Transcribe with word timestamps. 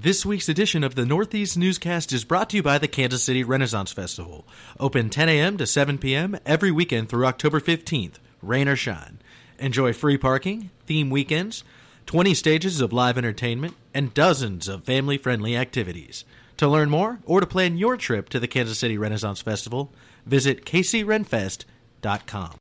This 0.00 0.24
week's 0.24 0.48
edition 0.48 0.84
of 0.84 0.94
the 0.94 1.04
Northeast 1.04 1.58
Newscast 1.58 2.12
is 2.12 2.24
brought 2.24 2.50
to 2.50 2.58
you 2.58 2.62
by 2.62 2.78
the 2.78 2.86
Kansas 2.86 3.24
City 3.24 3.42
Renaissance 3.42 3.90
Festival. 3.90 4.46
Open 4.78 5.10
10 5.10 5.28
a.m. 5.28 5.56
to 5.56 5.66
7 5.66 5.98
p.m. 5.98 6.38
every 6.46 6.70
weekend 6.70 7.08
through 7.08 7.26
October 7.26 7.58
15th, 7.58 8.20
rain 8.40 8.68
or 8.68 8.76
shine. 8.76 9.18
Enjoy 9.58 9.92
free 9.92 10.16
parking, 10.16 10.70
theme 10.86 11.10
weekends, 11.10 11.64
20 12.06 12.32
stages 12.34 12.80
of 12.80 12.92
live 12.92 13.18
entertainment, 13.18 13.74
and 13.92 14.14
dozens 14.14 14.68
of 14.68 14.84
family 14.84 15.18
friendly 15.18 15.56
activities. 15.56 16.24
To 16.58 16.68
learn 16.68 16.90
more 16.90 17.18
or 17.24 17.40
to 17.40 17.46
plan 17.46 17.76
your 17.76 17.96
trip 17.96 18.28
to 18.28 18.38
the 18.38 18.46
Kansas 18.46 18.78
City 18.78 18.96
Renaissance 18.96 19.42
Festival, 19.42 19.92
visit 20.24 20.64
kcrenfest.com. 20.64 22.54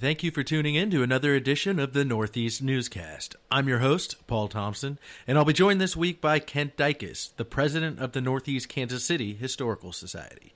Thank 0.00 0.22
you 0.22 0.30
for 0.30 0.42
tuning 0.42 0.76
in 0.76 0.90
to 0.92 1.02
another 1.02 1.34
edition 1.34 1.78
of 1.78 1.92
the 1.92 2.06
Northeast 2.06 2.62
Newscast. 2.62 3.36
I'm 3.52 3.68
your 3.68 3.80
host, 3.80 4.26
Paul 4.26 4.48
Thompson, 4.48 4.98
and 5.26 5.36
I'll 5.36 5.44
be 5.44 5.52
joined 5.52 5.78
this 5.78 5.94
week 5.94 6.22
by 6.22 6.38
Kent 6.38 6.78
Dykes, 6.78 7.32
the 7.36 7.44
president 7.44 7.98
of 7.98 8.12
the 8.12 8.22
Northeast 8.22 8.70
Kansas 8.70 9.04
City 9.04 9.34
Historical 9.34 9.92
Society. 9.92 10.54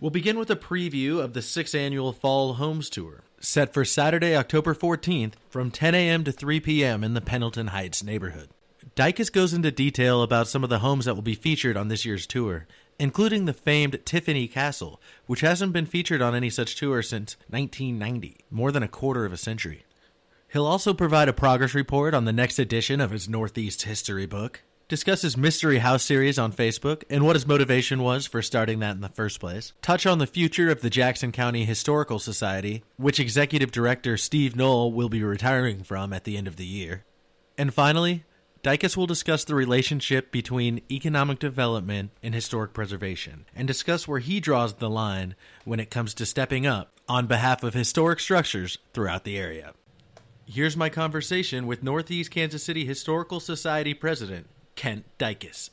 We'll 0.00 0.10
begin 0.10 0.40
with 0.40 0.50
a 0.50 0.56
preview 0.56 1.22
of 1.22 1.34
the 1.34 1.40
sixth 1.40 1.72
annual 1.72 2.12
Fall 2.12 2.54
Homes 2.54 2.90
Tour, 2.90 3.22
set 3.38 3.72
for 3.72 3.84
Saturday, 3.84 4.34
October 4.34 4.74
14th 4.74 5.34
from 5.48 5.70
10 5.70 5.94
a.m. 5.94 6.24
to 6.24 6.32
3 6.32 6.58
p.m. 6.58 7.04
in 7.04 7.14
the 7.14 7.20
Pendleton 7.20 7.68
Heights 7.68 8.02
neighborhood. 8.02 8.48
Dykes 8.96 9.30
goes 9.30 9.54
into 9.54 9.70
detail 9.70 10.20
about 10.20 10.48
some 10.48 10.64
of 10.64 10.70
the 10.70 10.80
homes 10.80 11.04
that 11.04 11.14
will 11.14 11.22
be 11.22 11.36
featured 11.36 11.76
on 11.76 11.86
this 11.86 12.04
year's 12.04 12.26
tour, 12.26 12.66
including 13.00 13.46
the 13.46 13.54
famed 13.54 13.98
Tiffany 14.04 14.46
Castle, 14.46 15.00
which 15.26 15.40
hasn't 15.40 15.72
been 15.72 15.86
featured 15.86 16.20
on 16.20 16.34
any 16.34 16.50
such 16.50 16.76
tour 16.76 17.02
since 17.02 17.36
1990, 17.48 18.36
more 18.50 18.70
than 18.70 18.82
a 18.82 18.88
quarter 18.88 19.24
of 19.24 19.32
a 19.32 19.38
century. 19.38 19.84
He'll 20.52 20.66
also 20.66 20.92
provide 20.92 21.28
a 21.28 21.32
progress 21.32 21.74
report 21.74 22.12
on 22.12 22.26
the 22.26 22.32
next 22.32 22.58
edition 22.58 23.00
of 23.00 23.10
his 23.10 23.28
Northeast 23.28 23.82
history 23.82 24.26
book, 24.26 24.62
discuss 24.86 25.22
his 25.22 25.36
Mystery 25.36 25.78
House 25.78 26.02
series 26.02 26.38
on 26.38 26.52
Facebook 26.52 27.04
and 27.08 27.24
what 27.24 27.36
his 27.36 27.46
motivation 27.46 28.02
was 28.02 28.26
for 28.26 28.42
starting 28.42 28.80
that 28.80 28.96
in 28.96 29.00
the 29.00 29.08
first 29.08 29.40
place, 29.40 29.72
touch 29.80 30.04
on 30.04 30.18
the 30.18 30.26
future 30.26 30.68
of 30.70 30.82
the 30.82 30.90
Jackson 30.90 31.32
County 31.32 31.64
Historical 31.64 32.18
Society, 32.18 32.82
which 32.98 33.18
Executive 33.18 33.72
Director 33.72 34.18
Steve 34.18 34.54
Noll 34.54 34.92
will 34.92 35.08
be 35.08 35.22
retiring 35.22 35.84
from 35.84 36.12
at 36.12 36.24
the 36.24 36.36
end 36.36 36.46
of 36.46 36.56
the 36.56 36.66
year, 36.66 37.04
and 37.56 37.72
finally, 37.72 38.24
Dykes 38.62 38.94
will 38.94 39.06
discuss 39.06 39.44
the 39.44 39.54
relationship 39.54 40.30
between 40.30 40.82
economic 40.90 41.38
development 41.38 42.10
and 42.22 42.34
historic 42.34 42.74
preservation, 42.74 43.46
and 43.56 43.66
discuss 43.66 44.06
where 44.06 44.18
he 44.18 44.38
draws 44.38 44.74
the 44.74 44.90
line 44.90 45.34
when 45.64 45.80
it 45.80 45.90
comes 45.90 46.12
to 46.12 46.26
stepping 46.26 46.66
up 46.66 46.92
on 47.08 47.26
behalf 47.26 47.62
of 47.62 47.72
historic 47.72 48.20
structures 48.20 48.76
throughout 48.92 49.24
the 49.24 49.38
area. 49.38 49.72
Here's 50.44 50.76
my 50.76 50.90
conversation 50.90 51.66
with 51.66 51.82
Northeast 51.82 52.30
Kansas 52.30 52.62
City 52.62 52.84
Historical 52.84 53.40
Society 53.40 53.94
President 53.94 54.46
Kent 54.76 55.06
Dykes. 55.16 55.70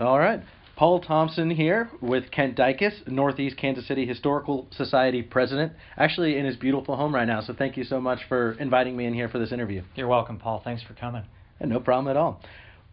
All 0.00 0.18
right. 0.18 0.42
Paul 0.74 0.98
Thompson 0.98 1.48
here 1.48 1.90
with 2.00 2.32
Kent 2.32 2.56
Dykes, 2.56 3.02
Northeast 3.06 3.56
Kansas 3.56 3.86
City 3.86 4.04
Historical 4.04 4.66
Society 4.72 5.22
President, 5.22 5.74
actually 5.96 6.38
in 6.38 6.44
his 6.44 6.56
beautiful 6.56 6.96
home 6.96 7.14
right 7.14 7.28
now. 7.28 7.40
So 7.40 7.54
thank 7.54 7.76
you 7.76 7.84
so 7.84 8.00
much 8.00 8.24
for 8.28 8.52
inviting 8.58 8.96
me 8.96 9.04
in 9.04 9.14
here 9.14 9.28
for 9.28 9.38
this 9.38 9.52
interview. 9.52 9.82
You're 9.94 10.08
welcome, 10.08 10.38
Paul. 10.38 10.60
Thanks 10.64 10.82
for 10.82 10.94
coming. 10.94 11.22
No 11.66 11.78
problem 11.80 12.08
at 12.08 12.16
all. 12.16 12.40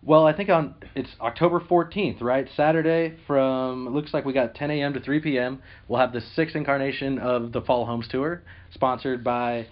Well, 0.04 0.26
I 0.26 0.34
think 0.34 0.50
on 0.50 0.76
it's 0.96 1.10
October 1.20 1.60
14th, 1.60 2.22
right? 2.22 2.48
Saturday 2.56 3.16
from 3.26 3.90
looks 3.90 4.14
like 4.14 4.26
we 4.26 4.34
got 4.34 4.56
10 4.56 4.72
a.m. 4.72 4.94
to 4.94 5.00
3 5.00 5.20
p.m. 5.20 5.62
We'll 5.88 6.00
have 6.00 6.14
the 6.14 6.22
sixth 6.22 6.56
incarnation 6.56 7.18
of 7.18 7.52
the 7.52 7.62
Fall 7.62 7.86
Homes 7.86 8.08
Tour, 8.08 8.44
sponsored 8.74 9.24
by 9.24 9.68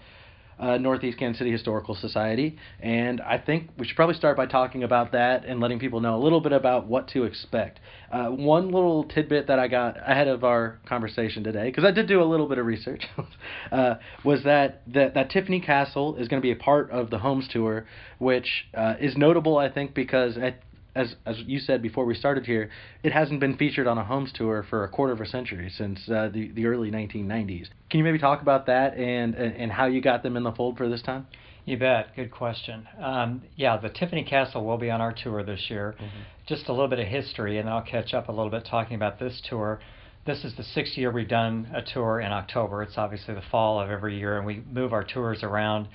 uh, 0.58 0.78
Northeast 0.78 1.18
Kansas 1.18 1.38
City 1.38 1.52
Historical 1.52 1.94
Society. 1.94 2.56
And 2.80 3.20
I 3.20 3.38
think 3.38 3.70
we 3.78 3.86
should 3.86 3.96
probably 3.96 4.14
start 4.14 4.36
by 4.36 4.46
talking 4.46 4.82
about 4.82 5.12
that 5.12 5.44
and 5.44 5.60
letting 5.60 5.78
people 5.78 6.00
know 6.00 6.16
a 6.16 6.22
little 6.22 6.40
bit 6.40 6.52
about 6.52 6.86
what 6.86 7.08
to 7.08 7.24
expect. 7.24 7.80
Uh, 8.10 8.28
one 8.28 8.70
little 8.70 9.04
tidbit 9.04 9.48
that 9.48 9.58
I 9.58 9.68
got 9.68 9.96
ahead 9.98 10.28
of 10.28 10.44
our 10.44 10.78
conversation 10.88 11.42
today, 11.42 11.64
because 11.64 11.84
I 11.84 11.90
did 11.90 12.06
do 12.06 12.22
a 12.22 12.24
little 12.24 12.48
bit 12.48 12.58
of 12.58 12.66
research, 12.66 13.04
uh, 13.72 13.94
was 14.24 14.44
that, 14.44 14.82
that 14.92 15.14
that 15.14 15.30
Tiffany 15.30 15.60
Castle 15.60 16.16
is 16.16 16.28
going 16.28 16.40
to 16.40 16.46
be 16.46 16.52
a 16.52 16.56
part 16.56 16.90
of 16.90 17.10
the 17.10 17.18
Homes 17.18 17.48
Tour, 17.50 17.86
which 18.18 18.66
uh, 18.74 18.94
is 19.00 19.16
notable, 19.16 19.58
I 19.58 19.68
think, 19.68 19.94
because 19.94 20.38
at 20.38 20.60
as 20.96 21.14
as 21.26 21.38
you 21.46 21.60
said 21.60 21.82
before 21.82 22.04
we 22.04 22.14
started 22.14 22.46
here, 22.46 22.70
it 23.02 23.12
hasn't 23.12 23.38
been 23.38 23.56
featured 23.56 23.86
on 23.86 23.98
a 23.98 24.04
homes 24.04 24.32
tour 24.34 24.64
for 24.68 24.82
a 24.82 24.88
quarter 24.88 25.12
of 25.12 25.20
a 25.20 25.26
century 25.26 25.70
since 25.70 26.08
uh, 26.08 26.28
the 26.32 26.50
the 26.52 26.66
early 26.66 26.90
1990s. 26.90 27.68
Can 27.90 27.98
you 27.98 28.04
maybe 28.04 28.18
talk 28.18 28.42
about 28.42 28.66
that 28.66 28.96
and, 28.96 29.34
and 29.34 29.54
and 29.54 29.70
how 29.70 29.86
you 29.86 30.00
got 30.00 30.22
them 30.22 30.36
in 30.36 30.42
the 30.42 30.52
fold 30.52 30.76
for 30.76 30.88
this 30.88 31.02
time? 31.02 31.26
You 31.66 31.76
bet. 31.76 32.14
Good 32.14 32.30
question. 32.30 32.86
Um, 33.00 33.42
yeah, 33.56 33.76
the 33.76 33.88
Tiffany 33.88 34.22
Castle 34.22 34.64
will 34.64 34.78
be 34.78 34.88
on 34.88 35.00
our 35.00 35.12
tour 35.12 35.42
this 35.42 35.66
year. 35.68 35.96
Mm-hmm. 35.96 36.20
Just 36.46 36.68
a 36.68 36.72
little 36.72 36.88
bit 36.88 37.00
of 37.00 37.08
history, 37.08 37.58
and 37.58 37.68
I'll 37.68 37.82
catch 37.82 38.14
up 38.14 38.28
a 38.28 38.32
little 38.32 38.50
bit 38.50 38.64
talking 38.70 38.94
about 38.94 39.18
this 39.18 39.42
tour. 39.48 39.80
This 40.26 40.44
is 40.44 40.54
the 40.56 40.62
sixth 40.62 40.96
year 40.96 41.10
we've 41.10 41.28
done 41.28 41.68
a 41.74 41.82
tour 41.82 42.20
in 42.20 42.32
October. 42.32 42.82
It's 42.82 42.96
obviously 42.96 43.34
the 43.34 43.42
fall 43.50 43.80
of 43.80 43.90
every 43.90 44.16
year, 44.16 44.38
and 44.38 44.46
we 44.46 44.62
move 44.70 44.92
our 44.92 45.04
tours 45.04 45.42
around 45.42 45.88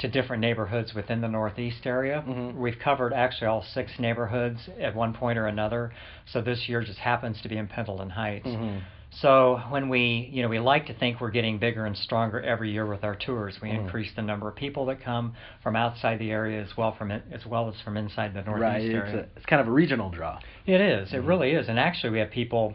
to 0.00 0.08
different 0.08 0.40
neighborhoods 0.40 0.94
within 0.94 1.20
the 1.20 1.28
Northeast 1.28 1.84
area. 1.84 2.24
Mm-hmm. 2.26 2.60
We've 2.60 2.78
covered 2.78 3.12
actually 3.12 3.48
all 3.48 3.64
six 3.74 3.92
neighborhoods 3.98 4.60
at 4.80 4.94
one 4.94 5.12
point 5.12 5.38
or 5.38 5.46
another. 5.46 5.92
So 6.32 6.40
this 6.40 6.68
year 6.68 6.82
just 6.82 6.98
happens 6.98 7.40
to 7.42 7.48
be 7.48 7.56
in 7.56 7.66
Pendleton 7.66 8.10
Heights. 8.10 8.46
Mm-hmm. 8.46 8.78
So 9.10 9.60
when 9.70 9.88
we, 9.88 10.28
you 10.32 10.42
know, 10.42 10.48
we 10.48 10.58
like 10.58 10.86
to 10.86 10.94
think 10.94 11.20
we're 11.20 11.30
getting 11.30 11.58
bigger 11.58 11.86
and 11.86 11.96
stronger 11.96 12.40
every 12.40 12.70
year 12.70 12.86
with 12.86 13.04
our 13.04 13.16
tours. 13.16 13.56
We 13.60 13.70
mm. 13.70 13.80
increase 13.80 14.10
the 14.14 14.22
number 14.22 14.48
of 14.48 14.54
people 14.54 14.86
that 14.86 15.02
come 15.02 15.34
from 15.62 15.76
outside 15.76 16.18
the 16.18 16.30
area 16.30 16.62
as 16.62 16.76
well 16.76 16.94
from 16.96 17.10
it, 17.10 17.22
as 17.32 17.44
well 17.46 17.68
as 17.68 17.74
from 17.82 17.96
inside 17.96 18.34
the 18.34 18.42
northeast 18.42 18.62
right. 18.62 18.82
area. 18.82 19.04
It's, 19.06 19.14
a, 19.14 19.36
it's 19.36 19.46
kind 19.46 19.62
of 19.62 19.68
a 19.68 19.72
regional 19.72 20.10
draw. 20.10 20.38
It 20.66 20.80
is. 20.80 21.12
It 21.12 21.22
really 21.22 21.52
is. 21.52 21.68
And 21.68 21.78
actually, 21.78 22.10
we 22.10 22.18
have 22.18 22.30
people 22.30 22.74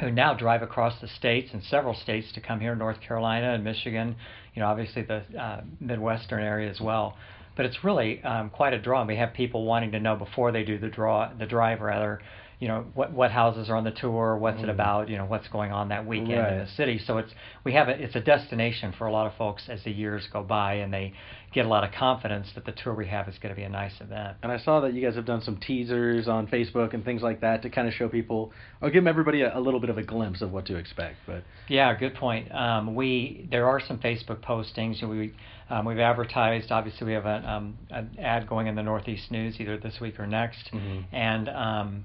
who 0.00 0.10
now 0.10 0.34
drive 0.34 0.62
across 0.62 1.00
the 1.00 1.08
states 1.08 1.50
and 1.52 1.62
several 1.64 1.94
states 1.94 2.32
to 2.34 2.40
come 2.40 2.60
here, 2.60 2.74
North 2.74 3.00
Carolina 3.00 3.52
and 3.52 3.62
Michigan, 3.62 4.16
you 4.54 4.60
know, 4.60 4.68
obviously 4.68 5.02
the 5.02 5.22
uh, 5.38 5.62
Midwestern 5.80 6.42
area 6.42 6.70
as 6.70 6.80
well. 6.80 7.16
But 7.56 7.66
it's 7.66 7.84
really 7.84 8.22
um, 8.24 8.50
quite 8.50 8.72
a 8.72 8.78
draw. 8.80 9.04
We 9.04 9.16
have 9.16 9.32
people 9.32 9.64
wanting 9.64 9.92
to 9.92 10.00
know 10.00 10.16
before 10.16 10.50
they 10.50 10.64
do 10.64 10.78
the 10.78 10.88
draw, 10.88 11.32
the 11.38 11.46
drive 11.46 11.80
rather, 11.80 12.20
you 12.64 12.68
know 12.68 12.86
what 12.94 13.12
what 13.12 13.30
houses 13.30 13.68
are 13.68 13.76
on 13.76 13.84
the 13.84 13.90
tour, 13.90 14.38
what's 14.38 14.60
mm. 14.60 14.62
it 14.62 14.68
about, 14.70 15.10
you 15.10 15.18
know 15.18 15.26
what's 15.26 15.46
going 15.48 15.70
on 15.70 15.90
that 15.90 16.06
weekend 16.06 16.38
right. 16.38 16.52
in 16.54 16.58
the 16.60 16.66
city. 16.78 16.98
So 17.06 17.18
it's 17.18 17.30
we 17.62 17.74
have 17.74 17.88
a, 17.88 18.02
it's 18.02 18.16
a 18.16 18.22
destination 18.22 18.94
for 18.96 19.06
a 19.06 19.12
lot 19.12 19.26
of 19.26 19.36
folks 19.36 19.64
as 19.68 19.84
the 19.84 19.90
years 19.90 20.26
go 20.32 20.42
by, 20.42 20.76
and 20.76 20.90
they 20.90 21.12
get 21.52 21.66
a 21.66 21.68
lot 21.68 21.84
of 21.84 21.92
confidence 21.92 22.48
that 22.54 22.64
the 22.64 22.72
tour 22.72 22.94
we 22.94 23.06
have 23.06 23.28
is 23.28 23.34
going 23.38 23.54
to 23.54 23.60
be 23.60 23.64
a 23.64 23.68
nice 23.68 23.92
event. 24.00 24.38
And 24.42 24.50
I 24.50 24.56
saw 24.56 24.80
that 24.80 24.94
you 24.94 25.02
guys 25.04 25.14
have 25.14 25.26
done 25.26 25.42
some 25.42 25.58
teasers 25.58 26.26
on 26.26 26.46
Facebook 26.46 26.94
and 26.94 27.04
things 27.04 27.20
like 27.20 27.42
that 27.42 27.60
to 27.64 27.68
kind 27.68 27.86
of 27.86 27.92
show 27.92 28.08
people 28.08 28.50
or 28.80 28.88
give 28.88 29.06
everybody 29.06 29.42
a, 29.42 29.54
a 29.54 29.60
little 29.60 29.78
bit 29.78 29.90
of 29.90 29.98
a 29.98 30.02
glimpse 30.02 30.40
of 30.40 30.50
what 30.50 30.64
to 30.64 30.76
expect. 30.76 31.16
But 31.26 31.44
yeah, 31.68 31.94
good 31.94 32.14
point. 32.14 32.50
Um, 32.50 32.94
we 32.94 33.46
there 33.50 33.68
are 33.68 33.78
some 33.78 33.98
Facebook 33.98 34.42
postings. 34.42 35.06
We 35.06 35.34
um, 35.68 35.84
we've 35.84 35.98
advertised. 35.98 36.72
Obviously, 36.72 37.08
we 37.08 37.12
have 37.12 37.26
a, 37.26 37.46
um, 37.46 37.76
an 37.90 38.16
ad 38.18 38.48
going 38.48 38.68
in 38.68 38.74
the 38.74 38.82
Northeast 38.82 39.30
News 39.30 39.56
either 39.60 39.76
this 39.76 39.98
week 40.00 40.18
or 40.18 40.26
next, 40.26 40.70
mm-hmm. 40.72 41.14
and 41.14 41.50
um, 41.50 42.04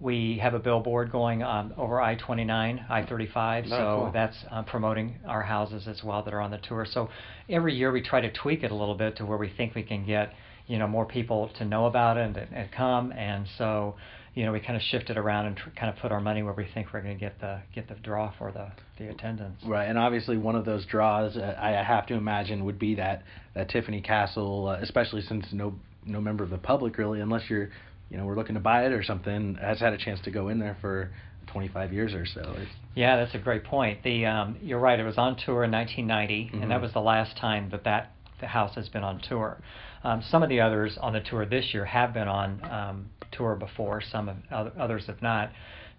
we 0.00 0.38
have 0.42 0.54
a 0.54 0.58
billboard 0.58 1.12
going 1.12 1.42
um, 1.42 1.74
over 1.76 2.00
I-29, 2.00 2.90
I-35, 2.90 3.68
so 3.68 3.76
cool. 3.76 4.10
that's 4.12 4.36
uh, 4.50 4.62
promoting 4.62 5.16
our 5.26 5.42
houses 5.42 5.86
as 5.86 6.02
well 6.02 6.22
that 6.22 6.32
are 6.32 6.40
on 6.40 6.50
the 6.50 6.58
tour. 6.58 6.86
So 6.90 7.10
every 7.50 7.74
year 7.74 7.92
we 7.92 8.00
try 8.00 8.22
to 8.22 8.32
tweak 8.32 8.62
it 8.62 8.70
a 8.70 8.74
little 8.74 8.94
bit 8.94 9.16
to 9.18 9.26
where 9.26 9.36
we 9.36 9.50
think 9.50 9.74
we 9.74 9.82
can 9.82 10.06
get 10.06 10.32
you 10.66 10.78
know 10.78 10.86
more 10.86 11.04
people 11.04 11.50
to 11.58 11.64
know 11.64 11.86
about 11.86 12.16
it 12.16 12.24
and, 12.24 12.36
and 12.36 12.70
come, 12.70 13.12
and 13.12 13.46
so 13.58 13.96
you 14.34 14.46
know 14.46 14.52
we 14.52 14.60
kind 14.60 14.76
of 14.76 14.82
shift 14.82 15.10
it 15.10 15.18
around 15.18 15.46
and 15.46 15.56
tr- 15.56 15.70
kind 15.70 15.92
of 15.92 16.00
put 16.00 16.12
our 16.12 16.20
money 16.20 16.44
where 16.44 16.54
we 16.54 16.64
think 16.72 16.92
we're 16.92 17.02
going 17.02 17.18
to 17.18 17.20
get 17.20 17.40
the 17.40 17.60
get 17.74 17.88
the 17.88 17.96
draw 17.96 18.32
for 18.38 18.52
the 18.52 18.70
the 18.96 19.10
attendance. 19.10 19.60
Right, 19.66 19.86
and 19.86 19.98
obviously 19.98 20.38
one 20.38 20.54
of 20.54 20.64
those 20.64 20.86
draws 20.86 21.36
uh, 21.36 21.56
I 21.60 21.70
have 21.70 22.06
to 22.06 22.14
imagine 22.14 22.64
would 22.64 22.78
be 22.78 22.94
that 22.94 23.24
that 23.54 23.68
Tiffany 23.68 24.00
Castle, 24.00 24.68
uh, 24.68 24.80
especially 24.80 25.22
since 25.22 25.46
no 25.52 25.74
no 26.06 26.20
member 26.20 26.44
of 26.44 26.50
the 26.50 26.58
public 26.58 26.96
really, 26.98 27.20
unless 27.20 27.50
you're 27.50 27.70
you 28.10 28.18
know 28.18 28.26
we're 28.26 28.36
looking 28.36 28.54
to 28.54 28.60
buy 28.60 28.84
it 28.84 28.92
or 28.92 29.02
something 29.02 29.56
has 29.60 29.80
had 29.80 29.92
a 29.92 29.98
chance 29.98 30.20
to 30.22 30.30
go 30.30 30.48
in 30.48 30.58
there 30.58 30.76
for 30.80 31.10
25 31.52 31.92
years 31.92 32.14
or 32.14 32.26
so. 32.26 32.54
Yeah, 32.94 33.16
that's 33.16 33.34
a 33.34 33.38
great 33.38 33.64
point. 33.64 34.02
The 34.02 34.26
um, 34.26 34.56
you're 34.62 34.78
right. 34.78 34.98
It 34.98 35.04
was 35.04 35.18
on 35.18 35.36
tour 35.36 35.64
in 35.64 35.70
1990, 35.70 36.44
mm-hmm. 36.44 36.62
and 36.62 36.70
that 36.70 36.74
mm-hmm. 36.74 36.82
was 36.82 36.92
the 36.92 37.00
last 37.00 37.36
time 37.36 37.70
that 37.70 37.84
that 37.84 38.12
the 38.40 38.46
house 38.46 38.74
has 38.74 38.88
been 38.88 39.04
on 39.04 39.20
tour. 39.20 39.60
Um, 40.02 40.22
some 40.28 40.42
of 40.42 40.48
the 40.48 40.60
others 40.60 40.96
on 41.00 41.12
the 41.12 41.20
tour 41.20 41.44
this 41.44 41.74
year 41.74 41.84
have 41.84 42.14
been 42.14 42.28
on 42.28 42.62
um, 42.70 43.10
tour 43.32 43.54
before. 43.54 44.00
Some 44.00 44.42
have, 44.48 44.72
others 44.78 45.06
have 45.06 45.20
not. 45.20 45.50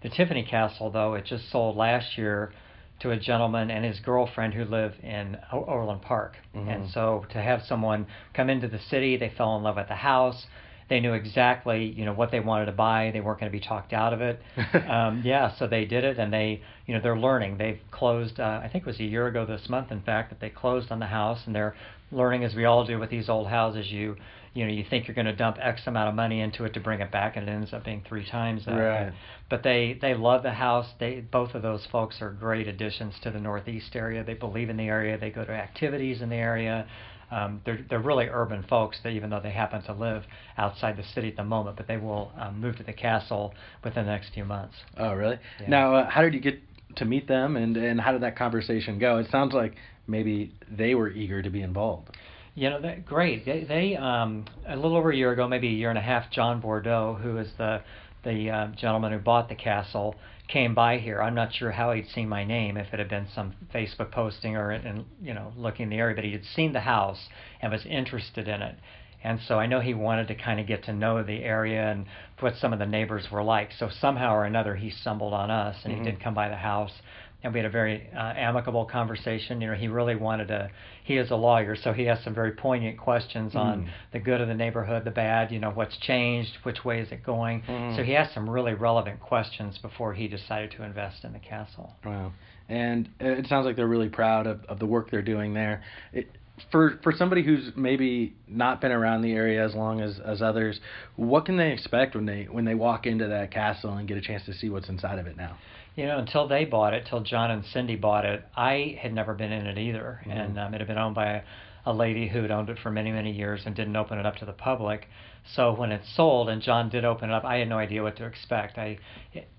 The 0.02 0.08
Tiffany 0.08 0.42
Castle, 0.42 0.90
though, 0.90 1.14
it 1.14 1.24
just 1.24 1.50
sold 1.50 1.76
last 1.76 2.18
year 2.18 2.52
to 3.00 3.10
a 3.10 3.16
gentleman 3.16 3.70
and 3.70 3.84
his 3.84 4.00
girlfriend 4.00 4.54
who 4.54 4.64
live 4.64 4.94
in 5.02 5.36
Overland 5.52 6.02
Park. 6.02 6.36
Mm-hmm. 6.54 6.68
And 6.68 6.90
so 6.90 7.24
to 7.30 7.40
have 7.40 7.62
someone 7.68 8.06
come 8.34 8.50
into 8.50 8.66
the 8.66 8.80
city, 8.90 9.16
they 9.16 9.32
fell 9.36 9.56
in 9.56 9.62
love 9.62 9.76
with 9.76 9.88
the 9.88 9.94
house 9.94 10.46
they 10.88 11.00
knew 11.00 11.12
exactly 11.12 11.84
you 11.84 12.04
know 12.04 12.12
what 12.12 12.30
they 12.30 12.40
wanted 12.40 12.66
to 12.66 12.72
buy. 12.72 13.10
They 13.12 13.20
weren't 13.20 13.40
going 13.40 13.50
to 13.50 13.58
be 13.58 13.64
talked 13.64 13.92
out 13.92 14.12
of 14.12 14.20
it. 14.20 14.40
um, 14.88 15.22
yeah, 15.24 15.54
so 15.56 15.66
they 15.66 15.84
did 15.84 16.04
it, 16.04 16.18
and 16.18 16.32
they 16.32 16.62
you 16.86 16.94
know 16.94 17.00
they're 17.00 17.18
learning. 17.18 17.58
They've 17.58 17.80
closed. 17.90 18.40
Uh, 18.40 18.60
I 18.62 18.68
think 18.68 18.82
it 18.82 18.86
was 18.86 19.00
a 19.00 19.04
year 19.04 19.26
ago 19.26 19.46
this 19.46 19.68
month, 19.68 19.90
in 19.90 20.02
fact, 20.02 20.30
that 20.30 20.40
they 20.40 20.50
closed 20.50 20.90
on 20.90 20.98
the 20.98 21.06
house, 21.06 21.40
and 21.46 21.54
they're 21.54 21.74
learning 22.10 22.44
as 22.44 22.54
we 22.54 22.64
all 22.64 22.84
do 22.84 22.98
with 22.98 23.10
these 23.10 23.28
old 23.28 23.48
houses. 23.48 23.90
You 23.90 24.16
you 24.54 24.66
know 24.66 24.72
you 24.72 24.84
think 24.88 25.08
you're 25.08 25.14
going 25.14 25.26
to 25.26 25.34
dump 25.34 25.56
X 25.60 25.82
amount 25.86 26.08
of 26.08 26.14
money 26.14 26.40
into 26.40 26.64
it 26.64 26.74
to 26.74 26.80
bring 26.80 27.00
it 27.00 27.10
back, 27.10 27.36
and 27.36 27.48
it 27.48 27.52
ends 27.52 27.72
up 27.72 27.84
being 27.84 28.02
three 28.08 28.28
times 28.28 28.64
that. 28.66 28.74
Right. 28.74 29.12
But 29.48 29.62
they 29.62 29.98
they 30.00 30.14
love 30.14 30.42
the 30.42 30.52
house. 30.52 30.86
They 30.98 31.20
both 31.20 31.54
of 31.54 31.62
those 31.62 31.86
folks 31.90 32.20
are 32.20 32.30
great 32.30 32.68
additions 32.68 33.14
to 33.22 33.30
the 33.30 33.40
Northeast 33.40 33.94
area. 33.94 34.24
They 34.24 34.34
believe 34.34 34.70
in 34.70 34.76
the 34.76 34.88
area. 34.88 35.18
They 35.18 35.30
go 35.30 35.44
to 35.44 35.52
activities 35.52 36.20
in 36.20 36.28
the 36.28 36.36
area. 36.36 36.86
Um, 37.32 37.62
they're 37.64 37.84
they're 37.88 38.00
really 38.00 38.26
urban 38.26 38.64
folks. 38.68 38.98
That 39.02 39.10
even 39.10 39.30
though 39.30 39.40
they 39.40 39.50
happen 39.50 39.82
to 39.84 39.92
live 39.92 40.24
outside 40.58 40.96
the 40.96 41.04
city 41.14 41.28
at 41.28 41.36
the 41.36 41.44
moment, 41.44 41.76
but 41.76 41.86
they 41.88 41.96
will 41.96 42.30
um, 42.38 42.60
move 42.60 42.76
to 42.76 42.82
the 42.82 42.92
castle 42.92 43.54
within 43.82 44.04
the 44.04 44.12
next 44.12 44.34
few 44.34 44.44
months. 44.44 44.74
Oh, 44.96 45.12
really? 45.14 45.38
Yeah. 45.60 45.68
Now, 45.68 45.94
uh, 45.94 46.10
how 46.10 46.22
did 46.22 46.34
you 46.34 46.40
get 46.40 46.60
to 46.96 47.04
meet 47.04 47.26
them, 47.26 47.56
and 47.56 47.76
and 47.76 48.00
how 48.00 48.12
did 48.12 48.22
that 48.22 48.36
conversation 48.36 48.98
go? 48.98 49.18
It 49.18 49.28
sounds 49.30 49.54
like 49.54 49.74
maybe 50.06 50.52
they 50.70 50.94
were 50.94 51.10
eager 51.10 51.42
to 51.42 51.50
be 51.50 51.62
involved. 51.62 52.16
You 52.54 52.68
know, 52.68 52.82
that, 52.82 53.06
great. 53.06 53.46
They, 53.46 53.64
they 53.64 53.96
um, 53.96 54.44
a 54.68 54.76
little 54.76 54.96
over 54.96 55.10
a 55.10 55.16
year 55.16 55.32
ago, 55.32 55.48
maybe 55.48 55.68
a 55.68 55.72
year 55.72 55.88
and 55.88 55.98
a 55.98 56.02
half, 56.02 56.30
John 56.30 56.60
Bordeaux, 56.60 57.18
who 57.22 57.38
is 57.38 57.48
the 57.56 57.80
the 58.24 58.50
uh, 58.50 58.66
gentleman 58.68 59.12
who 59.12 59.18
bought 59.18 59.48
the 59.48 59.54
castle, 59.54 60.16
came 60.48 60.74
by 60.74 60.98
here. 60.98 61.22
I'm 61.22 61.34
not 61.34 61.54
sure 61.54 61.70
how 61.70 61.92
he'd 61.92 62.08
seen 62.08 62.28
my 62.28 62.44
name, 62.44 62.76
if 62.76 62.92
it 62.92 62.98
had 62.98 63.08
been 63.08 63.26
some 63.34 63.54
Facebook 63.74 64.10
posting 64.10 64.56
or 64.56 64.70
and 64.70 65.04
you 65.22 65.34
know 65.34 65.52
looking 65.56 65.84
in 65.84 65.90
the 65.90 65.96
area, 65.96 66.14
but 66.14 66.24
he 66.24 66.32
had 66.32 66.44
seen 66.44 66.72
the 66.72 66.80
house 66.80 67.28
and 67.60 67.72
was 67.72 67.86
interested 67.86 68.48
in 68.48 68.62
it. 68.62 68.76
And 69.24 69.40
so 69.46 69.58
I 69.58 69.66
know 69.66 69.80
he 69.80 69.94
wanted 69.94 70.28
to 70.28 70.34
kind 70.34 70.58
of 70.58 70.66
get 70.66 70.82
to 70.84 70.92
know 70.92 71.22
the 71.22 71.44
area 71.44 71.90
and 71.92 72.06
what 72.40 72.56
some 72.56 72.72
of 72.72 72.80
the 72.80 72.86
neighbors 72.86 73.30
were 73.30 73.42
like. 73.42 73.70
So 73.78 73.88
somehow 73.88 74.34
or 74.34 74.44
another, 74.44 74.74
he 74.74 74.90
stumbled 74.90 75.32
on 75.32 75.48
us, 75.50 75.76
and 75.84 75.94
Mhm. 75.94 75.98
he 75.98 76.04
did 76.10 76.20
come 76.20 76.34
by 76.34 76.48
the 76.48 76.56
house 76.56 77.00
and 77.42 77.52
we 77.52 77.58
had 77.58 77.66
a 77.66 77.70
very 77.70 78.08
uh, 78.16 78.32
amicable 78.36 78.84
conversation. 78.84 79.60
You 79.60 79.68
know, 79.68 79.74
he 79.74 79.88
really 79.88 80.14
wanted 80.16 80.48
to. 80.48 80.70
He 81.04 81.16
is 81.16 81.30
a 81.30 81.36
lawyer, 81.36 81.74
so 81.76 81.92
he 81.92 82.04
has 82.04 82.22
some 82.22 82.34
very 82.34 82.52
poignant 82.52 82.98
questions 82.98 83.54
on 83.56 83.84
Mm. 83.84 83.88
the 84.12 84.18
good 84.20 84.40
of 84.40 84.48
the 84.48 84.54
neighborhood, 84.54 85.04
the 85.04 85.10
bad. 85.10 85.50
You 85.50 85.58
know, 85.58 85.70
what's 85.70 85.96
changed, 85.98 86.52
which 86.62 86.84
way 86.84 87.00
is 87.00 87.10
it 87.10 87.22
going. 87.24 87.62
Mhm. 87.62 87.96
So 87.96 88.02
he 88.02 88.14
asked 88.16 88.34
some 88.34 88.48
really 88.48 88.74
relevant 88.74 89.20
questions 89.20 89.78
before 89.78 90.14
he 90.14 90.28
decided 90.28 90.70
to 90.72 90.84
invest 90.84 91.24
in 91.24 91.32
the 91.32 91.38
castle. 91.40 91.94
Wow. 92.04 92.32
And 92.68 93.08
it 93.18 93.46
sounds 93.48 93.66
like 93.66 93.76
they're 93.76 93.86
really 93.88 94.08
proud 94.08 94.46
of, 94.46 94.64
of 94.66 94.78
the 94.78 94.86
work 94.86 95.10
they're 95.10 95.20
doing 95.22 95.52
there. 95.54 95.82
It, 96.12 96.28
for 96.70 96.98
for 97.02 97.12
somebody 97.12 97.42
who's 97.42 97.72
maybe 97.76 98.34
not 98.46 98.80
been 98.80 98.92
around 98.92 99.22
the 99.22 99.32
area 99.32 99.64
as 99.64 99.74
long 99.74 100.00
as, 100.00 100.20
as 100.20 100.42
others, 100.42 100.80
what 101.16 101.44
can 101.44 101.56
they 101.56 101.72
expect 101.72 102.14
when 102.14 102.26
they 102.26 102.44
when 102.44 102.64
they 102.64 102.74
walk 102.74 103.06
into 103.06 103.26
that 103.28 103.50
castle 103.50 103.94
and 103.94 104.06
get 104.06 104.16
a 104.16 104.20
chance 104.20 104.44
to 104.44 104.52
see 104.52 104.68
what's 104.68 104.88
inside 104.88 105.18
of 105.18 105.26
it 105.26 105.36
now? 105.36 105.56
You 105.96 106.06
know, 106.06 106.18
until 106.18 106.48
they 106.48 106.64
bought 106.64 106.94
it, 106.94 107.06
till 107.06 107.20
John 107.20 107.50
and 107.50 107.64
Cindy 107.66 107.96
bought 107.96 108.24
it, 108.24 108.44
I 108.56 108.98
had 109.00 109.12
never 109.12 109.34
been 109.34 109.52
in 109.52 109.66
it 109.66 109.76
either, 109.78 110.22
Mhm. 110.26 110.30
and 110.32 110.58
um, 110.58 110.74
it 110.74 110.78
had 110.80 110.86
been 110.88 110.98
owned 110.98 111.14
by 111.14 111.26
a, 111.26 111.42
a 111.84 111.92
lady 111.92 112.28
who 112.28 112.40
had 112.42 112.50
owned 112.50 112.70
it 112.70 112.78
for 112.78 112.90
many, 112.90 113.12
many 113.12 113.30
years 113.32 113.66
and 113.66 113.74
didn't 113.74 113.96
open 113.96 114.18
it 114.18 114.24
up 114.24 114.36
to 114.36 114.44
the 114.46 114.52
public. 114.52 115.08
So 115.44 115.72
when 115.74 115.90
it 115.92 116.02
sold 116.04 116.48
and 116.48 116.62
John 116.62 116.88
did 116.88 117.04
open 117.04 117.28
it 117.28 117.34
up, 117.34 117.44
I 117.44 117.56
had 117.56 117.68
no 117.68 117.76
idea 117.78 118.02
what 118.02 118.16
to 118.16 118.24
expect. 118.24 118.78
I, 118.78 118.98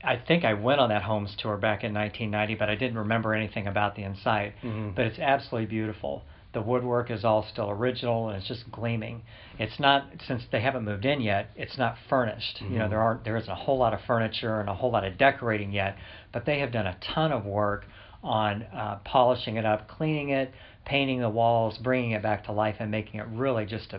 I 0.03 0.15
think 0.15 0.45
I 0.45 0.53
went 0.53 0.79
on 0.79 0.89
that 0.89 1.03
homes 1.03 1.35
tour 1.37 1.57
back 1.57 1.83
in 1.83 1.93
1990, 1.93 2.55
but 2.55 2.69
I 2.69 2.75
didn't 2.75 2.97
remember 2.97 3.33
anything 3.33 3.67
about 3.67 3.95
the 3.95 4.03
inside. 4.03 4.53
Mhm. 4.63 4.95
But 4.95 5.05
it's 5.05 5.19
absolutely 5.19 5.67
beautiful. 5.67 6.23
The 6.53 6.61
woodwork 6.61 7.09
is 7.11 7.25
all 7.25 7.43
still 7.51 7.69
original 7.69 8.29
and 8.29 8.37
it's 8.37 8.47
just 8.47 8.71
gleaming. 8.71 9.23
It's 9.59 9.79
not 9.79 10.05
since 10.27 10.43
they 10.51 10.61
haven't 10.61 10.83
moved 10.85 11.05
in 11.05 11.19
yet. 11.21 11.49
It's 11.55 11.77
not 11.77 11.97
furnished. 12.09 12.61
You 12.61 12.79
know 12.79 12.85
Mhm. 12.85 12.89
there 12.89 13.01
aren't 13.01 13.23
there 13.23 13.37
isn't 13.37 13.51
a 13.51 13.55
whole 13.55 13.77
lot 13.77 13.93
of 13.93 14.01
furniture 14.01 14.59
and 14.59 14.69
a 14.69 14.73
whole 14.73 14.91
lot 14.91 15.03
of 15.03 15.17
decorating 15.17 15.71
yet, 15.71 15.97
but 16.31 16.45
they 16.45 16.59
have 16.59 16.71
done 16.71 16.87
a 16.87 16.95
ton 17.01 17.31
of 17.31 17.45
work 17.45 17.85
on 18.23 18.63
uh, 18.73 18.95
polishing 19.03 19.57
it 19.57 19.65
up, 19.65 19.87
cleaning 19.87 20.29
it, 20.29 20.53
painting 20.85 21.21
the 21.21 21.29
walls, 21.29 21.77
bringing 21.77 22.11
it 22.11 22.21
back 22.21 22.45
to 22.45 22.51
life, 22.51 22.75
and 22.79 22.91
making 22.91 23.19
it 23.19 23.25
really 23.31 23.65
just 23.65 23.93
a. 23.93 23.97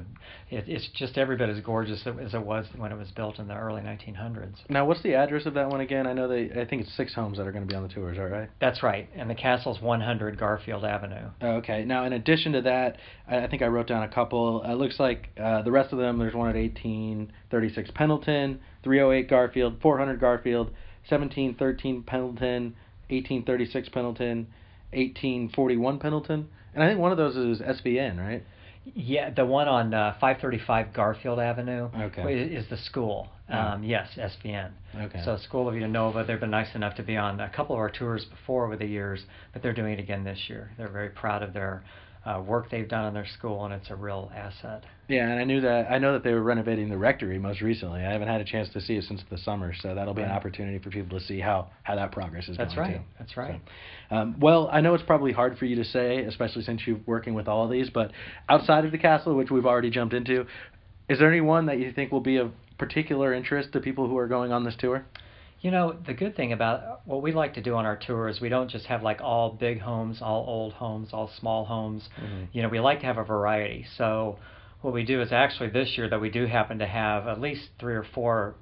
It, 0.50 0.64
it's 0.68 0.88
just 0.94 1.16
every 1.16 1.36
bit 1.36 1.48
as 1.48 1.60
gorgeous 1.60 2.06
as 2.06 2.34
it 2.34 2.42
was 2.42 2.66
when 2.76 2.92
it 2.92 2.98
was 2.98 3.10
built 3.10 3.38
in 3.38 3.48
the 3.48 3.54
early 3.54 3.80
1900s. 3.80 4.56
Now, 4.68 4.86
what's 4.86 5.02
the 5.02 5.14
address 5.14 5.46
of 5.46 5.54
that 5.54 5.68
one 5.68 5.80
again? 5.80 6.06
I 6.06 6.12
know 6.12 6.28
they. 6.28 6.50
I 6.50 6.64
think 6.66 6.82
it's 6.82 6.96
six 6.96 7.14
homes 7.14 7.38
that 7.38 7.46
are 7.46 7.52
going 7.52 7.66
to 7.66 7.68
be 7.68 7.74
on 7.74 7.82
the 7.82 7.88
tour. 7.88 8.10
Is 8.10 8.18
that 8.18 8.24
right? 8.24 8.50
That's 8.60 8.82
right, 8.82 9.08
and 9.14 9.30
the 9.30 9.34
castle's 9.34 9.80
100 9.80 10.38
Garfield 10.38 10.84
Avenue. 10.84 11.30
Okay. 11.42 11.84
Now, 11.84 12.04
in 12.04 12.12
addition 12.12 12.52
to 12.52 12.62
that, 12.62 12.98
I, 13.28 13.44
I 13.44 13.48
think 13.48 13.62
I 13.62 13.66
wrote 13.66 13.86
down 13.86 14.02
a 14.02 14.08
couple. 14.08 14.62
It 14.62 14.74
looks 14.74 15.00
like 15.00 15.28
uh, 15.40 15.62
the 15.62 15.72
rest 15.72 15.92
of 15.92 15.98
them. 15.98 16.18
There's 16.18 16.34
one 16.34 16.48
at 16.48 16.56
1836 16.56 17.90
Pendleton, 17.94 18.60
308 18.82 19.28
Garfield, 19.28 19.80
400 19.80 20.20
Garfield, 20.20 20.66
1713 21.08 22.02
Pendleton, 22.02 22.74
1836 23.08 23.88
Pendleton, 23.90 24.46
1841 24.92 25.98
Pendleton, 25.98 26.48
and 26.74 26.82
I 26.82 26.88
think 26.88 27.00
one 27.00 27.12
of 27.12 27.18
those 27.18 27.36
is 27.36 27.60
SVN, 27.60 28.18
right? 28.18 28.42
Yeah, 28.94 29.30
the 29.30 29.46
one 29.46 29.66
on 29.66 29.94
uh, 29.94 30.12
535 30.20 30.92
Garfield 30.92 31.38
Avenue 31.40 31.88
Okay. 31.98 32.22
i- 32.22 32.28
is 32.58 32.66
the 32.68 32.76
school. 32.76 33.28
Oh. 33.50 33.58
Um, 33.58 33.84
yes, 33.84 34.08
SVN. 34.16 34.70
Okay. 34.94 35.22
So 35.24 35.36
Scuola 35.38 35.72
Vita 35.72 35.88
Nova, 35.88 36.24
they've 36.24 36.40
been 36.40 36.50
nice 36.50 36.74
enough 36.74 36.94
to 36.96 37.02
be 37.02 37.16
on 37.16 37.40
a 37.40 37.48
couple 37.48 37.74
of 37.74 37.80
our 37.80 37.90
tours 37.90 38.24
before 38.26 38.66
over 38.66 38.76
the 38.76 38.86
years, 38.86 39.24
but 39.52 39.62
they're 39.62 39.72
doing 39.74 39.94
it 39.94 39.98
again 40.00 40.24
this 40.24 40.48
year. 40.50 40.70
They're 40.76 40.88
very 40.88 41.08
proud 41.10 41.42
of 41.42 41.52
their 41.54 41.82
uh, 42.26 42.40
work 42.40 42.70
they've 42.70 42.88
done 42.88 43.06
in 43.06 43.14
their 43.14 43.26
school, 43.26 43.64
and 43.64 43.74
it's 43.74 43.90
a 43.90 43.96
real 43.96 44.30
asset. 44.34 44.84
Yeah, 45.08 45.28
and 45.28 45.38
I 45.38 45.44
knew 45.44 45.60
that 45.60 45.90
I 45.90 45.98
know 45.98 46.14
that 46.14 46.24
they 46.24 46.32
were 46.32 46.42
renovating 46.42 46.88
the 46.88 46.96
rectory 46.96 47.38
most 47.38 47.60
recently. 47.60 48.00
I 48.00 48.12
haven't 48.12 48.28
had 48.28 48.40
a 48.40 48.44
chance 48.44 48.70
to 48.70 48.80
see 48.80 48.94
it 48.94 49.04
since 49.04 49.22
the 49.30 49.36
summer, 49.36 49.74
so 49.82 49.94
that'll 49.94 50.14
be 50.14 50.22
an 50.22 50.30
opportunity 50.30 50.78
for 50.78 50.90
people 50.90 51.18
to 51.18 51.24
see 51.24 51.40
how 51.40 51.68
how 51.82 51.96
that 51.96 52.12
progress 52.12 52.48
is 52.48 52.56
That's 52.56 52.74
going 52.74 52.88
right. 52.88 52.96
too. 52.96 53.04
That's 53.18 53.36
right. 53.36 53.60
So, 54.08 54.16
um, 54.16 54.36
well, 54.40 54.70
I 54.72 54.80
know 54.80 54.94
it's 54.94 55.04
probably 55.04 55.32
hard 55.32 55.58
for 55.58 55.66
you 55.66 55.76
to 55.76 55.84
say, 55.84 56.20
especially 56.20 56.62
since 56.62 56.80
you're 56.86 57.00
working 57.04 57.34
with 57.34 57.48
all 57.48 57.64
of 57.64 57.70
these, 57.70 57.90
but 57.90 58.12
outside 58.48 58.86
of 58.86 58.92
the 58.92 58.98
castle, 58.98 59.34
which 59.34 59.50
we've 59.50 59.66
already 59.66 59.90
jumped 59.90 60.14
into, 60.14 60.46
is 61.08 61.18
there 61.18 61.30
any 61.30 61.42
one 61.42 61.66
that 61.66 61.78
you 61.78 61.92
think 61.92 62.10
will 62.10 62.20
be 62.20 62.38
of 62.38 62.52
particular 62.78 63.34
interest 63.34 63.72
to 63.72 63.80
people 63.80 64.08
who 64.08 64.16
are 64.16 64.26
going 64.26 64.52
on 64.52 64.64
this 64.64 64.74
tour? 64.78 65.04
You 65.64 65.70
know, 65.70 65.96
the 66.06 66.12
good 66.12 66.36
thing 66.36 66.52
about 66.52 67.00
what 67.06 67.22
we 67.22 67.32
like 67.32 67.54
to 67.54 67.62
do 67.62 67.74
on 67.74 67.86
our 67.86 67.96
tour 67.96 68.28
is 68.28 68.38
we 68.38 68.50
don't 68.50 68.68
just 68.68 68.84
have 68.84 69.02
like 69.02 69.22
all 69.22 69.50
big 69.50 69.80
homes, 69.80 70.20
all 70.20 70.44
old 70.46 70.74
homes, 70.74 71.08
all 71.14 71.30
small 71.40 71.64
homes. 71.64 72.06
Mhm. 72.20 72.48
You 72.52 72.60
know, 72.60 72.68
we 72.68 72.80
like 72.80 73.00
to 73.00 73.06
have 73.06 73.16
a 73.16 73.24
variety. 73.24 73.86
So 73.96 74.38
what 74.82 74.92
we 74.92 75.04
do 75.04 75.22
is 75.22 75.32
actually 75.32 75.70
this 75.70 75.96
year 75.96 76.06
that 76.10 76.20
we 76.20 76.28
do 76.28 76.44
happen 76.44 76.80
to 76.80 76.86
have 76.86 77.26
at 77.26 77.40
least 77.40 77.70
three 77.78 77.94
or 77.94 78.02
four 78.02 78.56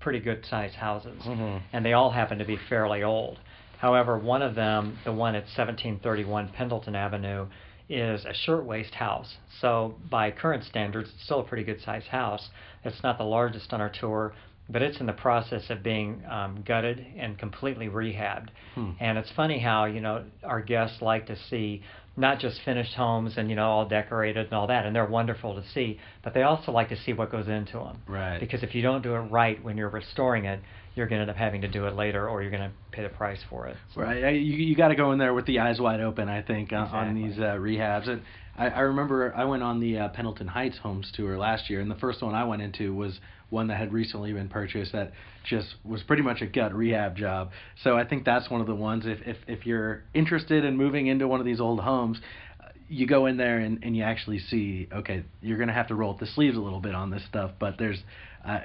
pretty 0.00 0.18
good 0.18 0.46
sized 0.46 0.76
houses. 0.76 1.22
Mhm. 1.24 1.60
And 1.74 1.84
they 1.84 1.92
all 1.92 2.10
happen 2.10 2.38
to 2.38 2.46
be 2.46 2.56
fairly 2.56 3.02
old. 3.02 3.38
However, 3.76 4.16
one 4.16 4.40
of 4.40 4.54
them, 4.54 4.96
the 5.04 5.12
one 5.12 5.34
at 5.34 5.50
1731 5.50 6.48
Pendleton 6.48 6.96
Avenue, 6.96 7.48
is 7.90 8.24
a 8.24 8.32
shirtwaist 8.32 8.94
house. 8.94 9.36
So 9.60 9.94
by 10.08 10.30
current 10.30 10.64
standards, 10.64 11.10
it's 11.12 11.22
still 11.22 11.40
a 11.40 11.44
pretty 11.44 11.64
good 11.64 11.82
sized 11.82 12.08
house. 12.08 12.48
It's 12.82 13.02
not 13.02 13.18
the 13.18 13.24
largest 13.24 13.74
on 13.74 13.80
our 13.82 13.90
tour, 13.90 14.32
but 14.68 14.82
it's 14.82 14.98
in 15.00 15.06
the 15.06 15.12
process 15.12 15.70
of 15.70 15.82
being 15.82 16.22
um, 16.28 16.62
gutted 16.66 17.04
and 17.16 17.38
completely 17.38 17.88
rehabbed. 17.88 18.48
Hmm. 18.74 18.90
And 19.00 19.18
it's 19.18 19.30
funny 19.36 19.58
how 19.58 19.84
you 19.84 20.00
know 20.00 20.24
our 20.42 20.60
guests 20.60 21.00
like 21.00 21.26
to 21.26 21.36
see 21.48 21.82
not 22.16 22.38
just 22.38 22.60
finished 22.64 22.94
homes 22.94 23.34
and 23.36 23.50
you 23.50 23.56
know 23.56 23.68
all 23.68 23.86
decorated 23.86 24.46
and 24.46 24.54
all 24.54 24.66
that, 24.66 24.86
and 24.86 24.96
they're 24.96 25.06
wonderful 25.06 25.54
to 25.54 25.68
see, 25.68 25.98
but 26.24 26.34
they 26.34 26.42
also 26.42 26.72
like 26.72 26.88
to 26.88 26.96
see 26.96 27.12
what 27.12 27.30
goes 27.30 27.48
into 27.48 27.78
them. 27.78 28.00
Right. 28.08 28.38
Because 28.40 28.62
if 28.62 28.74
you 28.74 28.82
don't 28.82 29.02
do 29.02 29.14
it 29.14 29.20
right 29.30 29.62
when 29.62 29.76
you're 29.76 29.90
restoring 29.90 30.46
it, 30.46 30.60
you're 30.96 31.06
going 31.06 31.18
to 31.18 31.22
end 31.22 31.30
up 31.30 31.36
having 31.36 31.60
to 31.60 31.68
do 31.68 31.86
it 31.86 31.94
later, 31.94 32.28
or 32.28 32.42
you're 32.42 32.50
going 32.50 32.68
to 32.68 32.74
pay 32.90 33.02
the 33.04 33.08
price 33.10 33.38
for 33.48 33.66
it. 33.68 33.76
So- 33.94 34.00
Right. 34.00 34.34
You 34.34 34.56
you 34.56 34.74
got 34.74 34.88
to 34.88 34.96
go 34.96 35.12
in 35.12 35.18
there 35.18 35.34
with 35.34 35.46
the 35.46 35.60
eyes 35.60 35.78
wide 35.78 36.00
open. 36.00 36.28
I 36.28 36.42
think 36.42 36.72
on, 36.72 36.88
on 37.08 37.14
these 37.14 37.38
uh, 37.38 37.56
rehabs. 37.60 38.08
And 38.08 38.22
I, 38.56 38.68
I 38.68 38.80
remember 38.80 39.32
I 39.36 39.44
went 39.44 39.62
on 39.62 39.78
the 39.78 39.98
uh, 39.98 40.08
Pendleton 40.08 40.48
Heights 40.48 40.78
homes 40.78 41.12
tour 41.14 41.38
last 41.38 41.70
year, 41.70 41.80
and 41.80 41.90
the 41.90 41.96
first 41.96 42.22
one 42.22 42.34
I 42.34 42.44
went 42.44 42.62
into 42.62 42.92
was 42.94 43.20
one 43.50 43.68
that 43.68 43.76
had 43.78 43.92
recently 43.92 44.32
been 44.32 44.48
purchased 44.48 44.90
that 44.92 45.12
just 45.48 45.68
was 45.84 46.02
pretty 46.02 46.22
much 46.22 46.40
a 46.42 46.46
gut 46.46 46.74
rehab 46.74 47.14
job. 47.16 47.50
So 47.84 47.96
I 47.96 48.04
think 48.04 48.24
that's 48.24 48.50
one 48.50 48.60
of 48.60 48.66
the 48.66 48.74
ones. 48.74 49.04
If 49.06 49.18
if 49.24 49.36
if 49.46 49.66
you're 49.66 50.02
interested 50.14 50.64
in 50.64 50.76
moving 50.76 51.06
into 51.06 51.28
one 51.28 51.38
of 51.40 51.46
these 51.46 51.60
old 51.60 51.80
homes. 51.80 52.18
uh, 52.60 52.68
You 52.88 53.06
go 53.06 53.26
in 53.26 53.36
there 53.36 53.58
and, 53.58 53.84
and 53.84 53.96
you 53.96 54.02
actually 54.02 54.38
see, 54.38 54.88
okay, 54.92 55.24
you're 55.42 55.58
going 55.58 55.68
to 55.68 55.74
have 55.74 55.88
to 55.88 55.94
roll 55.94 56.10
up 56.14 56.18
the 56.20 56.26
sleeves 56.26 56.56
a 56.56 56.60
little 56.60 56.80
bit 56.80 56.94
on 56.94 57.10
this 57.10 57.24
stuff, 57.28 57.50
but 57.60 57.76
there's, 57.78 57.98
uh, 58.44 58.60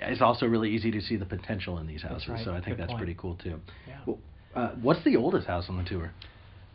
it's 0.00 0.20
also 0.20 0.46
really 0.46 0.70
easy 0.70 0.90
to 0.90 1.00
see 1.00 1.16
the 1.16 1.24
potential 1.26 1.78
in 1.78 1.86
these 1.86 2.02
houses. 2.02 2.28
right. 2.28 2.44
So 2.44 2.52
I 2.52 2.56
think 2.56 2.76
Good 2.76 2.78
that's 2.78 2.88
point. 2.92 2.98
pretty 2.98 3.16
cool 3.18 3.34
too. 3.36 3.60
Yeah. 3.88 3.98
Well, 4.06 4.18
uh, 4.54 4.70
what's 4.80 5.02
the 5.04 5.16
oldest 5.16 5.46
house 5.46 5.66
on 5.68 5.76
the 5.76 5.84
tour? 5.84 6.12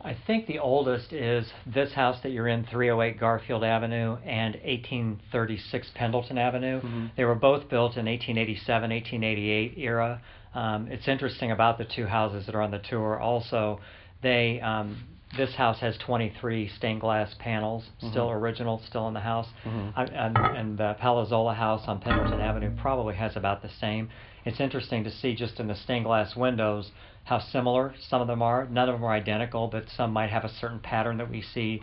I 0.04 0.16
think 0.26 0.46
the 0.48 0.58
oldest 0.58 1.12
is 1.12 1.46
this 1.64 1.92
house 1.92 2.18
that 2.24 2.32
you're 2.32 2.48
in, 2.48 2.64
308 2.64 3.20
Garfield 3.20 3.62
Avenue 3.62 4.16
and 4.24 4.56
1836 4.64 5.90
Pendleton 5.94 6.38
Avenue. 6.38 6.80
Mhm. 6.80 7.10
They 7.16 7.24
were 7.24 7.34
both 7.36 7.68
built 7.68 7.96
in 7.96 8.08
1887, 8.08 8.90
1888 8.90 9.74
era. 9.78 10.20
Um, 10.54 10.88
it's 10.88 11.06
interesting 11.08 11.50
about 11.52 11.78
the 11.78 11.84
two 11.84 12.06
houses 12.06 12.46
that 12.46 12.54
are 12.54 12.62
on 12.62 12.70
the 12.72 12.80
tour. 12.80 13.18
Also, 13.18 13.80
they 14.22 14.60
um, 14.60 14.96
this 15.36 15.54
house 15.54 15.80
has 15.80 15.96
23 15.98 16.68
stained 16.68 17.00
glass 17.00 17.34
panels, 17.38 17.90
still 17.98 18.28
Mhm. 18.28 18.36
original, 18.36 18.78
still 18.86 19.08
in 19.08 19.14
the 19.14 19.20
house. 19.20 19.48
Mhm. 19.64 19.92
I, 19.96 20.04
and, 20.04 20.36
and 20.36 20.78
the 20.78 20.94
Palazola 21.00 21.54
house 21.54 21.88
on 21.88 22.00
Pendleton 22.00 22.40
Avenue 22.40 22.70
probably 22.76 23.14
has 23.14 23.36
about 23.36 23.62
the 23.62 23.68
same. 23.68 24.10
It's 24.44 24.60
interesting 24.60 25.04
to 25.04 25.10
see 25.10 25.34
just 25.34 25.58
in 25.60 25.68
the 25.68 25.74
stained 25.74 26.04
glass 26.04 26.36
windows 26.36 26.90
how 27.24 27.38
similar 27.38 27.94
some 27.98 28.20
of 28.20 28.26
them 28.26 28.42
are. 28.42 28.66
None 28.66 28.88
of 28.88 28.94
them 28.96 29.04
are 29.04 29.12
identical, 29.12 29.68
but 29.68 29.88
some 29.88 30.12
might 30.12 30.30
have 30.30 30.44
a 30.44 30.48
certain 30.48 30.80
pattern 30.80 31.16
that 31.18 31.30
we 31.30 31.40
see 31.40 31.82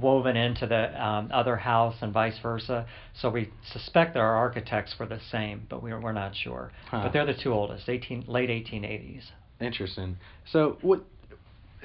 woven 0.00 0.36
into 0.36 0.66
the 0.66 1.04
um, 1.04 1.28
other 1.32 1.56
house 1.56 1.96
and 2.00 2.12
vice 2.12 2.38
versa. 2.38 2.86
So 3.14 3.28
we 3.30 3.50
suspect 3.72 4.14
that 4.14 4.20
our 4.20 4.36
architects 4.36 4.98
were 4.98 5.06
the 5.06 5.20
same, 5.30 5.66
but 5.68 5.82
we're, 5.82 6.00
we're 6.00 6.12
not 6.12 6.34
sure. 6.36 6.70
Huh. 6.88 7.00
But 7.02 7.12
they're 7.12 7.26
the 7.26 7.34
two 7.34 7.52
oldest, 7.52 7.88
18, 7.88 8.24
late 8.28 8.48
1880s. 8.48 9.24
Interesting. 9.60 10.18
So, 10.44 10.76
what 10.82 11.00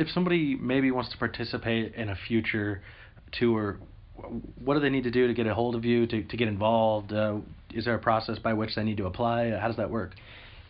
if 0.01 0.09
somebody 0.09 0.55
maybe 0.55 0.91
wants 0.91 1.11
to 1.11 1.17
participate 1.17 1.95
in 1.95 2.09
a 2.09 2.15
future 2.27 2.81
tour? 3.31 3.77
What 4.63 4.73
do 4.73 4.79
they 4.79 4.89
need 4.89 5.03
to 5.05 5.11
do 5.11 5.27
to 5.27 5.33
get 5.33 5.47
a 5.47 5.53
hold 5.53 5.75
of 5.75 5.85
you 5.85 6.05
to 6.07 6.23
to 6.23 6.37
get 6.37 6.47
involved? 6.47 7.13
Uh, 7.13 7.37
is 7.73 7.85
there 7.85 7.95
a 7.95 7.99
process 7.99 8.37
by 8.39 8.53
which 8.53 8.75
they 8.75 8.83
need 8.83 8.97
to 8.97 9.05
apply? 9.05 9.51
How 9.51 9.67
does 9.67 9.77
that 9.77 9.89
work? 9.89 10.11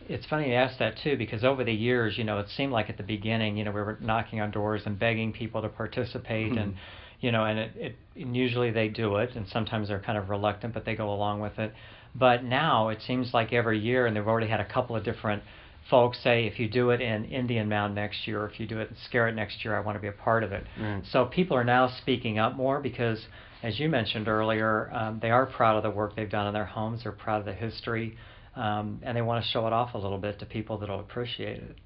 It's 0.08 0.26
funny 0.26 0.48
you 0.50 0.54
ask 0.54 0.78
that 0.78 0.94
too, 1.02 1.16
because 1.16 1.44
over 1.44 1.64
the 1.64 1.72
years, 1.72 2.18
you 2.18 2.24
know, 2.24 2.38
it 2.38 2.48
seemed 2.56 2.72
like 2.72 2.90
at 2.90 2.96
the 2.96 3.02
beginning, 3.02 3.56
you 3.56 3.64
know, 3.64 3.70
we 3.70 3.80
were 3.80 3.98
knocking 4.00 4.40
on 4.40 4.50
doors 4.50 4.82
and 4.84 4.98
begging 4.98 5.32
people 5.32 5.62
to 5.62 5.68
participate, 5.68 6.52
and 6.52 6.72
Mhm. 6.72 6.76
you 7.20 7.30
know, 7.30 7.44
and 7.44 7.58
it, 7.58 7.70
it 7.76 7.96
and 8.16 8.36
usually 8.36 8.70
they 8.70 8.88
do 8.88 9.16
it, 9.16 9.30
and 9.36 9.46
sometimes 9.48 9.88
they're 9.88 10.00
kind 10.00 10.18
of 10.18 10.28
reluctant, 10.28 10.74
but 10.74 10.84
they 10.84 10.94
go 10.94 11.12
along 11.12 11.40
with 11.40 11.58
it. 11.58 11.72
But 12.14 12.44
now 12.44 12.88
it 12.88 13.00
seems 13.02 13.32
like 13.32 13.52
every 13.52 13.78
year, 13.78 14.06
and 14.06 14.14
they've 14.14 14.26
already 14.26 14.48
had 14.48 14.60
a 14.60 14.64
couple 14.64 14.96
of 14.96 15.04
different 15.04 15.42
folks 15.90 16.18
say, 16.22 16.46
if 16.46 16.58
you 16.58 16.68
do 16.68 16.90
it 16.90 17.00
in 17.00 17.24
Indian 17.26 17.68
Mound 17.68 17.94
next 17.94 18.26
year, 18.26 18.42
or 18.42 18.48
if 18.48 18.58
you 18.58 18.66
do 18.66 18.80
it 18.80 18.90
in 18.90 18.96
Scarritt 19.10 19.34
next 19.34 19.64
year, 19.64 19.76
I 19.76 19.80
want 19.80 19.96
to 19.96 20.00
be 20.00 20.08
a 20.08 20.12
part 20.12 20.44
of 20.44 20.52
it. 20.52 20.64
Right. 20.80 21.02
So 21.10 21.26
people 21.26 21.56
are 21.56 21.64
now 21.64 21.88
speaking 21.98 22.38
up 22.38 22.56
more 22.56 22.80
because, 22.80 23.24
as 23.62 23.78
you 23.78 23.88
mentioned 23.88 24.28
earlier, 24.28 24.90
um, 24.92 25.18
they 25.20 25.30
are 25.30 25.46
proud 25.46 25.76
of 25.76 25.82
the 25.82 25.90
work 25.90 26.16
they've 26.16 26.30
done 26.30 26.46
in 26.46 26.54
their 26.54 26.64
homes. 26.64 27.02
They're 27.02 27.12
proud 27.12 27.40
of 27.40 27.44
the 27.46 27.54
history, 27.54 28.16
um, 28.56 29.00
and 29.02 29.16
they 29.16 29.22
want 29.22 29.44
to 29.44 29.50
show 29.50 29.66
it 29.66 29.72
off 29.72 29.94
a 29.94 29.98
little 29.98 30.18
bit 30.18 30.38
to 30.40 30.46
people 30.46 30.78
that'll 30.78 31.00
appreciate 31.00 31.58
it. 31.58 31.76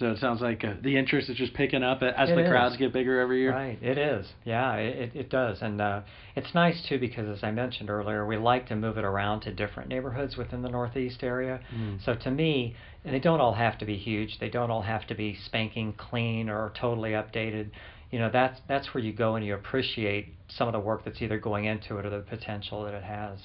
So 0.00 0.12
it 0.12 0.18
sounds 0.18 0.40
like 0.40 0.64
uh, 0.64 0.76
the 0.82 0.96
interest 0.96 1.28
is 1.28 1.36
just 1.36 1.52
picking 1.52 1.82
up 1.82 2.02
as 2.02 2.30
It 2.30 2.34
the 2.34 2.44
is. 2.44 2.48
crowds 2.48 2.78
get 2.78 2.90
bigger 2.90 3.20
every 3.20 3.42
year. 3.42 3.52
Right, 3.52 3.78
it 3.82 3.98
is. 3.98 4.26
Yeah, 4.44 4.76
it, 4.76 4.98
it, 5.14 5.14
it 5.14 5.30
does. 5.30 5.60
And 5.60 5.78
uh, 5.78 6.00
it's 6.34 6.54
nice 6.54 6.82
too 6.88 6.98
because, 6.98 7.28
as 7.28 7.44
I 7.44 7.50
mentioned 7.50 7.90
earlier, 7.90 8.26
we 8.26 8.38
like 8.38 8.66
to 8.68 8.76
move 8.76 8.96
it 8.96 9.04
around 9.04 9.42
to 9.42 9.52
different 9.52 9.90
neighborhoods 9.90 10.38
within 10.38 10.62
the 10.62 10.70
Northeast 10.70 11.22
area. 11.22 11.60
Mm. 11.76 12.02
So 12.02 12.14
to 12.14 12.30
me, 12.30 12.74
and 13.04 13.14
they 13.14 13.18
don't 13.18 13.42
all 13.42 13.52
have 13.52 13.76
to 13.80 13.84
be 13.84 13.98
huge. 13.98 14.38
They 14.40 14.48
don't 14.48 14.70
all 14.70 14.80
have 14.80 15.06
to 15.08 15.14
be 15.14 15.36
spanking 15.44 15.92
clean 15.92 16.48
or 16.48 16.72
totally 16.80 17.10
updated. 17.10 17.68
You 18.10 18.20
know, 18.20 18.30
that's 18.32 18.58
that's 18.66 18.94
where 18.94 19.04
you 19.04 19.12
go 19.12 19.34
and 19.34 19.44
you 19.44 19.54
appreciate 19.54 20.32
some 20.48 20.66
of 20.66 20.72
the 20.72 20.80
work 20.80 21.04
that's 21.04 21.20
either 21.20 21.38
going 21.38 21.66
into 21.66 21.98
it 21.98 22.06
or 22.06 22.10
the 22.10 22.20
potential 22.20 22.84
that 22.84 22.94
it 22.94 23.04
has. 23.04 23.38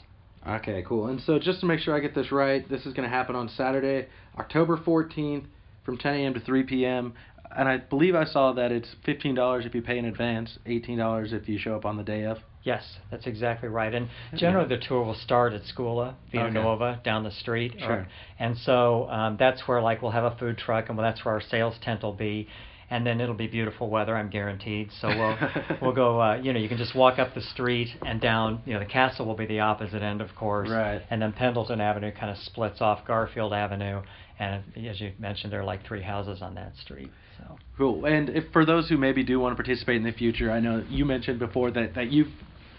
Okay, 0.47 0.85
cool. 0.88 1.07
And 1.07 1.19
so 1.19 1.38
just 1.38 1.59
to 1.59 1.65
make 1.65 1.81
sure 1.81 1.93
I 1.93 2.00
get 2.00 2.15
this 2.15 2.31
right, 2.31 2.67
this 2.69 2.85
is 2.85 2.93
going 2.93 3.09
to 3.09 3.13
happen 3.13 3.35
on 3.35 3.50
Saturday, 3.50 4.07
October 4.38 4.77
14th 4.77 5.47
from 5.85 5.97
10 5.97 6.13
a.m. 6.15 6.33
to 6.33 6.39
3 6.39 6.63
p.m. 6.63 7.13
And 7.55 7.69
I 7.69 7.77
believe 7.77 8.15
I 8.15 8.25
saw 8.25 8.51
that 8.53 8.71
it's 8.71 8.95
$15 9.07 9.65
if 9.65 9.73
you 9.75 9.81
pay 9.81 9.97
in 9.97 10.05
advance, 10.05 10.57
$18 10.65 11.31
if 11.31 11.47
you 11.47 11.57
show 11.57 11.75
up 11.75 11.85
on 11.85 11.95
the 11.95 12.03
day 12.03 12.25
of. 12.25 12.39
Yes, 12.63 12.83
that's 13.11 13.27
exactly 13.27 13.69
right. 13.69 13.93
And 13.93 14.09
generally, 14.35 14.67
the 14.67 14.83
tour 14.83 15.03
will 15.03 15.13
start 15.13 15.53
at 15.53 15.63
Scuola, 15.65 16.15
Vita 16.31 16.45
Okay. 16.45 16.53
Nova, 16.55 16.99
down 17.05 17.23
the 17.23 17.31
street. 17.31 17.75
or- 17.83 18.07
and 18.39 18.57
so 18.57 19.07
um, 19.09 19.37
that's 19.37 19.67
where, 19.67 19.81
like, 19.81 20.01
we'll 20.01 20.11
have 20.11 20.23
a 20.23 20.35
food 20.37 20.57
truck, 20.57 20.89
and 20.89 20.97
that's 20.97 21.23
where 21.23 21.35
our 21.35 21.41
sales 21.41 21.75
tent 21.81 22.01
will 22.01 22.11
be. 22.13 22.47
And 22.89 23.05
then 23.05 23.19
it'll 23.21 23.33
be 23.35 23.47
beautiful 23.47 23.89
weather, 23.89 24.15
I'm 24.15 24.29
guaranteed. 24.29 24.89
So 25.01 25.07
we'll 25.07 25.37
we'll 25.81 25.91
go. 25.93 26.21
Uh, 26.21 26.35
you 26.35 26.53
know, 26.53 26.59
you 26.59 26.67
can 26.69 26.77
just 26.77 26.93
walk 26.95 27.17
up 27.19 27.33
the 27.33 27.41
street 27.41 27.89
and 28.05 28.21
down. 28.21 28.61
You 28.65 28.73
know, 28.73 28.79
the 28.79 28.85
castle 28.85 29.25
will 29.25 29.35
be 29.35 29.47
the 29.47 29.59
opposite 29.61 30.03
end, 30.03 30.21
of 30.21 30.35
course. 30.35 30.69
Right. 30.69 31.01
And 31.09 31.19
then 31.21 31.33
Pendleton 31.33 31.81
Avenue 31.81 32.11
kind 32.11 32.29
of 32.31 32.37
splits 32.37 32.81
off 32.81 33.03
Garfield 33.05 33.53
Avenue, 33.53 34.01
and 34.39 34.63
as 34.75 34.99
you 34.99 35.13
mentioned, 35.19 35.53
there 35.53 35.61
are 35.61 35.65
like 35.65 35.85
three 35.85 36.01
houses 36.01 36.41
on 36.41 36.55
that 36.55 36.73
street. 36.77 37.11
So. 37.37 37.57
Cool. 37.77 38.05
And 38.05 38.29
if 38.29 38.45
for 38.51 38.65
those 38.65 38.89
who 38.89 38.97
maybe 38.97 39.23
do 39.23 39.39
want 39.39 39.53
to 39.53 39.61
participate 39.61 39.97
in 39.97 40.03
the 40.03 40.11
future, 40.11 40.51
I 40.51 40.59
know 40.59 40.83
you 40.89 41.05
mentioned 41.05 41.39
before 41.39 41.71
that, 41.71 41.95
that 41.95 42.11
you've 42.11 42.31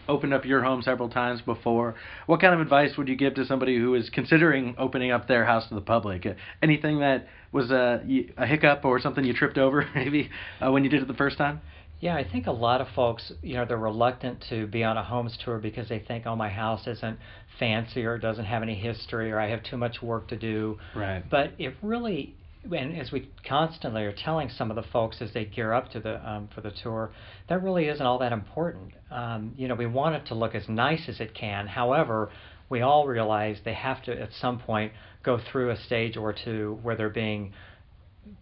opened 0.08 0.32
up 0.32 0.44
your 0.44 0.62
home 0.62 0.82
several 0.82 1.08
times 1.08 1.40
before. 1.42 1.94
What 2.26 2.40
kind 2.40 2.54
of 2.54 2.60
advice 2.60 2.96
would 2.96 3.08
you 3.08 3.16
give 3.16 3.34
to 3.34 3.44
somebody 3.44 3.76
who 3.76 3.94
is 3.94 4.10
considering 4.10 4.74
opening 4.78 5.10
up 5.10 5.28
their 5.28 5.44
house 5.44 5.68
to 5.68 5.74
the 5.74 5.80
public? 5.80 6.26
Anything 6.62 7.00
that 7.00 7.26
was 7.52 7.70
a 7.70 8.02
hiccup 8.46 8.84
or 8.84 9.00
something 9.00 9.24
you 9.24 9.34
tripped 9.34 9.58
over 9.58 9.88
maybe 9.94 10.30
uh, 10.60 10.70
when 10.70 10.84
you 10.84 10.90
did 10.90 11.02
it 11.02 11.08
the 11.08 11.14
first 11.14 11.38
time? 11.38 11.60
Yeah, 12.00 12.14
I 12.14 12.28
think 12.30 12.46
a 12.46 12.52
lot 12.52 12.80
of 12.80 12.88
folks, 12.94 13.32
you 13.42 13.54
know, 13.54 13.64
they're 13.64 13.78
reluctant 13.78 14.44
to 14.50 14.66
be 14.66 14.84
on 14.84 14.96
a 14.96 15.02
homes 15.02 15.36
tour 15.44 15.58
because 15.58 15.88
they 15.88 15.98
think, 15.98 16.26
oh, 16.26 16.36
my 16.36 16.50
house 16.50 16.86
isn't 16.86 17.18
fancy 17.58 18.04
or 18.04 18.18
doesn't 18.18 18.44
have 18.44 18.62
any 18.62 18.74
history 18.74 19.32
or 19.32 19.40
I 19.40 19.48
have 19.48 19.62
too 19.62 19.78
much 19.78 20.02
work 20.02 20.28
to 20.28 20.36
do. 20.36 20.78
Right. 20.94 21.24
But 21.28 21.52
it 21.58 21.74
really, 21.82 22.34
and 22.70 22.98
as 22.98 23.12
we 23.12 23.30
constantly 23.48 24.02
are 24.02 24.12
telling 24.12 24.50
some 24.50 24.70
of 24.70 24.76
the 24.76 24.82
folks 24.92 25.22
as 25.22 25.32
they 25.32 25.46
gear 25.46 25.72
up 25.72 25.90
to 25.92 26.00
the 26.00 26.28
um, 26.28 26.48
for 26.54 26.60
the 26.60 26.72
tour, 26.82 27.12
that 27.48 27.62
really 27.62 27.86
isn't 27.86 28.04
all 28.04 28.18
that 28.18 28.32
important. 28.32 28.92
Um, 29.10 29.54
you 29.56 29.66
know, 29.66 29.74
we 29.74 29.86
want 29.86 30.16
it 30.16 30.26
to 30.26 30.34
look 30.34 30.54
as 30.54 30.68
nice 30.68 31.08
as 31.08 31.20
it 31.20 31.34
can. 31.34 31.66
However, 31.66 32.30
we 32.68 32.82
all 32.82 33.06
realize 33.06 33.58
they 33.64 33.74
have 33.74 34.02
to 34.04 34.20
at 34.20 34.30
some 34.40 34.58
point 34.58 34.92
go 35.22 35.38
through 35.50 35.70
a 35.70 35.76
stage 35.76 36.16
or 36.16 36.32
two 36.32 36.78
where 36.82 36.96
they're 36.96 37.08
being 37.08 37.52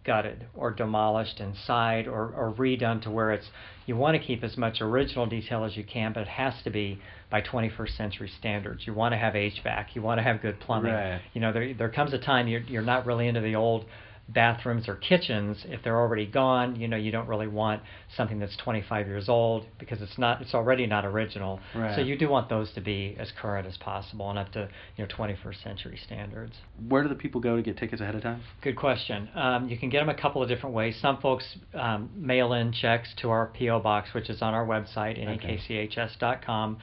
gutted 0.03 0.45
or 0.53 0.71
demolished 0.71 1.39
inside 1.39 2.07
or, 2.07 2.33
or 2.35 2.53
redone 2.57 3.01
to 3.01 3.11
where 3.11 3.31
it's 3.31 3.49
you 3.85 3.95
want 3.95 4.19
to 4.19 4.25
keep 4.25 4.43
as 4.43 4.57
much 4.57 4.81
original 4.81 5.25
detail 5.25 5.63
as 5.63 5.77
you 5.77 5.83
can, 5.83 6.13
but 6.13 6.21
it 6.21 6.27
has 6.27 6.53
to 6.63 6.69
be 6.69 6.99
by 7.29 7.41
21st 7.41 7.95
century 7.97 8.31
standards. 8.39 8.87
You 8.87 8.93
want 8.93 9.13
to 9.13 9.17
have 9.17 9.33
HVAC, 9.33 9.87
you 9.93 10.01
want 10.01 10.19
to 10.19 10.23
have 10.23 10.41
good 10.41 10.59
plumbing. 10.59 10.93
Right. 10.93 11.21
You 11.33 11.41
know, 11.41 11.53
there 11.53 11.73
there 11.73 11.89
comes 11.89 12.13
a 12.13 12.19
time 12.19 12.47
you're 12.47 12.61
you're 12.61 12.81
not 12.81 13.05
really 13.05 13.27
into 13.27 13.41
the 13.41 13.55
old 13.55 13.85
bathrooms 14.27 14.87
or 14.87 14.95
kitchens 14.95 15.57
if 15.65 15.83
they're 15.83 15.99
already 15.99 16.25
gone. 16.25 16.75
You 16.75 16.87
know, 16.87 16.97
you 16.97 17.11
don't 17.11 17.27
really 17.27 17.47
want 17.47 17.81
something 18.17 18.39
that's 18.39 18.57
25 18.57 19.07
years 19.07 19.29
old 19.29 19.65
because 19.77 20.01
it's 20.01 20.17
not 20.17 20.41
it's 20.41 20.53
already 20.53 20.87
not 20.87 21.05
original. 21.05 21.59
Right. 21.75 21.95
So 21.95 22.01
you 22.01 22.17
do 22.17 22.27
want 22.29 22.49
those 22.49 22.71
to 22.73 22.81
be 22.81 23.15
as 23.19 23.31
current 23.39 23.67
as 23.67 23.77
possible 23.77 24.29
and 24.29 24.39
up 24.39 24.51
to 24.53 24.67
you 24.97 25.05
know 25.05 25.15
21st 25.15 25.63
century 25.63 25.99
standards. 26.05 26.53
Where 26.89 27.03
do 27.03 27.09
the 27.09 27.15
people 27.15 27.39
go 27.39 27.55
to 27.55 27.61
get 27.61 27.77
tickets 27.77 28.01
ahead 28.01 28.15
of 28.15 28.23
time? 28.23 28.41
Good 28.61 28.75
question. 28.77 29.29
Um, 29.35 29.69
you 29.69 29.77
can 29.77 29.89
get 29.89 29.99
them 29.99 30.09
a 30.09 30.19
couple 30.19 30.41
of 30.41 30.49
different 30.49 30.75
ways. 30.75 30.97
Some 31.01 31.17
folks 31.21 31.45
um, 31.73 32.09
mail 32.15 32.53
in 32.53 32.71
checks 32.71 33.13
to 33.21 33.29
our 33.29 33.51
PO 33.57 33.79
box, 33.81 34.09
which 34.13 34.29
is 34.29 34.41
on 34.41 34.53
our 34.53 34.65
website, 34.65 35.15
Okay. 35.25 35.59
nakchs.com, 35.67 36.77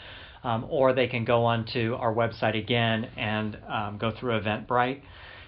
um, 0.45 0.67
or 0.69 0.93
they 0.93 1.07
can 1.07 1.25
go 1.25 1.45
onto 1.45 1.95
our 1.99 2.13
website 2.15 2.57
again 2.59 3.09
and 3.17 3.59
um, 3.69 3.99
go 3.99 4.11
through 4.13 4.41
Eventbrite, 4.41 5.01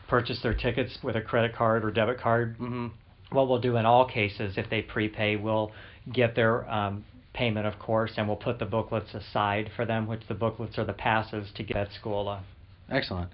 purchase 0.08 0.40
their 0.42 0.54
tickets 0.54 0.98
with 1.02 1.16
a 1.16 1.20
credit 1.20 1.54
card 1.54 1.84
or 1.84 1.90
debit 1.90 2.20
card. 2.20 2.56
Mm-hmm. 2.58 2.88
What 3.30 3.48
we'll 3.48 3.60
do 3.60 3.76
in 3.76 3.86
all 3.86 4.06
cases, 4.06 4.54
if 4.56 4.68
they 4.70 4.82
prepay, 4.82 5.36
we'll 5.36 5.72
get 6.12 6.34
their 6.34 6.68
um, 6.70 7.04
payment, 7.32 7.66
of 7.66 7.78
course, 7.78 8.12
and 8.16 8.28
we'll 8.28 8.36
put 8.36 8.58
the 8.58 8.64
booklets 8.64 9.12
aside 9.14 9.70
for 9.74 9.84
them, 9.84 10.06
which 10.06 10.22
the 10.28 10.34
booklets 10.34 10.78
are 10.78 10.84
the 10.84 10.92
passes 10.92 11.48
to 11.56 11.62
get 11.62 11.76
at 11.76 11.88
Scuola. 11.92 12.44
Excellent. 12.90 13.30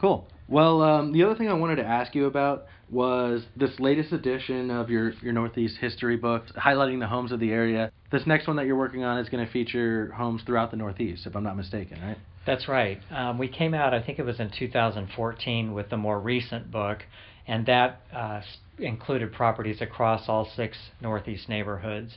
Cool. 0.00 0.26
Well, 0.48 0.82
um, 0.82 1.12
the 1.12 1.22
other 1.22 1.36
thing 1.36 1.48
I 1.48 1.54
wanted 1.54 1.76
to 1.76 1.84
ask 1.84 2.14
you 2.14 2.26
about 2.26 2.66
was 2.90 3.44
this 3.56 3.70
latest 3.78 4.12
edition 4.12 4.70
of 4.70 4.90
your, 4.90 5.12
your 5.22 5.32
Northeast 5.32 5.76
history 5.80 6.16
book, 6.16 6.44
highlighting 6.56 7.00
the 7.00 7.06
homes 7.06 7.32
of 7.32 7.40
the 7.40 7.50
area. 7.50 7.90
This 8.10 8.26
next 8.26 8.46
one 8.46 8.56
that 8.56 8.66
you're 8.66 8.76
working 8.76 9.04
on 9.04 9.18
is 9.18 9.28
going 9.28 9.44
to 9.44 9.50
feature 9.52 10.12
homes 10.16 10.42
throughout 10.44 10.70
the 10.70 10.76
Northeast, 10.76 11.26
if 11.26 11.34
I'm 11.34 11.44
not 11.44 11.56
mistaken, 11.56 12.00
right? 12.02 12.18
That's 12.46 12.68
right. 12.68 13.00
Um, 13.10 13.38
we 13.38 13.48
came 13.48 13.72
out, 13.72 13.94
I 13.94 14.02
think 14.02 14.18
it 14.18 14.24
was 14.24 14.38
in 14.38 14.50
2014, 14.50 15.72
with 15.72 15.88
the 15.88 15.96
more 15.96 16.20
recent 16.20 16.70
book, 16.70 16.98
and 17.46 17.64
that 17.66 18.00
uh, 18.14 18.42
included 18.78 19.32
properties 19.32 19.80
across 19.80 20.28
all 20.28 20.50
six 20.54 20.76
Northeast 21.00 21.48
neighborhoods. 21.48 22.12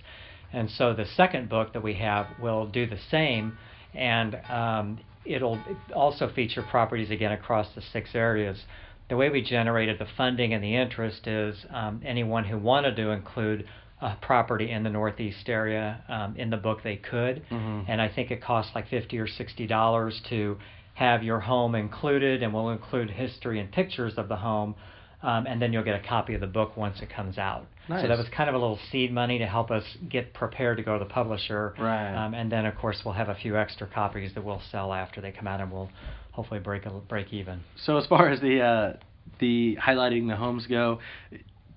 And 0.52 0.70
so 0.70 0.94
the 0.94 1.06
second 1.06 1.50
book 1.50 1.74
that 1.74 1.84
we 1.84 1.94
have 1.96 2.28
will 2.42 2.66
do 2.66 2.86
the 2.86 3.00
same, 3.10 3.58
and 3.94 4.36
um, 4.50 5.00
it'll 5.26 5.60
also 5.96 6.30
feature 6.34 6.64
properties 6.64 7.12
again 7.12 7.32
across 7.32 7.74
the 7.74 7.82
six 7.82 8.10
areas. 8.14 8.66
The 9.10 9.16
way 9.16 9.30
we 9.30 9.42
generated 9.42 10.00
the 10.00 10.08
funding 10.18 10.54
and 10.54 10.62
the 10.62 10.76
interest 10.76 11.28
is 11.28 11.66
um, 11.70 12.02
anyone 12.06 12.44
who 12.44 12.58
wanted 12.58 12.98
to 12.98 13.12
include 13.12 13.66
a 14.02 14.16
property 14.22 14.70
in 14.72 14.84
the 14.84 14.90
Northeast 14.90 15.50
area 15.50 16.04
um, 16.08 16.36
in 16.38 16.50
the 16.50 16.58
book 16.58 16.84
they 16.84 16.98
could, 16.98 17.44
Mhm. 17.50 17.86
and 17.88 18.02
I 18.02 18.08
think 18.10 18.30
it 18.32 18.42
costs 18.42 18.76
like 18.76 18.88
fifty 18.88 19.18
or 19.18 19.28
sixty 19.28 19.66
dollars 19.66 20.22
to 20.30 20.58
have 20.94 21.24
your 21.24 21.40
home 21.40 21.76
included, 21.76 22.44
and 22.44 22.54
we'll 22.54 22.70
include 22.70 23.10
history 23.10 23.60
and 23.60 23.72
pictures 23.72 24.14
of 24.18 24.28
the 24.28 24.36
home, 24.36 24.76
um, 25.24 25.46
and 25.48 25.62
then 25.62 25.74
you'll 25.74 25.84
get 25.84 25.96
a 25.96 26.08
copy 26.08 26.34
of 26.36 26.42
the 26.42 26.48
book 26.48 26.76
once 26.78 27.02
it 27.02 27.10
comes 27.10 27.38
out. 27.38 27.66
So 27.88 28.08
that 28.08 28.18
was 28.18 28.28
kind 28.30 28.50
of 28.50 28.56
a 28.56 28.58
little 28.58 28.80
seed 28.92 29.14
money 29.14 29.38
to 29.40 29.46
help 29.46 29.72
us 29.72 29.84
get 30.10 30.34
prepared 30.34 30.76
to 30.78 30.84
go 30.84 30.98
to 30.98 31.04
the 31.04 31.10
publisher. 31.10 31.74
Right. 31.80 32.14
Um, 32.14 32.34
and 32.34 32.52
then 32.52 32.66
of 32.66 32.76
course 32.76 33.06
we'll 33.06 33.14
have 33.14 33.30
a 33.30 33.36
few 33.36 33.56
extra 33.58 33.88
copies 33.88 34.34
that 34.34 34.44
we'll 34.44 34.60
sell 34.72 34.92
after 34.94 35.22
they 35.22 35.32
come 35.32 35.48
out, 35.48 35.62
and 35.62 35.72
we'll 35.72 35.90
hopefully 36.32 36.60
break 36.60 36.86
a, 36.86 36.90
break 36.90 37.32
even. 37.34 37.62
So 37.78 37.98
as 37.98 38.06
far 38.06 38.30
as 38.30 38.42
the 38.42 38.62
uh, 38.62 38.94
the 39.40 39.78
highlighting 39.82 40.28
the 40.28 40.36
homes 40.36 40.68
go, 40.68 41.00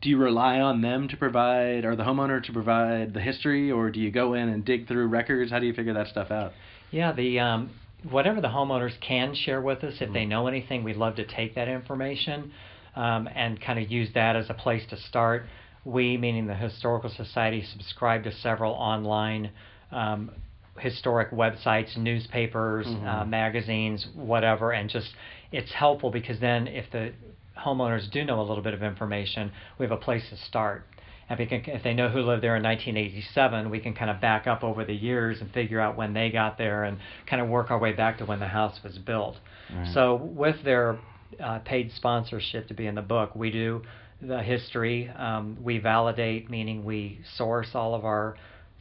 do 0.01 0.09
you 0.09 0.17
rely 0.17 0.61
on 0.61 0.81
them 0.81 1.09
to 1.09 1.17
provide, 1.17 1.85
or 1.85 1.95
the 1.95 2.03
homeowner 2.03 2.43
to 2.43 2.53
provide 2.53 3.13
the 3.13 3.21
history, 3.21 3.71
or 3.71 3.91
do 3.91 4.01
you 4.01 4.11
go 4.11 4.35
in 4.35 4.49
and 4.49 4.65
dig 4.65 4.89
through 4.89 5.07
records? 5.09 5.51
How 5.51 5.59
do 5.59 5.67
you 5.67 5.75
figure 5.75 5.93
that 5.93 6.09
stuff 6.09 6.31
out? 6.31 6.53
Yeah, 6.91 7.13
the 7.13 7.39
um, 7.41 7.71
whatever 8.09 8.41
the 8.41 8.49
homeowners 8.49 8.99
can 9.01 9.35
share 9.35 9.61
with 9.61 9.85
us, 9.85 10.01
if 10.01 10.09
Mhm. 10.09 10.13
they 10.13 10.25
know 10.25 10.47
anything, 10.47 10.85
we'd 10.85 10.97
love 10.97 11.17
to 11.17 11.25
take 11.25 11.55
that 11.55 11.69
information 11.69 12.53
um, 12.97 13.29
and 13.35 13.61
kind 13.61 13.79
of 13.79 13.91
use 13.91 14.11
that 14.15 14.37
as 14.37 14.49
a 14.51 14.55
place 14.55 14.85
to 14.87 14.97
start. 14.97 15.47
We, 15.85 16.17
meaning 16.17 16.47
the 16.47 16.55
Historical 16.55 17.11
Society, 17.11 17.63
subscribe 17.63 18.25
to 18.25 18.33
several 18.33 18.73
online 18.73 19.51
um, 19.93 20.31
historic 20.79 21.31
websites, 21.31 21.97
newspapers, 21.97 22.87
Mhm. 22.87 23.07
uh, 23.07 23.25
magazines, 23.25 24.07
whatever, 24.15 24.73
and 24.73 24.89
just 24.89 25.15
it's 25.53 25.73
helpful 25.73 26.11
because 26.11 26.39
then 26.41 26.69
if 26.69 26.91
the 26.91 27.13
homeowners 27.59 28.11
do 28.11 28.25
know 28.25 28.41
a 28.41 28.47
little 28.47 28.63
bit 28.63 28.75
of 28.75 28.83
information, 28.83 29.53
we 29.79 29.85
have 29.85 29.93
a 29.93 30.01
place 30.01 30.29
to 30.31 30.37
start. 30.37 30.85
And 31.29 31.39
if, 31.39 31.49
can, 31.49 31.63
if 31.67 31.85
they 31.85 31.95
know 31.95 32.09
who 32.09 32.23
lived 32.23 32.43
there 32.43 32.57
in 32.57 32.63
1987, 32.63 33.71
we 33.71 33.79
can 33.79 33.95
kind 33.95 34.11
of 34.11 34.21
back 34.21 34.49
up 34.49 34.65
over 34.65 34.85
the 34.85 34.95
years 34.95 35.41
and 35.41 35.51
figure 35.53 35.81
out 35.81 35.97
when 35.97 36.13
they 36.13 36.31
got 36.31 36.59
there 36.59 36.85
and 36.85 36.99
kind 37.27 37.41
of 37.41 37.49
work 37.49 37.71
our 37.71 37.79
way 37.79 37.93
back 37.93 38.19
to 38.19 38.25
when 38.25 38.41
the 38.41 38.49
house 38.49 38.81
was 38.83 38.99
built. 38.99 39.37
Right. 39.73 39.93
So, 39.95 40.17
with 40.17 40.65
their 40.65 40.99
uh, 41.39 41.61
paid 41.61 41.93
sponsorship 41.93 42.67
to 42.69 42.75
be 42.75 42.87
in 42.87 42.97
the 42.97 43.03
book, 43.03 43.37
we 43.37 43.53
do 43.53 43.83
the 44.21 44.43
history. 44.43 45.09
Um, 45.09 45.57
we 45.63 45.79
validate, 45.79 46.51
meaning 46.51 46.85
we 46.85 47.21
source 47.37 47.69
all 47.75 47.95
of 47.95 48.05
our 48.05 48.37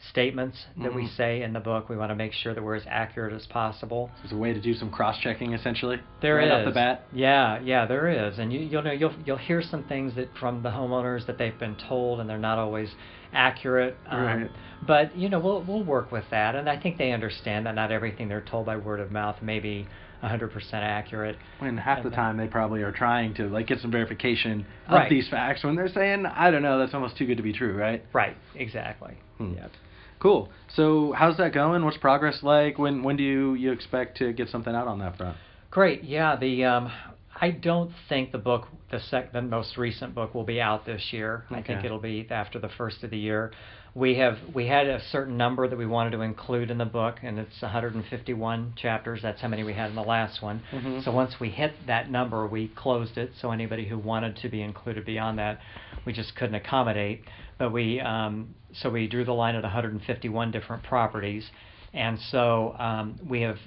statements 0.09 0.65
that 0.81 0.93
we 0.93 1.03
Mhm. 1.03 1.09
say 1.09 1.41
in 1.41 1.51
the 1.53 1.59
book. 1.59 1.89
We 1.89 1.97
want 1.97 2.09
to 2.11 2.15
make 2.15 2.31
sure 2.33 2.53
that 2.53 2.63
we're 2.63 2.75
as 2.75 2.85
accurate 2.87 3.33
as 3.33 3.45
possible. 3.47 4.09
There's 4.21 4.31
a 4.31 4.37
way 4.37 4.53
to 4.53 4.59
do 4.59 4.73
some 4.73 4.89
cross-checking, 4.89 5.53
essentially. 5.53 5.99
There 6.21 6.35
right 6.35 6.47
is. 6.47 6.53
off 6.53 6.65
the 6.65 6.71
bat. 6.71 7.03
Yeah, 7.11 7.59
yeah, 7.63 7.85
there 7.85 8.07
is, 8.07 8.39
and 8.39 8.51
you, 8.53 8.59
you'll 8.61 8.81
know 8.83 8.91
you'll 8.91 9.13
you'll 9.25 9.37
hear 9.37 9.61
some 9.61 9.83
things 9.83 10.13
that 10.15 10.35
from 10.37 10.61
the 10.63 10.69
homeowners 10.71 11.25
that 11.25 11.37
they've 11.37 11.57
been 11.59 11.75
told, 11.75 12.19
and 12.21 12.29
they're 12.29 12.37
not 12.37 12.57
always 12.57 12.95
accurate. 13.33 13.95
Um, 14.07 14.25
Right. 14.25 14.51
But 14.87 15.15
you 15.17 15.27
know, 15.27 15.39
we'll 15.39 15.61
we'll 15.63 15.83
work 15.83 16.11
with 16.11 16.29
that, 16.29 16.55
and 16.55 16.69
I 16.69 16.77
think 16.77 16.97
they 16.97 17.11
understand 17.11 17.65
that 17.65 17.75
not 17.75 17.91
everything 17.91 18.29
they're 18.29 18.39
told 18.41 18.65
by 18.65 18.77
word 18.77 19.01
of 19.01 19.11
mouth 19.11 19.41
may 19.41 19.59
be 19.59 19.85
100% 20.23 20.83
accurate. 20.83 21.37
When 21.59 21.77
half 21.77 22.03
the 22.03 22.09
time 22.09 22.37
they 22.37 22.47
probably 22.47 22.81
are 22.83 22.91
trying 22.91 23.33
to 23.35 23.47
like 23.49 23.67
get 23.67 23.79
some 23.79 23.91
verification 23.91 24.65
of 24.87 24.93
Right. 24.93 25.09
these 25.09 25.27
facts 25.29 25.63
when 25.63 25.75
they're 25.75 25.87
saying, 25.89 26.25
I 26.25 26.51
don't 26.51 26.61
know, 26.61 26.77
that's 26.79 26.93
almost 26.93 27.17
too 27.17 27.25
good 27.25 27.37
to 27.37 27.43
be 27.43 27.53
true, 27.53 27.73
right? 27.77 28.03
Right. 28.13 28.35
Exactly. 28.55 29.13
Hmm. 29.37 29.53
Yep. 29.55 29.71
Cool. 30.19 30.49
So 30.75 31.13
how's 31.15 31.37
that 31.37 31.53
going? 31.53 31.83
What's 31.83 31.97
progress 31.97 32.39
like? 32.43 32.77
When 32.77 33.03
when 33.03 33.15
do 33.15 33.23
you, 33.23 33.53
you 33.53 33.71
expect 33.71 34.17
to 34.17 34.33
get 34.33 34.49
something 34.49 34.75
out 34.75 34.87
on 34.87 34.99
that 34.99 35.17
front? 35.17 35.37
Great. 35.71 36.03
Yeah. 36.03 36.35
The 36.35 36.65
um, 36.65 36.91
I 37.39 37.51
don't 37.51 37.91
think 38.09 38.31
the 38.31 38.37
book, 38.37 38.67
the 38.91 38.99
sec, 38.99 39.31
the 39.31 39.41
most 39.41 39.77
recent 39.77 40.13
book, 40.13 40.35
will 40.35 40.43
be 40.43 40.59
out 40.59 40.85
this 40.85 41.01
year. 41.11 41.45
Okay. 41.51 41.59
I 41.59 41.63
think 41.63 41.85
it'll 41.85 41.99
be 41.99 42.27
after 42.29 42.59
the 42.59 42.69
first 42.69 43.03
of 43.03 43.11
the 43.11 43.17
year. 43.17 43.51
We 43.95 44.17
have 44.17 44.37
we 44.53 44.67
had 44.67 44.87
a 44.87 45.01
certain 45.11 45.37
number 45.37 45.67
that 45.67 45.77
we 45.77 45.85
wanted 45.85 46.11
to 46.11 46.21
include 46.21 46.69
in 46.69 46.77
the 46.77 46.85
book, 46.85 47.17
and 47.23 47.39
it's 47.39 47.61
151 47.61 48.73
chapters. 48.75 49.21
That's 49.23 49.41
how 49.41 49.47
many 49.47 49.63
we 49.63 49.73
had 49.73 49.89
in 49.89 49.95
the 49.95 50.03
last 50.03 50.41
one. 50.41 50.61
Mhm. 50.71 51.03
So 51.03 51.11
once 51.11 51.39
we 51.39 51.49
hit 51.49 51.73
that 51.87 52.11
number, 52.11 52.45
we 52.45 52.67
closed 52.67 53.17
it. 53.17 53.31
So 53.41 53.51
anybody 53.51 53.85
who 53.85 53.97
wanted 53.97 54.35
to 54.37 54.49
be 54.49 54.61
included 54.61 55.05
beyond 55.05 55.39
that, 55.39 55.59
we 56.05 56.13
just 56.13 56.35
couldn't 56.35 56.55
accommodate. 56.55 57.23
But 57.59 57.71
we 57.73 57.99
um, 57.99 58.55
so 58.73 58.89
we 58.89 59.07
drew 59.07 59.25
the 59.25 59.33
line 59.33 59.53
at 59.55 59.63
151 59.63 60.51
different 60.51 60.81
properties, 60.83 61.47
and 61.93 62.17
so 62.31 62.73
um, 62.79 63.19
we 63.27 63.41
have 63.41 63.57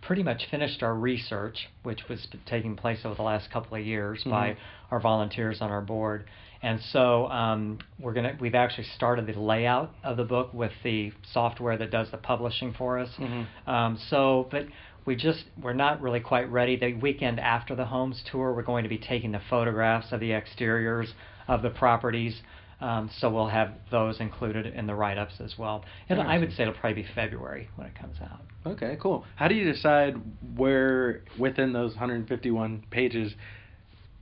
pretty 0.00 0.22
much 0.22 0.46
finished 0.50 0.82
our 0.82 0.94
research, 0.94 1.68
which 1.84 2.08
was 2.08 2.26
taking 2.46 2.74
place 2.74 3.00
over 3.04 3.14
the 3.14 3.22
last 3.22 3.50
couple 3.52 3.76
of 3.76 3.84
years 3.86 4.24
by 4.24 4.50
Mhm. 4.50 4.56
our 4.90 4.98
volunteers 5.00 5.60
on 5.60 5.70
our 5.70 5.82
board. 5.82 6.24
And 6.62 6.80
so 6.80 7.28
um, 7.28 7.78
we're 8.00 8.14
gonna 8.14 8.36
we've 8.40 8.54
actually 8.54 8.84
started 8.84 9.26
the 9.26 9.38
layout 9.38 9.92
of 10.02 10.16
the 10.16 10.24
book 10.24 10.54
with 10.54 10.72
the 10.82 11.12
software 11.32 11.76
that 11.76 11.90
does 11.90 12.10
the 12.10 12.16
publishing 12.16 12.72
for 12.72 12.98
us. 12.98 13.14
Mhm. 13.18 13.46
Um, 13.68 13.96
so, 13.98 14.48
but 14.50 14.66
we 15.04 15.14
just 15.14 15.44
we're 15.60 15.72
not 15.74 16.00
really 16.00 16.20
quite 16.20 16.50
ready. 16.50 16.76
The 16.76 16.94
weekend 16.94 17.38
after 17.38 17.74
the 17.74 17.84
homes 17.84 18.22
tour, 18.22 18.54
we're 18.54 18.62
going 18.62 18.84
to 18.84 18.88
be 18.88 18.98
taking 18.98 19.32
the 19.32 19.40
photographs 19.40 20.10
of 20.10 20.20
the 20.20 20.32
exteriors 20.32 21.12
of 21.48 21.60
the 21.60 21.70
properties. 21.70 22.40
Um, 22.82 23.10
so 23.20 23.30
we'll 23.30 23.46
have 23.46 23.74
those 23.92 24.18
included 24.18 24.66
in 24.66 24.88
the 24.88 24.94
write-ups 24.94 25.34
as 25.38 25.56
well. 25.56 25.84
And 26.08 26.20
I 26.20 26.38
would 26.38 26.52
say 26.52 26.62
it'll 26.62 26.74
probably 26.74 27.02
be 27.02 27.08
February 27.14 27.68
when 27.76 27.86
it 27.86 27.94
comes 27.94 28.16
out. 28.20 28.40
Okay, 28.66 28.98
cool. 29.00 29.24
How 29.36 29.46
do 29.46 29.54
you 29.54 29.72
decide 29.72 30.16
where 30.56 31.22
within 31.38 31.72
those 31.72 31.92
151 31.92 32.84
pages 32.90 33.34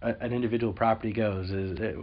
a, 0.02 0.08
an 0.20 0.34
individual 0.34 0.74
property 0.74 1.10
goes? 1.10 1.50
Is 1.50 1.78
it, 1.80 1.96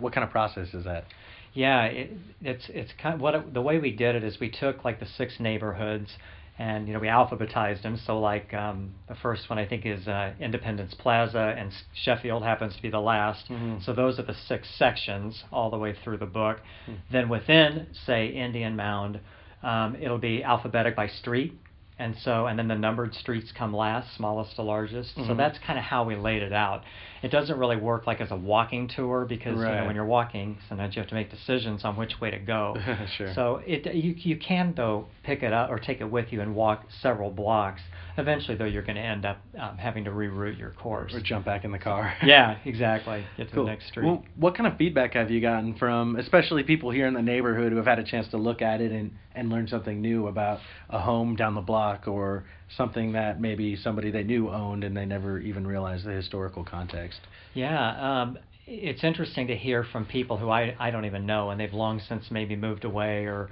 what 0.00 0.12
kind 0.12 0.24
of 0.24 0.30
process 0.30 0.72
is 0.72 0.84
that? 0.84 1.04
Yeah, 1.52 1.84
it, 1.84 2.10
it's 2.40 2.64
it's 2.68 2.92
kind 3.00 3.14
of 3.14 3.20
what 3.20 3.34
it, 3.34 3.54
the 3.54 3.62
way 3.62 3.78
we 3.78 3.90
did 3.90 4.16
it 4.16 4.24
is 4.24 4.38
we 4.40 4.50
took 4.50 4.84
like 4.84 5.00
the 5.00 5.06
six 5.06 5.38
neighborhoods 5.38 6.10
and 6.58 6.86
you 6.86 6.94
know 6.94 7.00
we 7.00 7.08
alphabetized 7.08 7.82
them. 7.82 7.96
So 8.06 8.18
like 8.18 8.54
um, 8.54 8.94
the 9.08 9.14
first 9.16 9.50
one 9.50 9.58
I 9.58 9.66
think 9.66 9.84
is 9.86 10.06
uh, 10.06 10.32
Independence 10.40 10.94
Plaza 10.94 11.54
and 11.58 11.72
Sheffield 11.94 12.42
happens 12.42 12.76
to 12.76 12.82
be 12.82 12.90
the 12.90 13.00
last. 13.00 13.48
Mhm. 13.48 13.84
So 13.84 13.92
those 13.92 14.18
are 14.18 14.22
the 14.22 14.34
six 14.34 14.68
sections 14.70 15.44
all 15.52 15.70
the 15.70 15.78
way 15.78 15.94
through 16.04 16.18
the 16.18 16.26
book. 16.26 16.60
Hmm. 16.86 16.94
Then 17.10 17.28
within 17.28 17.88
say 18.06 18.28
Indian 18.28 18.76
Mound, 18.76 19.20
um, 19.62 19.96
it'll 20.00 20.18
be 20.18 20.44
alphabetic 20.44 20.94
by 20.94 21.08
street. 21.08 21.58
And 21.96 22.16
so, 22.24 22.46
and 22.46 22.58
then 22.58 22.66
the 22.66 22.74
numbered 22.74 23.14
streets 23.14 23.52
come 23.56 23.72
last, 23.72 24.16
smallest 24.16 24.56
to 24.56 24.62
largest. 24.62 25.14
So 25.14 25.20
Mhm. 25.22 25.36
that's 25.36 25.58
kind 25.60 25.78
of 25.78 25.84
how 25.84 26.02
we 26.02 26.16
laid 26.16 26.42
it 26.42 26.52
out. 26.52 26.82
It 27.22 27.30
doesn't 27.30 27.56
really 27.56 27.76
work 27.76 28.06
like 28.06 28.20
as 28.20 28.32
a 28.32 28.36
walking 28.36 28.88
tour 28.88 29.24
because 29.24 29.54
you 29.70 29.76
know 29.76 29.86
when 29.86 29.94
you're 29.94 30.04
walking, 30.04 30.58
sometimes 30.68 30.96
you 30.96 31.00
have 31.00 31.08
to 31.10 31.14
make 31.14 31.30
decisions 31.30 31.84
on 31.84 31.96
which 31.96 32.20
way 32.20 32.30
to 32.32 32.38
go. 32.38 32.76
Sure. 33.16 33.32
So 33.34 33.62
it 33.64 33.86
you 33.94 34.12
you 34.18 34.36
can 34.36 34.74
though 34.76 35.06
pick 35.22 35.42
it 35.44 35.52
up 35.52 35.70
or 35.70 35.78
take 35.78 36.00
it 36.00 36.10
with 36.10 36.32
you 36.32 36.40
and 36.40 36.54
walk 36.56 36.84
several 37.00 37.30
blocks. 37.30 37.80
Eventually 38.16 38.56
though 38.56 38.64
you're 38.64 38.82
going 38.82 38.96
to 38.96 39.02
end 39.02 39.24
up 39.24 39.38
um, 39.58 39.76
having 39.78 40.04
to 40.04 40.10
reroute 40.10 40.58
your 40.58 40.70
course. 40.70 41.14
Or 41.14 41.20
jump 41.20 41.44
back 41.44 41.64
in 41.64 41.70
the 41.72 41.78
car. 41.78 42.12
yeah, 42.24 42.56
exactly. 42.64 43.24
Get 43.36 43.48
to 43.50 43.54
Cool. 43.54 43.64
the 43.64 43.70
next 43.70 43.86
street. 43.86 44.04
Well, 44.06 44.24
what 44.36 44.54
kind 44.56 44.66
of 44.66 44.76
feedback 44.78 45.14
have 45.14 45.30
you 45.30 45.40
gotten 45.40 45.74
from, 45.76 46.16
especially 46.16 46.62
people 46.64 46.90
here 46.90 47.06
in 47.06 47.14
the 47.14 47.22
neighborhood 47.22 47.70
who 47.70 47.76
have 47.76 47.86
had 47.86 47.98
a 48.00 48.04
chance 48.04 48.26
to 48.28 48.36
look 48.36 48.62
at 48.62 48.80
it 48.80 48.92
and, 48.92 49.12
and 49.34 49.48
learn 49.50 49.66
something 49.66 50.00
new 50.00 50.26
about 50.28 50.60
a 50.90 50.98
home 51.00 51.34
down 51.36 51.54
the 51.54 51.60
block 51.60 51.83
or 52.06 52.44
something 52.76 53.12
that 53.12 53.40
maybe 53.40 53.76
somebody 53.76 54.10
they 54.10 54.24
knew 54.24 54.50
owned 54.50 54.84
and 54.84 54.96
they 54.96 55.04
never 55.06 55.38
even 55.38 55.66
realized 55.66 56.04
the 56.04 56.12
historical 56.12 56.64
context? 56.64 57.20
Yeah, 57.54 58.20
um, 58.22 58.38
it's 58.66 59.04
interesting 59.04 59.46
to 59.48 59.56
hear 59.56 59.84
from 59.84 60.06
people 60.06 60.36
who 60.36 60.50
I, 60.50 60.74
I 60.78 60.90
don't 60.90 61.04
even 61.04 61.26
know, 61.26 61.50
and 61.50 61.60
they've 61.60 61.72
long 61.72 62.00
since 62.08 62.30
maybe 62.30 62.56
moved 62.56 62.84
away 62.84 63.24
or 63.26 63.50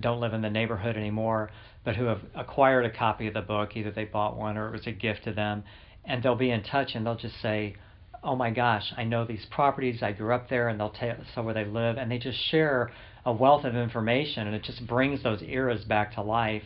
don't 0.00 0.20
live 0.20 0.34
in 0.34 0.42
the 0.42 0.50
neighborhood 0.50 0.96
anymore, 0.96 1.50
but 1.84 1.96
who 1.96 2.04
have 2.04 2.20
acquired 2.34 2.84
a 2.84 2.90
copy 2.90 3.26
of 3.26 3.34
the 3.34 3.40
book. 3.40 3.76
Either 3.76 3.90
they 3.90 4.04
bought 4.04 4.36
one 4.36 4.56
or 4.56 4.68
it 4.68 4.72
was 4.72 4.86
a 4.86 4.92
gift 4.92 5.24
to 5.24 5.32
them, 5.32 5.64
and 6.04 6.22
they'll 6.22 6.36
be 6.36 6.50
in 6.50 6.62
touch 6.62 6.94
and 6.94 7.04
they'll 7.06 7.16
just 7.16 7.40
say, 7.40 7.74
"Oh 8.22 8.36
my 8.36 8.50
gosh, 8.50 8.92
I 8.96 9.04
know 9.04 9.24
these 9.24 9.46
properties. 9.46 10.02
I 10.02 10.12
grew 10.12 10.34
up 10.34 10.48
there," 10.48 10.68
and 10.68 10.78
they'll 10.78 10.90
tell 10.90 11.10
us 11.10 11.36
where 11.36 11.54
they 11.54 11.64
live, 11.64 11.96
and 11.96 12.10
they 12.10 12.18
just 12.18 12.38
share 12.38 12.90
a 13.24 13.32
wealth 13.32 13.64
of 13.64 13.74
information, 13.76 14.46
and 14.46 14.54
it 14.54 14.62
just 14.62 14.86
brings 14.86 15.22
those 15.22 15.42
eras 15.42 15.84
back 15.84 16.14
to 16.14 16.22
life. 16.22 16.62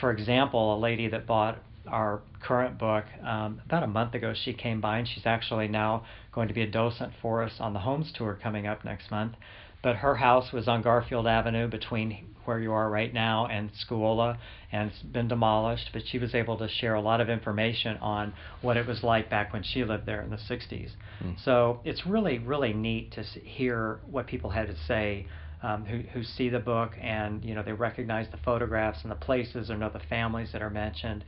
For 0.00 0.10
example, 0.10 0.76
a 0.76 0.78
lady 0.78 1.08
that 1.08 1.26
bought 1.26 1.58
our 1.86 2.20
current 2.40 2.78
book 2.78 3.04
um, 3.22 3.60
about 3.64 3.82
a 3.82 3.86
month 3.86 4.14
ago, 4.14 4.34
she 4.34 4.52
came 4.52 4.80
by 4.80 4.98
and 4.98 5.08
she's 5.08 5.26
actually 5.26 5.68
now 5.68 6.04
going 6.32 6.48
to 6.48 6.54
be 6.54 6.62
a 6.62 6.70
docent 6.70 7.12
for 7.20 7.42
us 7.42 7.52
on 7.58 7.72
the 7.72 7.80
homes 7.80 8.12
tour 8.14 8.38
coming 8.40 8.66
up 8.66 8.84
next 8.84 9.10
month. 9.10 9.34
But 9.82 9.96
her 9.96 10.16
house 10.16 10.52
was 10.52 10.66
on 10.68 10.82
Garfield 10.82 11.26
Avenue 11.26 11.68
between 11.68 12.34
where 12.44 12.58
you 12.58 12.72
are 12.72 12.90
right 12.90 13.12
now 13.12 13.46
and 13.46 13.70
Scuola, 13.74 14.38
and 14.72 14.90
it's 14.90 15.02
been 15.02 15.28
demolished. 15.28 15.90
But 15.92 16.02
she 16.06 16.18
was 16.18 16.34
able 16.34 16.56
to 16.58 16.68
share 16.68 16.94
a 16.94 17.00
lot 17.00 17.20
of 17.20 17.28
information 17.28 17.96
on 17.98 18.32
what 18.60 18.76
it 18.76 18.86
was 18.86 19.02
like 19.02 19.30
back 19.30 19.52
when 19.52 19.62
she 19.62 19.84
lived 19.84 20.06
there 20.06 20.22
in 20.22 20.30
the 20.30 20.36
60s. 20.36 20.90
Hmm. 21.20 21.32
So 21.44 21.80
it's 21.84 22.06
really, 22.06 22.38
really 22.38 22.72
neat 22.72 23.12
to 23.12 23.22
hear 23.22 24.00
what 24.10 24.26
people 24.26 24.50
had 24.50 24.66
to 24.68 24.76
say 24.86 25.26
um, 25.62 25.84
who, 25.84 25.98
who 26.12 26.22
see 26.22 26.48
the 26.48 26.58
book 26.58 26.92
and 27.00 27.44
you 27.44 27.54
know 27.54 27.62
they 27.62 27.72
recognize 27.72 28.26
the 28.30 28.36
photographs 28.38 29.00
and 29.02 29.10
the 29.10 29.16
places 29.16 29.70
or 29.70 29.76
know 29.76 29.90
the 29.90 30.00
families 30.08 30.50
that 30.52 30.62
are 30.62 30.70
mentioned. 30.70 31.24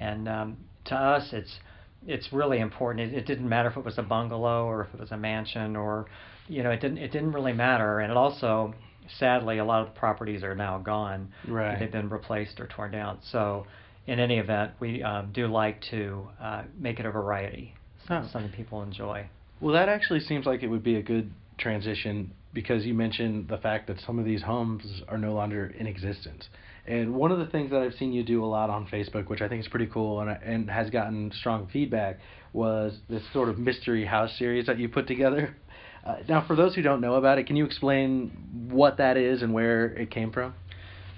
And 0.00 0.28
um, 0.28 0.56
to 0.86 0.94
us, 0.94 1.30
it's 1.32 1.58
it's 2.06 2.32
really 2.32 2.58
important. 2.60 3.12
It, 3.12 3.18
it 3.18 3.26
didn't 3.26 3.48
matter 3.48 3.68
if 3.70 3.76
it 3.76 3.84
was 3.84 3.98
a 3.98 4.02
bungalow 4.02 4.66
or 4.66 4.82
if 4.84 4.94
it 4.94 5.00
was 5.00 5.10
a 5.12 5.16
mansion 5.16 5.76
or 5.76 6.06
you 6.48 6.62
know 6.62 6.70
it 6.70 6.80
didn't 6.80 6.98
it 6.98 7.12
didn't 7.12 7.32
really 7.32 7.52
matter. 7.52 8.00
And 8.00 8.10
it 8.10 8.16
also 8.16 8.74
sadly 9.18 9.58
a 9.58 9.64
lot 9.64 9.82
of 9.86 9.92
the 9.92 9.98
properties 9.98 10.42
are 10.42 10.54
now 10.54 10.78
gone. 10.78 11.32
Right. 11.48 11.78
They've 11.78 11.92
been 11.92 12.08
replaced 12.08 12.60
or 12.60 12.66
torn 12.66 12.92
down. 12.92 13.18
So 13.30 13.66
in 14.06 14.20
any 14.20 14.38
event, 14.38 14.72
we 14.80 15.02
um, 15.02 15.30
do 15.32 15.46
like 15.46 15.80
to 15.90 16.28
uh, 16.40 16.62
make 16.78 17.00
it 17.00 17.06
a 17.06 17.10
variety, 17.10 17.74
so 18.06 18.14
Oh. 18.22 18.28
something 18.30 18.52
people 18.52 18.82
enjoy. 18.82 19.26
Well, 19.60 19.72
that 19.74 19.88
actually 19.88 20.20
seems 20.20 20.44
like 20.44 20.62
it 20.62 20.68
would 20.68 20.82
be 20.82 20.96
a 20.96 21.02
good 21.02 21.30
transition 21.56 22.32
because 22.54 22.86
you 22.86 22.94
mentioned 22.94 23.48
the 23.48 23.58
fact 23.58 23.88
that 23.88 24.00
some 24.06 24.18
of 24.18 24.24
these 24.24 24.42
homes 24.42 25.02
are 25.08 25.18
no 25.18 25.34
longer 25.34 25.74
in 25.78 25.86
existence. 25.86 26.48
And 26.86 27.14
one 27.14 27.32
of 27.32 27.38
the 27.38 27.46
things 27.46 27.70
that 27.70 27.82
I've 27.82 27.94
seen 27.94 28.12
you 28.12 28.22
do 28.22 28.44
a 28.44 28.46
lot 28.46 28.70
on 28.70 28.86
Facebook, 28.86 29.28
which 29.28 29.40
I 29.42 29.48
think 29.48 29.62
is 29.62 29.68
pretty 29.68 29.86
cool 29.86 30.20
and, 30.20 30.30
and 30.30 30.70
has 30.70 30.90
gotten 30.90 31.32
strong 31.32 31.68
feedback, 31.72 32.18
was 32.52 32.98
this 33.08 33.22
sort 33.32 33.48
of 33.48 33.58
mystery 33.58 34.04
house 34.04 34.30
series 34.38 34.66
that 34.66 34.78
you 34.78 34.88
put 34.88 35.06
together. 35.06 35.56
Uh, 36.04 36.16
now, 36.28 36.46
for 36.46 36.54
those 36.54 36.74
who 36.74 36.82
don't 36.82 37.00
know 37.00 37.14
about 37.14 37.38
it, 37.38 37.46
can 37.46 37.56
you 37.56 37.64
explain 37.64 38.30
what 38.70 38.98
that 38.98 39.16
is 39.16 39.40
and 39.40 39.54
where 39.54 39.86
it 39.86 40.10
came 40.10 40.30
from? 40.30 40.52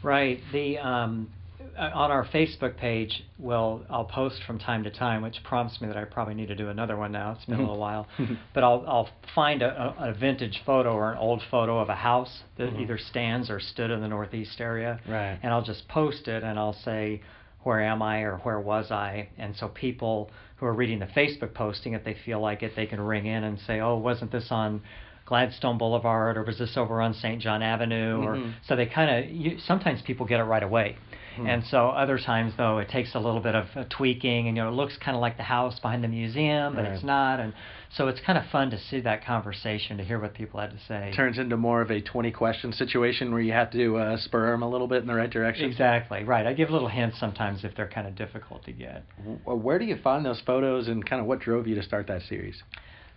Right. 0.01 0.39
The 0.53 0.79
um, 0.79 1.29
on 1.79 2.11
our 2.11 2.25
Facebook 2.27 2.77
page, 2.77 3.25
well, 3.39 3.85
I'll 3.91 4.05
post 4.05 4.41
from 4.47 4.59
time 4.59 4.85
to 4.85 4.91
time, 4.91 5.23
which 5.23 5.37
prompts 5.45 5.81
me 5.81 5.89
that 5.89 5.97
I 5.97 6.05
probably 6.05 6.35
need 6.35 6.49
to 6.49 6.55
do 6.55 6.69
another 6.69 6.97
one 6.97 7.13
now. 7.13 7.33
It's 7.33 7.45
been 7.45 7.57
a 7.57 7.61
little 7.61 7.79
while, 7.79 8.07
but 8.55 8.65
I'll 8.65 8.85
I'll 8.87 9.09
find 9.35 9.63
a, 9.63 9.95
a, 9.99 10.11
a, 10.11 10.15
vintage 10.15 10.63
photo 10.65 10.93
or 10.93 11.13
an 11.13 11.19
old 11.19 11.43
photo 11.51 11.79
of 11.79 11.89
a 11.89 11.95
house 11.95 12.43
that 12.59 12.71
mm-hmm. 12.71 12.83
either 12.83 12.99
stands 12.99 13.51
or 13.51 13.61
stood 13.61 13.91
in 13.91 14.01
the 14.01 14.09
Northeast 14.09 14.61
area, 14.61 15.01
right. 15.09 15.39
and 15.43 15.53
I'll 15.53 15.65
just 15.65 15.87
post 15.89 16.29
it 16.29 16.43
and 16.43 16.59
I'll 16.59 16.79
say 16.85 17.21
where 17.63 17.83
am 17.83 18.01
I 18.01 18.21
or 18.21 18.39
where 18.39 18.61
was 18.61 18.91
I, 18.91 19.29
and 19.39 19.55
so 19.57 19.69
people 19.69 20.31
who 20.57 20.67
are 20.67 20.75
reading 20.75 20.99
the 20.99 21.07
Facebook 21.07 21.53
posting, 21.53 21.93
if 21.93 22.05
they 22.05 22.17
feel 22.25 22.41
like 22.41 22.63
it, 22.63 22.73
they 22.77 22.87
can 22.87 23.01
ring 23.01 23.27
in 23.27 23.45
and 23.45 23.59
say, 23.67 23.81
oh, 23.81 23.97
wasn't 23.97 24.33
this 24.33 24.47
on 24.51 24.83
Gladstone 25.27 25.77
Boulevard 25.77 26.37
or 26.37 26.45
was 26.45 26.59
this 26.59 26.77
over 26.77 27.03
on 27.03 27.13
St. 27.15 27.43
John 27.43 27.63
Avenue? 27.63 28.21
Mm-hmm. 28.21 28.49
Or 28.49 28.55
so 28.67 28.77
they 28.77 28.87
kind 28.87 29.11
of 29.11 29.61
sometimes 29.63 30.01
people 30.03 30.27
get 30.27 30.41
it 30.41 30.45
right 30.45 30.63
away. 30.63 30.97
Hmm. 31.37 31.47
And 31.47 31.65
so 31.65 31.89
other 31.89 32.19
times 32.19 32.53
though 32.57 32.79
it 32.79 32.89
takes 32.89 33.15
a 33.15 33.19
little 33.19 33.41
bit 33.41 33.55
of 33.55 33.67
uh, 33.75 33.85
tweaking 33.91 34.49
and 34.49 34.57
you 34.57 34.63
know 34.63 34.69
it 34.69 34.75
looks 34.75 34.97
kind 34.97 35.17
of 35.17 35.21
like 35.21 35.37
the 35.37 35.43
house 35.43 35.79
behind 35.81 36.03
the 36.03 36.09
museum 36.09 36.75
but 36.75 36.85
right. 36.85 36.93
it's 36.93 37.05
not 37.05 37.41
and 37.41 37.53
so 37.97 38.09
it's 38.09 38.21
kind 38.21 38.39
of 38.39 38.45
fun 38.51 38.71
to 38.71 38.79
see 38.79 39.01
that 39.01 39.25
conversation 39.25 39.97
to 39.99 40.05
hear 40.05 40.21
what 40.21 40.35
people 40.35 40.61
had 40.61 40.71
to 40.71 40.79
say. 40.87 41.13
Turns 41.15 41.39
into 41.39 41.57
more 41.57 41.81
of 41.81 41.91
a 41.91 42.01
20 42.01 42.31
question 42.33 42.73
situation 42.73 43.33
where 43.33 43.41
you 43.41 43.53
have 43.53 43.71
to 43.73 43.97
uh, 43.97 44.17
spur 44.19 44.51
them 44.51 44.63
a 44.63 44.69
little 44.69 44.89
bit 44.89 45.03
in 45.03 45.07
the 45.07 45.15
right 45.15 45.31
direction. 45.31 45.65
Exactly, 45.71 46.25
right. 46.25 46.47
I 46.47 46.53
give 46.53 46.71
little 46.71 46.89
hints 46.89 47.19
sometimes 47.19 47.65
if 47.65 47.75
they're 47.77 47.89
kind 47.89 48.07
of 48.07 48.17
difficult 48.17 48.65
to 48.65 48.73
get. 48.73 49.05
Where 49.45 49.79
do 49.79 49.85
you 49.85 49.97
find 50.03 50.27
those 50.27 50.43
photos 50.45 50.89
and 50.89 51.09
kind 51.09 51.21
of 51.21 51.27
what 51.27 51.41
drove 51.41 51.67
you 51.67 51.75
to 51.77 51.83
start 51.83 52.07
that 52.09 52.23
series? 52.23 52.63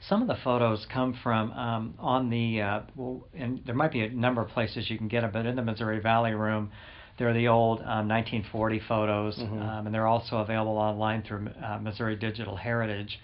Some 0.07 0.21
of 0.21 0.29
the 0.29 0.37
photos 0.43 0.85
come 0.93 1.17
from 1.21 1.51
um, 1.51 1.93
on 1.99 2.29
the 2.29 2.61
uh, 2.61 2.81
well, 2.95 3.27
and 3.33 3.61
there 3.65 3.75
might 3.75 3.91
be 3.91 4.01
a 4.01 4.09
number 4.09 4.41
of 4.41 4.49
places 4.49 4.89
you 4.89 4.97
can 4.97 5.09
get 5.09 5.21
them, 5.21 5.31
but 5.33 5.45
in 5.45 5.57
the 5.57 5.61
Missouri 5.61 5.99
Valley 5.99 6.33
Room, 6.33 6.71
they're 7.19 7.33
the 7.33 7.49
old 7.49 7.79
um, 7.81 8.07
1940 8.07 8.81
photos, 8.87 9.37
mm-hmm. 9.37 9.61
um, 9.61 9.85
and 9.85 9.93
they're 9.93 10.07
also 10.07 10.37
available 10.37 10.77
online 10.77 11.21
through 11.21 11.49
uh, 11.63 11.77
Missouri 11.79 12.15
Digital 12.15 12.55
Heritage. 12.55 13.19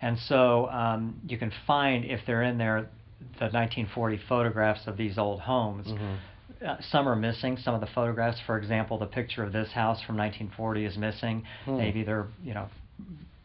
And 0.00 0.18
so 0.18 0.68
um, 0.70 1.20
you 1.26 1.38
can 1.38 1.52
find, 1.66 2.04
if 2.04 2.20
they're 2.26 2.42
in 2.42 2.58
there, 2.58 2.88
the 3.38 3.46
1940 3.46 4.20
photographs 4.28 4.86
of 4.86 4.96
these 4.96 5.18
old 5.18 5.40
homes. 5.40 5.86
Mm-hmm. 5.86 6.66
Uh, 6.66 6.76
some 6.90 7.08
are 7.08 7.16
missing. 7.16 7.56
Some 7.58 7.74
of 7.74 7.80
the 7.80 7.86
photographs, 7.94 8.38
for 8.46 8.58
example, 8.58 8.98
the 8.98 9.06
picture 9.06 9.42
of 9.42 9.52
this 9.52 9.70
house 9.72 10.02
from 10.02 10.16
1940 10.16 10.84
is 10.84 10.96
missing. 10.96 11.44
Hmm. 11.64 11.76
Maybe 11.76 12.04
they're, 12.04 12.26
you 12.42 12.54
know, 12.54 12.68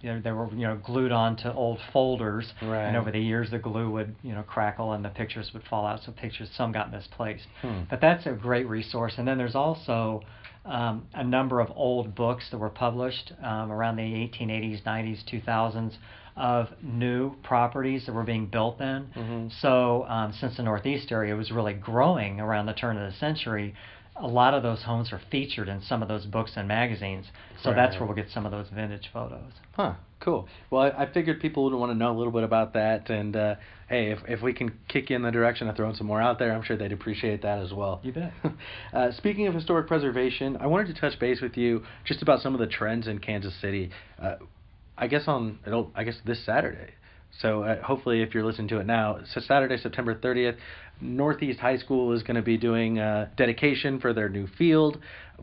you 0.01 0.13
know, 0.13 0.21
they 0.21 0.31
were 0.31 0.49
you 0.51 0.67
know 0.67 0.77
glued 0.77 1.11
onto 1.11 1.49
old 1.49 1.79
folders, 1.91 2.53
right. 2.61 2.85
and 2.85 2.95
over 2.95 3.11
the 3.11 3.19
years 3.19 3.51
the 3.51 3.59
glue 3.59 3.89
would 3.91 4.15
you 4.21 4.33
know 4.33 4.43
crackle 4.43 4.93
and 4.93 5.03
the 5.03 5.09
pictures 5.09 5.51
would 5.53 5.63
fall 5.63 5.85
out. 5.85 6.01
So 6.05 6.11
pictures 6.11 6.49
some 6.55 6.71
got 6.71 6.91
misplaced. 6.91 7.47
Hmm. 7.61 7.81
But 7.89 8.01
that's 8.01 8.25
a 8.25 8.31
great 8.31 8.67
resource. 8.67 9.15
And 9.17 9.27
then 9.27 9.37
there's 9.37 9.55
also 9.55 10.21
um, 10.65 11.07
a 11.13 11.23
number 11.23 11.59
of 11.59 11.71
old 11.75 12.15
books 12.15 12.45
that 12.51 12.57
were 12.57 12.69
published 12.69 13.33
um, 13.43 13.71
around 13.71 13.97
the 13.97 14.03
1880s, 14.03 14.83
90s, 14.83 15.23
2000s 15.45 15.97
of 16.37 16.69
new 16.81 17.35
properties 17.43 18.05
that 18.05 18.13
were 18.13 18.23
being 18.23 18.45
built 18.45 18.79
then. 18.79 19.09
Mm-hmm. 19.15 19.47
So 19.59 20.05
um, 20.07 20.33
since 20.39 20.55
the 20.55 20.63
Northeast 20.63 21.11
area 21.11 21.35
was 21.35 21.51
really 21.51 21.73
growing 21.73 22.39
around 22.39 22.65
the 22.65 22.73
turn 22.73 22.97
of 22.97 23.11
the 23.11 23.17
century, 23.17 23.75
a 24.19 24.27
lot 24.27 24.53
of 24.53 24.63
those 24.63 24.83
homes 24.83 25.11
are 25.11 25.21
featured 25.31 25.67
in 25.67 25.81
some 25.81 26.01
of 26.01 26.07
those 26.07 26.25
books 26.25 26.51
and 26.55 26.67
magazines. 26.67 27.25
So 27.63 27.69
right. 27.69 27.75
that's 27.75 27.95
where 27.99 28.05
we'll 28.05 28.15
get 28.15 28.29
some 28.29 28.45
of 28.45 28.51
those 28.51 28.67
vintage 28.73 29.09
photos. 29.13 29.51
Huh. 29.73 29.95
Cool. 30.19 30.49
Well, 30.69 30.81
I, 30.81 31.03
I 31.03 31.13
figured 31.13 31.39
people 31.39 31.63
would 31.63 31.73
want 31.73 31.91
to 31.91 31.97
know 31.97 32.11
a 32.11 32.17
little 32.17 32.33
bit 32.33 32.43
about 32.43 32.73
that, 32.73 33.09
and 33.09 33.35
uh, 33.35 33.55
hey, 33.87 34.11
if 34.11 34.19
if 34.27 34.41
we 34.41 34.51
can 34.51 34.77
kick 34.89 35.09
you 35.09 35.15
in 35.15 35.21
the 35.21 35.31
direction 35.31 35.69
of 35.69 35.77
throwing 35.77 35.95
some 35.95 36.07
more 36.07 36.21
out 36.21 36.39
there, 36.39 36.53
I'm 36.53 36.61
sure 36.61 36.75
they'd 36.75 36.91
appreciate 36.91 37.41
that 37.43 37.59
as 37.59 37.71
well. 37.71 38.01
You 38.03 38.11
bet. 38.11 38.33
uh, 38.93 39.11
speaking 39.13 39.47
of 39.47 39.53
historic 39.53 39.87
preservation, 39.87 40.57
I 40.57 40.67
wanted 40.67 40.93
to 40.93 40.99
touch 40.99 41.17
base 41.19 41.39
with 41.39 41.55
you 41.55 41.83
just 42.03 42.21
about 42.21 42.41
some 42.41 42.53
of 42.53 42.59
the 42.59 42.67
trends 42.67 43.07
in 43.07 43.19
Kansas 43.19 43.53
City. 43.61 43.91
Uh, 44.21 44.35
I 44.97 45.07
guess 45.07 45.23
on 45.27 45.59
it'll 45.65 45.89
I 45.95 46.03
guess 46.03 46.17
this 46.25 46.45
Saturday. 46.45 46.91
So 47.41 47.63
uh, 47.63 47.81
hopefully, 47.81 48.21
if 48.21 48.33
you're 48.33 48.43
listening 48.43 48.67
to 48.69 48.79
it 48.79 48.85
now, 48.85 49.19
so 49.33 49.39
Saturday, 49.39 49.77
September 49.77 50.15
30th, 50.15 50.57
Northeast 51.01 51.59
High 51.59 51.77
School 51.77 52.11
is 52.13 52.23
going 52.23 52.35
to 52.35 52.41
be 52.41 52.57
doing 52.57 52.99
a 52.99 53.31
dedication 53.37 53.99
for 53.99 54.13
their 54.13 54.29
new 54.29 54.47
field. 54.47 54.99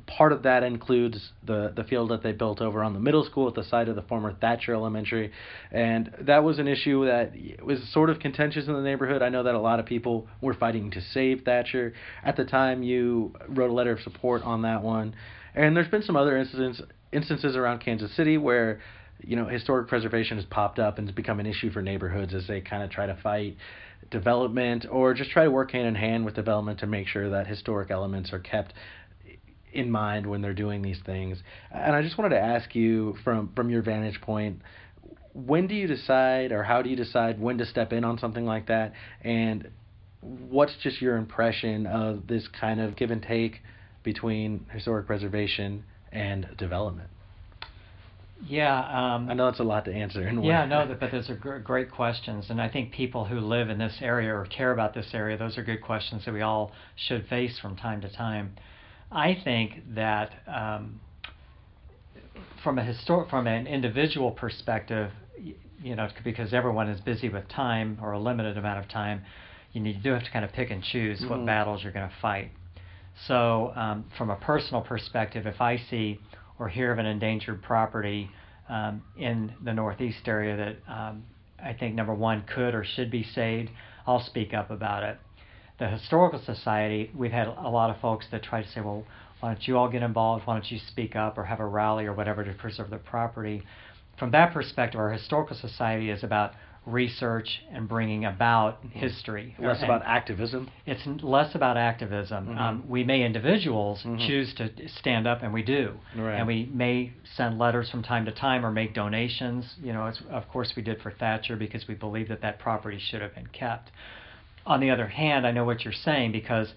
Part 0.07 0.33
of 0.33 0.43
that 0.43 0.63
includes 0.63 1.31
the 1.45 1.73
the 1.75 1.85
field 1.85 2.11
that 2.11 2.23
they 2.23 2.33
built 2.33 2.61
over 2.61 2.85
on 2.85 2.93
the 2.93 3.01
middle 3.01 3.25
school 3.25 3.49
at 3.49 3.55
the 3.55 3.65
site 3.65 3.89
of 3.89 3.97
the 3.97 4.03
former 4.03 4.35
Thatcher 4.35 4.75
Elementary, 4.75 5.33
and 5.73 6.13
that 6.21 6.45
was 6.45 6.59
an 6.59 6.69
issue 6.69 7.07
that 7.07 7.33
was 7.65 7.81
sort 7.93 8.11
of 8.11 8.19
contentious 8.19 8.67
in 8.67 8.75
the 8.75 8.83
neighborhood. 8.83 9.23
I 9.23 9.31
know 9.31 9.45
that 9.45 9.55
a 9.55 9.61
lot 9.61 9.81
of 9.81 9.87
people 9.87 10.29
were 10.43 10.53
fighting 10.53 10.91
to 10.91 11.01
save 11.01 11.43
Thatcher. 11.43 11.95
At 12.23 12.37
the 12.37 12.45
time, 12.45 12.83
you 12.83 13.35
wrote 13.49 13.71
a 13.71 13.73
letter 13.73 13.93
of 13.93 14.01
support 14.01 14.43
on 14.43 14.63
that 14.63 14.83
one, 14.83 15.15
and 15.55 15.75
there's 15.75 15.89
been 15.89 16.03
some 16.03 16.17
other 16.17 16.37
incidents 16.37 16.83
instances 17.13 17.57
around 17.57 17.79
Kansas 17.79 18.15
City 18.15 18.37
where 18.37 18.81
you 19.21 19.37
know, 19.37 19.47
historic 19.47 19.89
preservation 19.89 20.37
has 20.37 20.45
popped 20.47 20.79
up 20.79 20.99
and 20.99 21.09
has 21.09 21.15
become 21.15 21.41
an 21.41 21.47
issue 21.47 21.71
for 21.71 21.83
neighborhoods 21.83 22.35
as 22.35 22.47
they 22.47 22.61
kind 22.61 22.83
of 22.83 22.91
try 22.91 23.07
to 23.07 23.17
fight 23.23 23.57
development 24.11 24.87
or 24.91 25.15
just 25.15 25.31
try 25.31 25.45
to 25.45 25.51
work 25.51 25.73
hand 25.73 25.87
in 25.87 25.95
hand 25.95 26.25
with 26.25 26.35
development 26.35 26.81
to 26.81 26.87
make 26.87 27.09
sure 27.09 27.31
that 27.31 27.47
historic 27.47 27.91
elements 27.91 28.33
are 28.33 28.39
kept 28.39 28.73
in 29.73 29.91
mind 29.91 30.27
when 30.27 30.41
they're 30.41 30.55
doing 30.55 30.83
these 30.83 31.01
things. 31.05 31.39
And 31.71 31.95
I 31.95 32.03
just 32.03 32.17
wanted 32.17 32.31
to 32.31 32.41
ask 32.41 32.75
you 32.75 33.17
from 33.25 33.53
from 33.55 33.71
your 33.71 33.83
vantage 33.83 34.21
point, 34.21 34.63
when 35.35 35.67
do 35.67 35.75
you 35.75 35.87
decide 35.87 36.53
or 36.53 36.63
how 36.63 36.83
do 36.83 36.89
you 36.89 36.97
decide 36.97 37.41
when 37.41 37.59
to 37.59 37.67
step 37.67 37.93
in 37.93 38.05
on 38.05 38.19
something 38.19 38.47
like 38.47 38.69
that 38.69 38.93
and 39.23 39.71
what's 40.21 40.75
just 40.83 41.01
your 41.01 41.17
impression 41.17 41.87
of 41.87 42.27
this 42.27 42.49
kind 42.49 42.81
of 42.81 42.97
give 42.97 43.11
and 43.11 43.23
take 43.23 43.61
between 44.03 44.67
historic 44.73 45.07
preservation 45.07 45.85
and 46.11 46.49
development? 46.57 47.11
Yeah, 48.45 48.79
um, 48.79 49.31
I 49.31 49.35
know 49.35 49.49
it's 49.49 49.61
a 49.61 49.65
lot 49.65 49.87
to 49.87 49.93
answer. 49.93 50.27
In 50.29 50.43
yeah, 50.43 50.67
no, 50.67 50.95
but 50.99 51.11
those 51.11 51.31
are 51.31 51.37
gr- 51.37 51.59
great 51.59 51.91
questions, 51.91 52.51
and 52.51 52.61
I 52.61 52.69
think 52.69 52.93
people 52.93 53.25
who 53.25 53.41
live 53.41 53.71
in 53.71 53.79
this 53.79 53.97
area 54.01 54.35
or 54.35 54.45
care 54.47 54.73
about 54.73 54.95
this 54.95 55.09
area, 55.15 55.37
those 55.39 55.57
are 55.57 55.63
good 55.63 55.83
questions 55.83 56.25
that 56.27 56.35
we 56.35 56.43
all 56.43 56.73
should 56.97 57.27
face 57.29 57.59
from 57.59 57.77
time 57.77 58.01
to 58.03 58.13
time. 58.13 58.55
I 59.11 59.39
think 59.43 59.95
that 59.95 60.33
um, 60.47 61.01
from 62.63 62.79
a 62.79 62.83
histor- 62.83 63.29
from 63.31 63.47
an 63.47 63.67
individual 63.67 64.31
perspective, 64.31 65.11
you 65.83 65.97
know, 65.97 66.09
because 66.25 66.53
everyone 66.53 66.89
is 66.89 67.01
busy 67.01 67.29
with 67.29 67.49
time 67.49 67.99
or 68.03 68.13
a 68.13 68.19
limited 68.19 68.59
amount 68.59 68.85
of 68.85 68.91
time, 68.91 69.23
you 69.73 69.81
need 69.81 70.03
do 70.03 70.13
have 70.13 70.25
to 70.25 70.31
kind 70.31 70.45
of 70.45 70.53
pick 70.53 70.71
and 70.71 70.83
choose 70.83 71.21
mm-hmm. 71.21 71.31
what 71.31 71.47
battles 71.47 71.83
you're 71.83 71.93
going 71.93 72.09
to 72.09 72.15
fight. 72.21 72.51
So, 73.27 73.73
um, 73.75 74.05
from 74.19 74.29
a 74.29 74.37
personal 74.37 74.83
perspective, 74.83 75.47
if 75.47 75.61
I 75.61 75.79
see 75.79 76.21
or 76.59 76.69
hear 76.69 76.93
of 76.93 76.99
an 76.99 77.07
endangered 77.07 77.63
property 77.63 78.31
um, 78.69 79.03
in 79.17 79.53
the 79.65 79.73
Northeast 79.73 80.27
area 80.27 80.57
that 80.57 80.93
um, 80.93 81.25
I 81.63 81.73
think 81.73 81.95
number 81.95 82.15
one 82.15 82.43
could 82.43 82.75
or 82.75 82.85
should 82.85 83.11
be 83.11 83.23
saved, 83.23 83.71
I'll 84.07 84.25
speak 84.25 84.55
up 84.55 84.71
about 84.71 85.03
it. 85.03 85.19
The 85.79 85.89
Historical 85.89 86.41
Society, 86.41 87.11
we've 87.15 87.33
had 87.33 87.49
a 87.49 87.69
lot 87.69 87.91
of 87.91 88.01
folks 88.01 88.27
that 88.31 88.43
try 88.43 88.63
to 88.63 88.69
say, 88.69 88.81
well, 88.81 89.05
why 89.41 89.53
don't 89.53 89.69
you 89.69 89.77
all 89.77 89.89
get 89.89 90.03
involved? 90.03 90.47
Why 90.47 90.55
don't 90.55 90.71
you 90.71 90.79
speak 90.79 91.15
up 91.15 91.37
or 91.37 91.45
have 91.45 91.61
a 91.61 91.67
rally 91.67 92.07
or 92.07 92.15
whatever 92.15 92.43
to 92.45 92.53
preserve 92.55 92.89
the 92.89 92.97
property? 92.97 93.63
From 94.19 94.31
that 94.31 94.55
perspective, 94.55 94.99
our 94.99 95.13
Historical 95.13 95.57
Society 95.57 96.11
is 96.11 96.25
about 96.25 96.53
research 96.87 97.63
and 97.73 97.89
bringing 97.89 98.25
about 98.25 98.79
history. 98.93 99.57
Less 99.59 99.83
and 99.83 99.91
about 99.91 100.03
activism. 100.07 100.71
It's 100.87 101.05
less 101.23 101.55
about 101.55 101.77
activism. 101.77 102.47
Mm-hmm. 102.47 102.59
Um, 102.59 102.85
we 102.89 103.03
may 103.03 103.25
individuals 103.25 103.99
mm-hmm. 104.05 104.25
choose 104.27 104.55
to 104.55 104.71
stand 105.01 105.27
up, 105.27 105.43
and 105.43 105.53
we 105.53 105.63
do. 105.63 105.95
Right. 106.17 106.37
And 106.37 106.47
we 106.47 106.71
may 106.73 107.13
send 107.35 107.59
letters 107.59 107.91
from 107.91 108.05
time 108.05 108.25
to 108.27 108.33
time 108.33 108.65
or 108.65 108.71
make 108.71 108.95
donations. 108.95 109.75
You 109.83 109.93
know, 109.93 110.11
of 110.31 110.49
course 110.49 110.73
we 110.77 110.83
did 110.83 111.03
for 111.03 111.11
Thatcher 111.11 111.57
because 111.57 111.89
we 111.89 111.95
believe 111.95 112.29
that 112.29 112.41
that 112.43 112.61
property 112.61 113.01
should 113.01 113.21
have 113.21 113.35
been 113.35 113.49
kept. 113.49 113.91
On 114.65 114.81
the 114.81 114.91
other 114.91 115.09
hand, 115.09 115.47
I 115.47 115.51
know 115.51 115.65
what 115.65 115.85
you're 115.85 115.93
saying 115.93 116.33
because. 116.33 116.73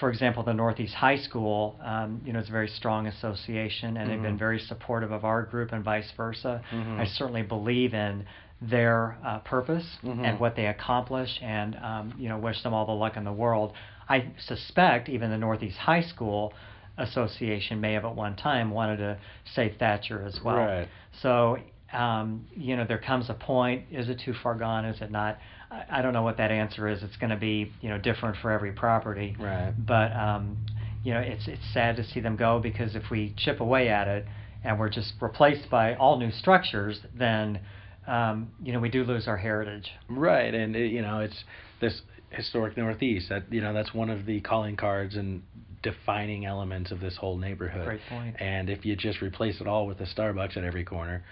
For 0.00 0.10
example, 0.10 0.42
the 0.42 0.52
Northeast 0.52 0.92
High 0.92 1.18
School, 1.18 1.78
um, 1.80 2.20
you 2.26 2.32
know, 2.32 2.40
is 2.40 2.48
a 2.48 2.50
very 2.50 2.66
strong 2.66 3.06
association, 3.06 3.96
and 3.96 3.96
mm-hmm. 3.96 4.10
they've 4.10 4.22
been 4.22 4.36
very 4.36 4.58
supportive 4.58 5.12
of 5.12 5.24
our 5.24 5.44
group 5.44 5.70
and 5.70 5.84
vice 5.84 6.10
versa. 6.16 6.60
Mm-hmm. 6.72 7.00
I 7.00 7.04
certainly 7.04 7.42
believe 7.42 7.94
in 7.94 8.26
their 8.70 9.18
uh, 9.24 9.38
purpose 9.40 9.86
mm-hmm. 10.02 10.24
and 10.24 10.40
what 10.40 10.56
they 10.56 10.66
accomplish, 10.66 11.38
and 11.42 11.76
um, 11.76 12.14
you 12.18 12.28
know, 12.28 12.38
wish 12.38 12.62
them 12.62 12.74
all 12.74 12.86
the 12.86 12.92
luck 12.92 13.16
in 13.16 13.24
the 13.24 13.32
world. 13.32 13.72
I 14.08 14.32
suspect 14.46 15.08
even 15.08 15.30
the 15.30 15.38
Northeast 15.38 15.78
High 15.78 16.02
School 16.02 16.52
Association 16.98 17.80
may 17.80 17.94
have 17.94 18.04
at 18.04 18.14
one 18.14 18.36
time 18.36 18.70
wanted 18.70 18.98
to 18.98 19.18
save 19.54 19.76
Thatcher 19.78 20.24
as 20.24 20.38
well. 20.44 20.56
Right. 20.56 20.88
So, 21.22 21.58
um, 21.92 22.46
you 22.54 22.76
know, 22.76 22.84
there 22.86 22.98
comes 22.98 23.30
a 23.30 23.34
point: 23.34 23.86
is 23.90 24.08
it 24.08 24.20
too 24.24 24.34
far 24.42 24.54
gone? 24.54 24.84
Is 24.84 25.00
it 25.00 25.10
not? 25.10 25.38
I, 25.70 25.98
I 25.98 26.02
don't 26.02 26.12
know 26.12 26.22
what 26.22 26.36
that 26.36 26.50
answer 26.50 26.88
is. 26.88 27.02
It's 27.02 27.16
going 27.16 27.30
to 27.30 27.36
be, 27.36 27.72
you 27.80 27.88
know, 27.88 27.98
different 27.98 28.36
for 28.42 28.50
every 28.50 28.72
property. 28.72 29.36
Right. 29.38 29.72
But 29.76 30.12
um, 30.12 30.58
you 31.02 31.12
know, 31.12 31.20
it's 31.20 31.48
it's 31.48 31.72
sad 31.72 31.96
to 31.96 32.04
see 32.04 32.20
them 32.20 32.36
go 32.36 32.58
because 32.60 32.94
if 32.94 33.10
we 33.10 33.34
chip 33.36 33.60
away 33.60 33.88
at 33.88 34.08
it 34.08 34.26
and 34.62 34.78
we're 34.78 34.88
just 34.88 35.14
replaced 35.20 35.68
by 35.70 35.94
all 35.94 36.18
new 36.18 36.30
structures, 36.30 37.00
then 37.16 37.60
um, 38.06 38.50
you 38.62 38.72
know, 38.72 38.80
we 38.80 38.88
do 38.88 39.04
lose 39.04 39.26
our 39.28 39.36
heritage. 39.36 39.90
Right, 40.08 40.54
and 40.54 40.76
it, 40.76 40.90
you 40.90 41.02
know, 41.02 41.20
it's 41.20 41.44
this 41.80 42.02
historic 42.30 42.76
Northeast. 42.76 43.28
That 43.28 43.52
you 43.52 43.60
know 43.60 43.72
that's 43.72 43.94
one 43.94 44.10
of 44.10 44.26
the 44.26 44.40
calling 44.40 44.76
cards 44.76 45.16
and 45.16 45.42
defining 45.82 46.46
elements 46.46 46.90
of 46.90 47.00
this 47.00 47.16
whole 47.16 47.36
neighborhood. 47.36 47.84
Great 47.84 48.00
point. 48.08 48.36
And 48.40 48.70
if 48.70 48.84
you 48.84 48.96
just 48.96 49.20
replace 49.20 49.60
it 49.60 49.66
all 49.66 49.86
with 49.86 50.00
a 50.00 50.06
Starbucks 50.06 50.56
at 50.56 50.64
every 50.64 50.84
corner, 50.84 51.22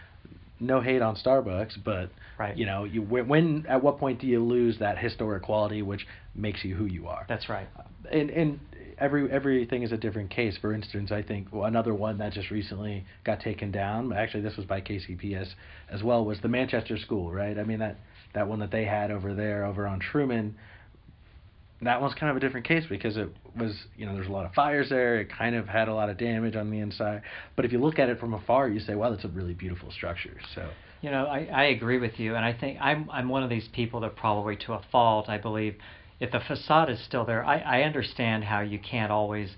no 0.61 0.81
hate 0.81 1.03
on 1.03 1.17
Starbucks, 1.17 1.83
but 1.85 2.11
right. 2.39 2.57
you 2.57 2.67
know, 2.67 2.85
you 2.85 3.03
when, 3.03 3.29
when 3.29 3.67
at 3.69 3.83
what 3.83 3.99
point 3.99 4.21
do 4.21 4.27
you 4.27 4.43
lose 4.43 4.79
that 4.79 4.99
historic 4.99 5.43
quality 5.43 5.83
which 5.83 6.07
makes 6.35 6.65
you 6.65 6.75
who 6.75 6.87
you 6.87 7.09
are? 7.09 7.27
That's 7.29 7.49
right. 7.49 7.69
And 8.11 8.31
and 8.31 8.61
every 8.99 9.31
everything 9.31 9.83
is 9.83 9.93
a 9.93 9.97
different 9.97 10.31
case. 10.31 10.57
For 10.61 10.73
instance, 10.73 11.11
I 11.13 11.23
think 11.23 11.49
another 11.53 11.95
one 11.95 12.19
that 12.19 12.33
just 12.33 12.51
recently 12.51 13.05
got 13.25 13.41
taken 13.41 13.71
down. 13.71 14.13
Actually, 14.13 14.43
this 14.43 14.57
was 14.57 14.67
by 14.67 14.81
KCPS 14.81 15.49
as 15.91 16.03
well. 16.03 16.25
Was 16.25 16.41
the 16.41 16.49
Manchester 16.49 16.99
School, 16.99 17.33
right? 17.33 17.59
I 17.59 17.65
mean 17.65 17.79
that 17.79 17.99
that 18.35 18.49
one 18.49 18.61
that 18.61 18.71
they 18.71 18.85
had 18.85 19.11
over 19.11 19.35
there 19.35 19.65
over 19.65 19.87
on 19.87 20.01
Truman. 20.01 20.57
That 21.83 22.01
one's 22.01 22.15
kind 22.15 22.31
of 22.31 22.37
a 22.37 22.41
different 22.41 22.67
case 22.67 22.85
because 22.89 23.17
it 23.17 23.29
was, 23.59 23.75
you 23.97 24.07
know, 24.07 24.15
there's 24.15 24.29
a 24.29 24.33
lot 24.33 24.47
of 24.47 24.55
fires 24.55 24.89
there. 24.89 25.19
It 25.19 25.29
kind 25.37 25.57
of 25.57 25.67
had 25.67 25.89
a 25.89 25.95
lot 25.95 26.11
of 26.11 26.17
damage 26.17 26.55
on 26.55 26.71
the 26.71 26.79
inside. 26.79 27.23
But 27.57 27.65
if 27.65 27.73
you 27.73 27.81
look 27.81 27.99
at 27.99 28.09
it 28.09 28.21
from 28.21 28.35
afar, 28.35 28.69
you 28.69 28.79
say, 28.79 28.95
wow, 28.95 29.11
that's 29.11 29.25
a 29.25 29.29
really 29.29 29.55
beautiful 29.55 29.91
structure. 29.91 30.37
So. 30.55 30.69
You 31.01 31.11
know, 31.11 31.27
I, 31.27 31.49
I 31.53 31.65
agree 31.65 31.99
with 31.99 32.21
you, 32.21 32.37
and 32.37 32.45
I 32.45 32.53
think 32.53 32.79
I'm 32.81 33.11
I'm 33.11 33.29
one 33.29 33.43
of 33.43 33.51
these 33.51 33.69
people 33.73 33.99
that 34.01 34.15
probably 34.15 34.55
to 34.67 34.75
a 34.75 34.83
fault, 34.93 35.29
I 35.29 35.37
believe, 35.37 35.75
if 36.23 36.31
the 36.31 36.39
facade 36.39 36.89
is 36.89 37.01
still 37.01 37.25
there, 37.25 37.45
I, 37.45 37.59
I 37.59 37.83
understand 37.83 38.45
how 38.45 38.61
you 38.61 38.79
can't 38.79 39.11
always 39.11 39.51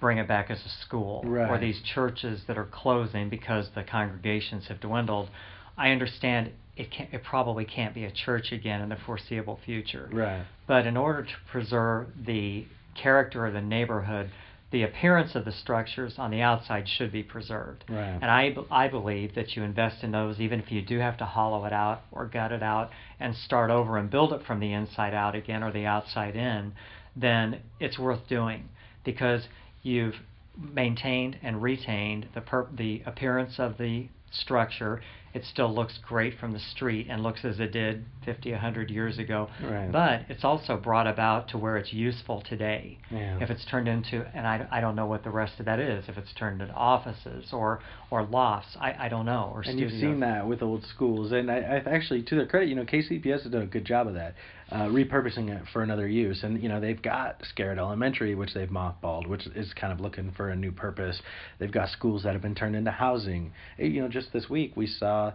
bring 0.00 0.18
it 0.18 0.26
back 0.26 0.50
as 0.50 0.58
a 0.66 0.68
school 0.84 1.22
right. 1.24 1.48
or 1.48 1.58
these 1.58 1.80
churches 1.94 2.42
that 2.48 2.58
are 2.58 2.64
closing 2.64 3.28
because 3.28 3.68
the 3.76 3.84
congregations 3.84 4.66
have 4.66 4.80
dwindled. 4.80 5.30
I 5.76 5.90
understand 5.90 6.50
it 6.76 6.90
can 6.90 7.06
it 7.12 7.22
probably 7.22 7.64
can't 7.64 7.94
be 7.94 8.04
a 8.04 8.10
church 8.10 8.50
again 8.50 8.80
in 8.80 8.88
the 8.88 8.96
foreseeable 9.06 9.60
future. 9.64 10.10
Right. 10.12 10.44
But 10.66 10.88
in 10.88 10.96
order 10.96 11.22
to 11.22 11.34
preserve 11.52 12.08
the 12.26 12.66
character 13.00 13.46
of 13.46 13.54
the 13.54 13.62
neighborhood, 13.62 14.32
the 14.70 14.82
appearance 14.82 15.34
of 15.34 15.44
the 15.44 15.52
structures 15.52 16.14
on 16.18 16.30
the 16.30 16.42
outside 16.42 16.86
should 16.86 17.10
be 17.10 17.22
preserved. 17.22 17.84
Right. 17.88 18.18
And 18.20 18.26
I, 18.26 18.54
I 18.70 18.88
believe 18.88 19.34
that 19.34 19.56
you 19.56 19.62
invest 19.62 20.04
in 20.04 20.10
those 20.10 20.40
even 20.40 20.60
if 20.60 20.70
you 20.70 20.82
do 20.82 20.98
have 20.98 21.16
to 21.18 21.24
hollow 21.24 21.64
it 21.64 21.72
out 21.72 22.02
or 22.12 22.26
gut 22.26 22.52
it 22.52 22.62
out 22.62 22.90
and 23.18 23.34
start 23.34 23.70
over 23.70 23.96
and 23.96 24.10
build 24.10 24.32
it 24.32 24.44
from 24.46 24.60
the 24.60 24.72
inside 24.72 25.14
out 25.14 25.34
again 25.34 25.62
or 25.62 25.72
the 25.72 25.86
outside 25.86 26.36
in, 26.36 26.72
then 27.16 27.60
it's 27.80 27.98
worth 27.98 28.28
doing 28.28 28.68
because 29.04 29.48
you've 29.82 30.16
maintained 30.56 31.38
and 31.42 31.62
retained 31.62 32.28
the 32.34 32.40
per- 32.40 32.68
the 32.76 33.02
appearance 33.06 33.58
of 33.58 33.78
the 33.78 34.08
structure 34.30 35.00
it 35.34 35.44
still 35.44 35.72
looks 35.72 35.98
great 35.98 36.38
from 36.38 36.52
the 36.52 36.58
street 36.58 37.06
and 37.10 37.22
looks 37.22 37.44
as 37.44 37.60
it 37.60 37.72
did 37.72 38.04
50, 38.24 38.52
100 38.52 38.90
years 38.90 39.18
ago. 39.18 39.48
Right. 39.62 39.90
But 39.90 40.22
it's 40.28 40.44
also 40.44 40.76
brought 40.76 41.06
about 41.06 41.48
to 41.48 41.58
where 41.58 41.76
it's 41.76 41.92
useful 41.92 42.42
today. 42.42 42.98
Yeah. 43.10 43.38
If 43.40 43.50
it's 43.50 43.64
turned 43.66 43.88
into, 43.88 44.26
and 44.34 44.46
I, 44.46 44.66
I 44.70 44.80
don't 44.80 44.96
know 44.96 45.06
what 45.06 45.24
the 45.24 45.30
rest 45.30 45.60
of 45.60 45.66
that 45.66 45.78
is, 45.78 46.04
if 46.08 46.16
it's 46.16 46.32
turned 46.34 46.62
into 46.62 46.74
offices 46.74 47.52
or, 47.52 47.80
or 48.10 48.24
lofts, 48.24 48.76
I, 48.80 49.06
I 49.06 49.08
don't 49.08 49.26
know. 49.26 49.50
Or 49.54 49.60
and 49.60 49.72
studios. 49.72 49.92
you've 49.92 50.00
seen 50.00 50.20
that 50.20 50.46
with 50.46 50.62
old 50.62 50.84
schools. 50.84 51.32
And 51.32 51.50
I, 51.50 51.58
I 51.58 51.90
actually, 51.90 52.22
to 52.22 52.34
their 52.34 52.46
credit, 52.46 52.68
you 52.68 52.74
know, 52.74 52.84
KCPS 52.84 53.42
has 53.42 53.52
done 53.52 53.62
a 53.62 53.66
good 53.66 53.84
job 53.84 54.06
of 54.06 54.14
that, 54.14 54.34
uh, 54.70 54.86
repurposing 54.86 55.48
it 55.48 55.62
for 55.72 55.82
another 55.82 56.06
use. 56.06 56.42
And, 56.42 56.62
you 56.62 56.68
know, 56.68 56.80
they've 56.80 57.00
got 57.00 57.42
Scarritt 57.54 57.78
Elementary, 57.78 58.34
which 58.34 58.54
they've 58.54 58.68
mothballed, 58.68 59.26
which 59.26 59.46
is 59.54 59.72
kind 59.74 59.92
of 59.92 60.00
looking 60.00 60.32
for 60.36 60.50
a 60.50 60.56
new 60.56 60.72
purpose. 60.72 61.20
They've 61.58 61.72
got 61.72 61.88
schools 61.90 62.24
that 62.24 62.34
have 62.34 62.42
been 62.42 62.54
turned 62.54 62.76
into 62.76 62.90
housing. 62.90 63.52
You 63.78 64.02
know, 64.02 64.08
just 64.08 64.32
this 64.32 64.48
week 64.50 64.76
we 64.76 64.86
saw 64.86 65.32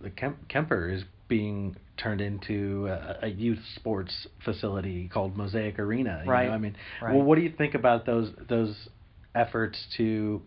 the 0.00 0.10
Kemp- 0.10 0.48
Kemper 0.48 0.88
is 0.88 1.04
being 1.28 1.76
turned 1.96 2.20
into 2.20 2.88
a, 2.88 3.26
a, 3.26 3.28
youth 3.28 3.60
sports 3.76 4.26
facility 4.44 5.08
called 5.12 5.36
Mosaic 5.36 5.78
Arena. 5.78 6.24
right. 6.26 6.48
Know? 6.48 6.54
I 6.54 6.58
mean, 6.58 6.76
right. 7.00 7.14
well, 7.14 7.22
what 7.22 7.36
do 7.36 7.42
you 7.42 7.52
think 7.56 7.74
about 7.74 8.06
those 8.06 8.30
those 8.48 8.74
efforts 9.34 9.86
to 9.96 10.42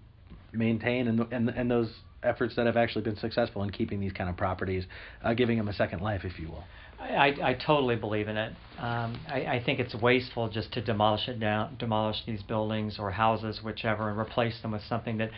maintain 0.51 1.07
and 1.07 1.31
and 1.31 1.49
and 1.49 1.71
those 1.71 1.89
efforts 2.23 2.55
that 2.55 2.65
have 2.65 2.77
actually 2.77 3.03
been 3.03 3.17
successful 3.17 3.63
in 3.63 3.69
keeping 3.69 3.99
these 3.99 4.13
kind 4.13 4.29
of 4.29 4.37
properties, 4.37 4.85
uh, 5.23 5.33
giving 5.33 5.57
them 5.57 5.67
a 5.67 5.73
second 5.73 6.01
life, 6.01 6.21
if 6.23 6.39
you 6.39 6.49
will? 6.49 6.63
I, 6.99 7.35
I 7.43 7.53
totally 7.53 7.97
believe 7.97 8.27
in 8.29 8.37
it. 8.37 8.53
Um, 8.77 9.19
I, 9.27 9.45
I 9.55 9.63
think 9.65 9.79
it's 9.79 9.93
wasteful 9.93 10.47
just 10.49 10.71
to 10.73 10.81
demolish 10.81 11.27
it 11.27 11.39
down, 11.39 11.75
demolish 11.77 12.23
these 12.25 12.41
buildings 12.43 12.97
or 12.97 13.11
houses, 13.11 13.61
whichever, 13.61 14.09
and 14.09 14.17
replace 14.17 14.61
them 14.61 14.71
with 14.71 14.83
something 14.83 15.17
that 15.17 15.31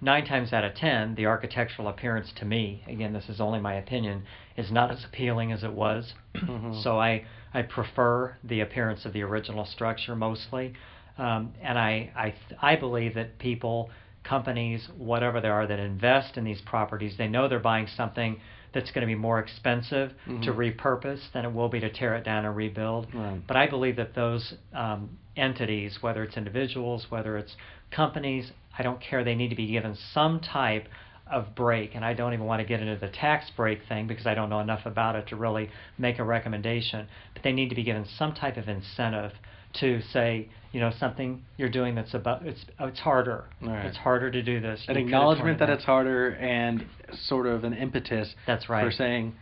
nine 0.00 0.24
times 0.24 0.52
out 0.52 0.64
of 0.64 0.74
ten, 0.74 1.14
the 1.16 1.26
architectural 1.26 1.88
appearance 1.88 2.32
to 2.36 2.46
me, 2.46 2.82
again, 2.88 3.12
this 3.12 3.28
is 3.28 3.38
only 3.38 3.60
my 3.60 3.74
opinion, 3.74 4.22
is 4.56 4.72
not 4.72 4.90
as 4.90 5.04
appealing 5.04 5.52
as 5.52 5.62
it 5.62 5.72
was. 5.72 6.14
Mm-hmm. 6.36 6.80
So 6.82 6.98
I, 6.98 7.26
I 7.52 7.62
prefer 7.62 8.36
the 8.42 8.60
appearance 8.60 9.04
of 9.04 9.12
the 9.12 9.22
original 9.22 9.66
structure 9.66 10.16
mostly. 10.16 10.72
Um, 11.18 11.52
and 11.60 11.78
I, 11.78 12.10
I, 12.16 12.34
I 12.72 12.76
believe 12.76 13.14
that 13.16 13.38
people, 13.38 13.90
companies, 14.24 14.88
whatever 14.96 15.40
they 15.40 15.48
are 15.48 15.66
that 15.66 15.78
invest 15.78 16.36
in 16.36 16.44
these 16.44 16.60
properties, 16.60 17.16
they 17.16 17.28
know 17.28 17.48
they're 17.48 17.58
buying 17.58 17.86
something 17.96 18.40
that's 18.72 18.90
going 18.92 19.00
to 19.00 19.06
be 19.06 19.16
more 19.16 19.40
expensive 19.40 20.12
mm-hmm. 20.26 20.42
to 20.42 20.52
repurpose 20.52 21.20
than 21.32 21.44
it 21.44 21.52
will 21.52 21.68
be 21.68 21.80
to 21.80 21.90
tear 21.90 22.14
it 22.16 22.24
down 22.24 22.44
and 22.44 22.54
rebuild. 22.54 23.08
Right. 23.12 23.40
But 23.46 23.56
I 23.56 23.68
believe 23.68 23.96
that 23.96 24.14
those 24.14 24.54
um, 24.72 25.18
entities, 25.36 25.98
whether 26.00 26.22
it's 26.22 26.36
individuals, 26.36 27.06
whether 27.08 27.36
it's 27.36 27.56
companies, 27.90 28.52
I 28.78 28.82
don't 28.82 29.00
care. 29.00 29.24
They 29.24 29.34
need 29.34 29.48
to 29.48 29.56
be 29.56 29.66
given 29.66 29.96
some 30.12 30.40
type 30.40 30.86
of 31.30 31.54
break. 31.54 31.94
And 31.94 32.04
I 32.04 32.14
don't 32.14 32.32
even 32.32 32.46
want 32.46 32.60
to 32.60 32.66
get 32.66 32.80
into 32.80 32.96
the 32.96 33.12
tax 33.12 33.50
break 33.56 33.80
thing 33.88 34.06
because 34.06 34.26
I 34.26 34.34
don't 34.34 34.50
know 34.50 34.60
enough 34.60 34.84
about 34.84 35.16
it 35.16 35.28
to 35.28 35.36
really 35.36 35.70
make 35.98 36.18
a 36.18 36.24
recommendation. 36.24 37.06
But 37.34 37.42
they 37.42 37.52
need 37.52 37.68
to 37.70 37.74
be 37.74 37.84
given 37.84 38.06
some 38.18 38.34
type 38.34 38.56
of 38.56 38.68
incentive 38.68 39.32
to 39.74 40.00
say, 40.12 40.48
you 40.72 40.80
know, 40.80 40.92
something 40.98 41.44
you're 41.56 41.70
doing 41.70 41.94
that's 41.94 42.14
about 42.14 42.46
it's 42.46 42.64
it's 42.80 43.00
harder. 43.00 43.44
Right. 43.60 43.86
It's 43.86 43.96
harder 43.96 44.30
to 44.30 44.42
do 44.42 44.60
this. 44.60 44.84
An 44.88 44.96
You 44.96 45.04
acknowledgement 45.04 45.58
that 45.60 45.70
it's 45.70 45.84
harder 45.84 46.30
and 46.30 46.84
sort 47.26 47.46
of 47.46 47.64
an 47.64 47.72
impetus 47.72 48.34
That's 48.46 48.68
right. 48.68 48.84
for 48.84 48.90
saying, 48.90 49.34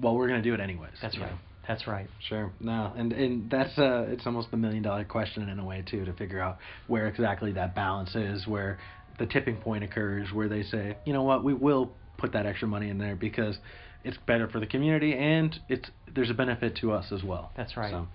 well, 0.00 0.14
we're 0.14 0.28
going 0.28 0.42
to 0.42 0.48
do 0.48 0.54
it 0.54 0.60
anyways. 0.60 0.92
That's 1.00 1.18
right. 1.18 1.30
know? 1.30 1.38
That's 1.66 1.86
right. 1.86 2.08
Sure. 2.28 2.52
No, 2.60 2.92
and 2.96 3.12
and 3.12 3.50
that's 3.50 3.78
uh, 3.78 4.06
it's 4.08 4.26
almost 4.26 4.50
the 4.50 4.56
million 4.56 4.82
dollar 4.82 5.04
question 5.04 5.48
in 5.48 5.58
a 5.58 5.64
way 5.64 5.82
too 5.88 6.04
to 6.04 6.12
figure 6.12 6.40
out 6.40 6.58
where 6.88 7.06
exactly 7.06 7.52
that 7.52 7.74
balance 7.74 8.14
is, 8.14 8.46
where 8.46 8.78
the 9.18 9.26
tipping 9.26 9.56
point 9.56 9.84
occurs, 9.84 10.28
where 10.32 10.48
they 10.48 10.62
say, 10.62 10.96
you 11.04 11.12
know 11.12 11.22
what, 11.22 11.44
we 11.44 11.54
will 11.54 11.92
put 12.18 12.32
that 12.32 12.46
extra 12.46 12.68
money 12.68 12.90
in 12.90 12.98
there 12.98 13.16
because 13.16 13.56
it's 14.04 14.18
better 14.26 14.48
for 14.48 14.60
the 14.60 14.66
community 14.66 15.14
and 15.14 15.58
it's 15.68 15.88
there's 16.14 16.30
a 16.30 16.34
benefit 16.34 16.76
to 16.76 16.92
us 16.92 17.10
as 17.12 17.22
well. 17.22 17.50
That's 17.56 17.76
right. 17.76 17.90
So, 17.90 18.06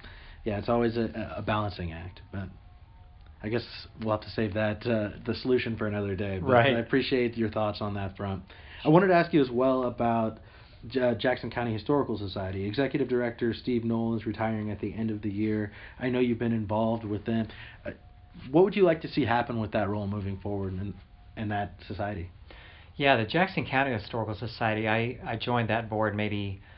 yeah, 0.44 0.58
it's 0.58 0.70
always 0.70 0.98
a, 0.98 1.34
a 1.38 1.42
balancing 1.42 1.92
act, 1.92 2.22
but. 2.32 2.50
I 3.42 3.48
guess 3.48 3.64
we'll 4.02 4.12
have 4.12 4.20
to 4.26 4.30
save 4.32 4.54
that 4.56 4.86
uh, 4.86 5.18
the 5.26 5.34
solution 5.34 5.78
for 5.78 5.88
another 5.88 6.14
day. 6.14 6.40
But 6.40 6.50
Right. 6.50 6.76
I 6.76 6.80
appreciate 6.80 7.38
your 7.38 7.50
thoughts 7.50 7.80
on 7.80 7.94
that 7.94 8.18
front. 8.18 8.44
I 8.84 8.90
wanted 8.90 9.08
to 9.08 9.14
ask 9.14 9.34
you 9.34 9.42
as 9.42 9.50
well 9.50 9.86
about 9.86 10.40
J- 10.88 11.16
Jackson 11.18 11.50
County 11.50 11.74
Historical 11.74 12.18
Society. 12.18 12.66
Executive 12.66 13.08
Director 13.08 13.54
Steve 13.54 13.84
Noll 13.86 14.16
is 14.16 14.26
retiring 14.26 14.72
at 14.72 14.80
the 14.80 14.94
end 14.94 15.10
of 15.10 15.22
the 15.22 15.30
year. 15.30 15.72
I 16.00 16.10
know 16.10 16.20
you've 16.20 16.40
been 16.40 16.52
involved 16.54 17.06
with 17.06 17.26
them. 17.26 17.48
Uh, 17.86 17.92
what 18.52 18.64
would 18.66 18.76
you 18.76 18.84
like 18.84 19.02
to 19.02 19.08
see 19.08 19.26
happen 19.26 19.60
with 19.60 19.72
that 19.72 19.90
role 19.90 20.08
moving 20.08 20.38
forward 20.40 20.74
in, 20.74 20.94
in 21.38 21.50
that 21.50 21.76
society? 21.88 22.32
Yeah, 22.98 23.16
the 23.16 23.26
Jackson 23.26 23.66
County 23.66 23.94
Historical 23.94 24.36
Society. 24.36 24.88
I, 24.88 25.18
I 25.26 25.38
joined 25.38 25.70
that 25.70 25.90
board 25.90 26.16
maybe 26.16 26.62
uh, 26.62 26.69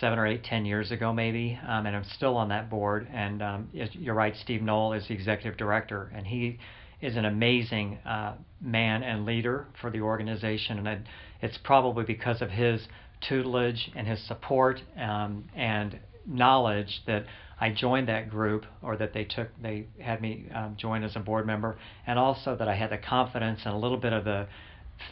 seven 0.00 0.18
or 0.18 0.26
eight, 0.26 0.44
ten 0.44 0.64
years 0.64 0.90
ago, 0.90 1.12
maybe, 1.12 1.58
um, 1.66 1.86
and 1.86 1.94
I'm 1.94 2.04
still 2.04 2.36
on 2.36 2.48
that 2.48 2.70
board. 2.70 3.08
And 3.12 3.42
um, 3.42 3.68
you're 3.72 4.14
right, 4.14 4.34
Steve 4.36 4.62
Noll 4.62 4.92
is 4.92 5.06
the 5.08 5.14
executive 5.14 5.56
director, 5.56 6.10
and 6.14 6.26
he 6.26 6.58
is 7.00 7.16
an 7.16 7.24
amazing 7.24 7.98
uh, 8.06 8.34
man 8.60 9.02
and 9.02 9.24
leader 9.24 9.66
for 9.80 9.90
the 9.90 10.00
organization. 10.00 10.86
And 10.86 11.08
it's 11.40 11.58
probably 11.64 12.04
because 12.04 12.42
of 12.42 12.50
his 12.50 12.86
tutelage 13.20 13.90
and 13.94 14.06
his 14.06 14.24
support 14.26 14.80
um, 14.96 15.44
and 15.54 15.98
knowledge 16.26 17.02
that 17.06 17.24
I 17.60 17.70
joined 17.70 18.08
that 18.08 18.28
group, 18.28 18.66
or 18.82 18.96
that 18.96 19.12
they 19.12 19.24
took, 19.24 19.48
they 19.62 19.86
had 20.00 20.20
me 20.20 20.46
um, 20.52 20.74
join 20.76 21.04
as 21.04 21.14
a 21.14 21.20
board 21.20 21.46
member, 21.46 21.78
and 22.06 22.18
also 22.18 22.56
that 22.56 22.66
I 22.66 22.74
had 22.74 22.90
the 22.90 22.98
confidence 22.98 23.60
and 23.64 23.74
a 23.74 23.78
little 23.78 23.98
bit 23.98 24.12
of 24.12 24.24
the 24.24 24.48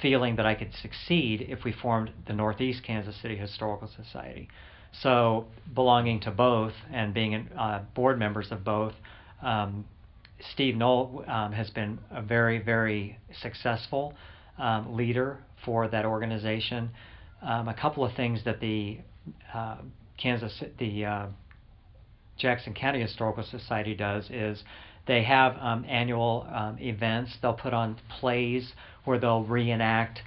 feeling 0.00 0.36
that 0.36 0.46
I 0.46 0.54
could 0.54 0.72
succeed 0.82 1.46
if 1.48 1.64
we 1.64 1.72
formed 1.72 2.10
the 2.26 2.32
Northeast 2.32 2.82
Kansas 2.82 3.16
City 3.20 3.36
Historical 3.36 3.88
Society. 3.88 4.48
So, 5.02 5.46
belonging 5.74 6.20
to 6.20 6.30
both 6.30 6.72
and 6.92 7.14
being 7.14 7.48
uh, 7.56 7.82
board 7.94 8.18
members 8.18 8.50
of 8.50 8.64
both, 8.64 8.94
um, 9.42 9.84
Steve 10.52 10.76
Noll 10.76 11.24
um, 11.28 11.52
has 11.52 11.70
been 11.70 11.98
a 12.10 12.22
very, 12.22 12.58
very 12.58 13.18
successful 13.40 14.14
um, 14.58 14.96
leader 14.96 15.38
for 15.64 15.88
that 15.88 16.04
organization. 16.04 16.90
Um, 17.42 17.68
a 17.68 17.74
couple 17.74 18.04
of 18.04 18.14
things 18.14 18.44
that 18.44 18.60
the 18.60 18.98
uh, 19.54 19.76
Kansas, 20.18 20.62
the 20.78 21.04
uh, 21.04 21.26
Jackson 22.36 22.74
County 22.74 23.00
Historical 23.00 23.44
Society 23.44 23.94
does 23.94 24.28
is 24.30 24.62
they 25.06 25.22
have 25.24 25.56
um, 25.60 25.84
annual 25.88 26.46
um, 26.52 26.78
events. 26.78 27.36
They'll 27.40 27.54
put 27.54 27.74
on 27.74 27.96
plays 28.20 28.72
where 29.04 29.18
they'll 29.18 29.44
reenact 29.44 30.20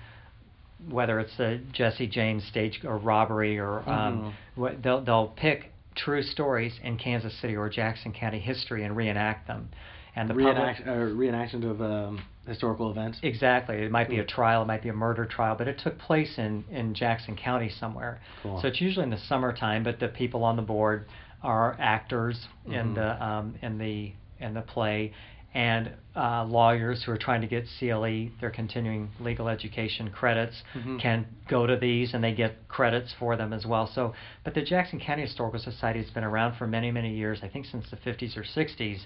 whether 0.90 1.20
it's 1.20 1.36
the 1.38 1.62
Jesse 1.72 2.08
James 2.08 2.44
stage 2.46 2.82
or 2.84 2.98
robbery 2.98 3.58
or 3.58 3.88
um, 3.90 4.22
Mhm. 4.22 4.34
what 4.56 4.84
they'll 4.84 5.02
they'll 5.02 5.28
pick 5.28 5.72
true 5.96 6.22
stories 6.24 6.78
in 6.84 6.98
Kansas 6.98 7.34
City 7.40 7.56
or 7.56 7.70
Jackson 7.70 8.12
County 8.12 8.40
history 8.40 8.84
and 8.84 8.96
reenact 8.98 9.48
them. 9.48 9.70
And 10.16 10.30
the 10.30 10.34
Reenact, 10.34 10.84
public, 10.84 10.88
uh, 10.88 11.16
reenactions 11.16 11.64
of 11.64 11.82
um, 11.82 12.22
historical 12.46 12.92
events. 12.92 13.18
Exactly. 13.24 13.78
It 13.78 13.92
might 13.92 14.10
be 14.10 14.20
a 14.20 14.26
trial, 14.26 14.62
it 14.62 14.66
might 14.66 14.84
be 14.84 14.90
a 14.90 14.94
murder 14.94 15.26
trial, 15.26 15.56
but 15.58 15.68
it 15.68 15.80
took 15.80 15.98
place 15.98 16.38
in, 16.38 16.64
in 16.70 16.94
Jackson 16.94 17.36
County 17.36 17.70
somewhere. 17.70 18.20
Cool. 18.44 18.62
So 18.62 18.68
it's 18.68 18.80
usually 18.82 19.06
in 19.06 19.10
the 19.10 19.18
summertime, 19.18 19.84
but 19.84 20.00
the 20.00 20.10
people 20.10 20.44
on 20.44 20.56
the 20.56 20.62
board 20.62 21.06
are 21.42 21.76
actors 21.80 22.48
in 22.68 22.94
Mhm. 22.94 22.96
the 22.96 23.26
um, 23.26 23.56
in 23.62 23.78
the 23.78 24.12
in 24.40 24.54
the 24.54 24.62
play, 24.62 25.12
and 25.54 25.92
uh, 26.16 26.44
lawyers 26.46 27.04
who 27.04 27.12
are 27.12 27.18
trying 27.18 27.42
to 27.42 27.48
get 27.48 27.66
CLE, 27.80 28.30
their 28.40 28.50
continuing 28.50 29.10
legal 29.20 29.48
education 29.48 30.10
credits, 30.10 30.64
Mhm. 30.76 31.00
can 31.00 31.26
go 31.48 31.68
to 31.68 31.76
these 31.78 32.14
and 32.14 32.24
they 32.24 32.34
get 32.34 32.68
credits 32.68 33.14
for 33.14 33.36
them 33.36 33.54
as 33.54 33.66
well. 33.66 33.86
So, 33.88 34.14
but 34.44 34.54
the 34.56 34.64
Jackson 34.64 35.00
County 35.00 35.22
Historical 35.24 35.60
Society 35.60 36.00
has 36.02 36.10
been 36.10 36.24
around 36.24 36.54
for 36.56 36.66
many 36.66 36.90
many 36.92 37.14
years. 37.16 37.44
I 37.44 37.48
think 37.50 37.66
since 37.68 37.90
the 37.90 37.98
50s 37.98 38.36
or 38.36 38.44
60s 38.44 39.06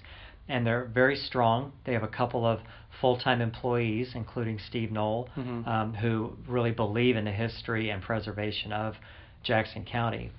and 0.50 0.66
they're 0.66 0.86
very 0.86 1.14
strong. 1.16 1.72
They 1.84 1.92
have 1.92 2.02
a 2.02 2.08
couple 2.08 2.46
of 2.46 2.60
full-time 3.02 3.42
employees, 3.42 4.14
including 4.14 4.58
Steve 4.58 4.90
Noll, 4.90 5.28
Mhm. 5.36 5.66
um, 5.68 5.92
who 5.92 6.38
really 6.46 6.70
believe 6.70 7.16
in 7.18 7.26
the 7.26 7.30
history 7.32 7.90
and 7.90 8.00
preservation 8.02 8.72
of 8.72 8.96
Jackson 9.42 9.84
County. 9.84 10.30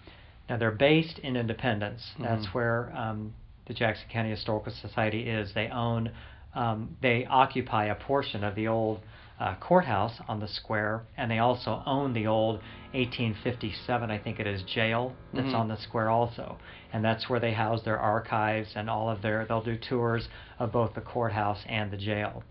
Now 0.50 0.58
they're 0.58 0.72
based 0.72 1.20
in 1.20 1.36
Independence. 1.38 2.16
That's 2.20 2.48
Mhm. 2.48 2.54
where 2.56 2.92
um, 2.96 3.34
the 3.70 3.74
Jackson 3.76 4.08
County 4.10 4.32
Historical 4.32 4.74
Society 4.74 5.30
is. 5.30 5.54
They 5.54 5.70
own, 5.70 6.12
um, 6.56 6.98
they 7.02 7.26
occupy 7.28 7.86
a 7.86 7.96
portion 7.96 8.44
of 8.44 8.56
the 8.56 8.68
old 8.68 9.00
uh, 9.40 9.56
courthouse 9.62 10.20
on 10.28 10.42
the 10.42 10.48
square, 10.48 11.04
and 11.16 11.32
they 11.32 11.38
also 11.40 11.82
own 11.86 12.12
the 12.12 12.28
old 12.28 12.56
1857, 12.92 14.12
I 14.12 14.18
think 14.18 14.40
it 14.40 14.48
is, 14.48 14.64
jail 14.64 15.14
that's 15.34 15.54
Mhm. 15.54 15.60
on 15.60 15.68
the 15.70 15.78
square 15.78 16.10
also, 16.10 16.58
and 16.92 17.06
that's 17.06 17.30
where 17.30 17.40
they 17.40 17.54
house 17.54 17.84
their 17.84 18.00
archives 18.00 18.76
and 18.76 18.90
all 18.90 19.10
of 19.10 19.22
their. 19.22 19.46
They'll 19.46 19.62
do 19.62 19.78
tours 19.78 20.28
of 20.58 20.72
both 20.74 20.94
the 20.94 21.02
courthouse 21.02 21.64
and 21.70 21.90
the 21.92 21.98
jail. 21.98 22.44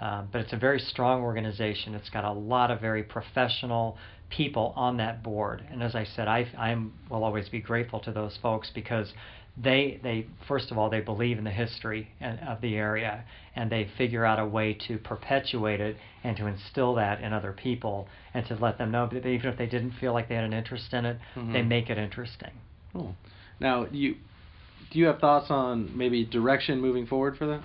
Um, 0.00 0.28
but 0.30 0.42
it's 0.42 0.52
a 0.52 0.58
very 0.58 0.78
strong 0.78 1.22
organization. 1.22 1.94
It's 1.94 2.10
got 2.10 2.24
a 2.24 2.30
lot 2.30 2.70
of 2.70 2.80
very 2.80 3.02
professional 3.02 3.96
people 4.28 4.74
on 4.76 4.98
that 4.98 5.22
board, 5.22 5.64
and 5.70 5.82
as 5.82 5.94
I 5.96 6.04
said, 6.04 6.28
I 6.28 6.46
I'm 6.58 6.92
will 7.08 7.24
always 7.24 7.48
be 7.48 7.60
grateful 7.60 7.98
to 8.00 8.12
those 8.12 8.36
folks 8.36 8.70
because 8.70 9.14
they 9.56 9.98
they 10.02 10.26
first 10.46 10.70
of 10.70 10.76
all 10.78 10.90
they 10.90 11.00
believe 11.00 11.38
in 11.38 11.44
the 11.44 11.50
history 11.50 12.08
and, 12.20 12.38
of 12.40 12.60
the 12.60 12.76
area 12.76 13.24
and 13.54 13.70
they 13.70 13.88
figure 13.96 14.24
out 14.24 14.38
a 14.38 14.44
way 14.44 14.74
to 14.74 14.98
perpetuate 14.98 15.80
it 15.80 15.96
and 16.24 16.36
to 16.36 16.46
instill 16.46 16.94
that 16.94 17.20
in 17.22 17.32
other 17.32 17.52
people 17.52 18.06
and 18.34 18.46
to 18.46 18.54
let 18.56 18.76
them 18.76 18.90
know 18.90 19.08
that 19.10 19.24
even 19.26 19.50
if 19.50 19.56
they 19.56 19.66
didn't 19.66 19.92
feel 19.92 20.12
like 20.12 20.28
they 20.28 20.34
had 20.34 20.44
an 20.44 20.52
interest 20.52 20.92
in 20.92 21.06
it, 21.06 21.16
they 21.34 21.62
Mhm. 21.62 21.68
make 21.68 21.90
it 21.90 21.96
interesting. 21.96 22.50
Cool. 22.92 23.16
Now, 23.60 23.86
you 23.90 24.16
do 24.90 24.98
you 24.98 25.06
have 25.06 25.18
thoughts 25.18 25.50
on 25.50 25.90
maybe 25.96 26.24
direction 26.24 26.80
moving 26.80 27.06
forward 27.06 27.36
for 27.36 27.46
that? 27.46 27.62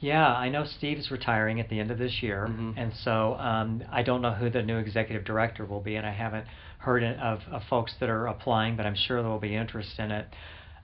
Yeah, 0.00 0.34
I 0.34 0.48
know 0.48 0.64
Steve's 0.64 1.12
retiring 1.12 1.60
at 1.60 1.68
the 1.68 1.78
end 1.78 1.92
of 1.92 1.98
this 1.98 2.22
year, 2.24 2.48
Mhm. 2.48 2.74
and 2.76 2.92
so 2.92 3.36
um, 3.38 3.84
I 3.90 4.02
don't 4.02 4.20
know 4.20 4.32
who 4.32 4.50
the 4.50 4.62
new 4.62 4.76
executive 4.78 5.24
director 5.24 5.64
will 5.64 5.80
be, 5.80 5.94
and 5.94 6.04
I 6.04 6.10
haven't 6.10 6.46
heard 6.78 7.04
of, 7.04 7.46
of 7.48 7.62
folks 7.64 7.94
that 8.00 8.10
are 8.10 8.26
applying, 8.26 8.74
but 8.74 8.84
I'm 8.84 8.96
sure 8.96 9.22
there 9.22 9.30
will 9.30 9.38
be 9.38 9.54
interest 9.54 10.00
in 10.00 10.10
it. 10.10 10.26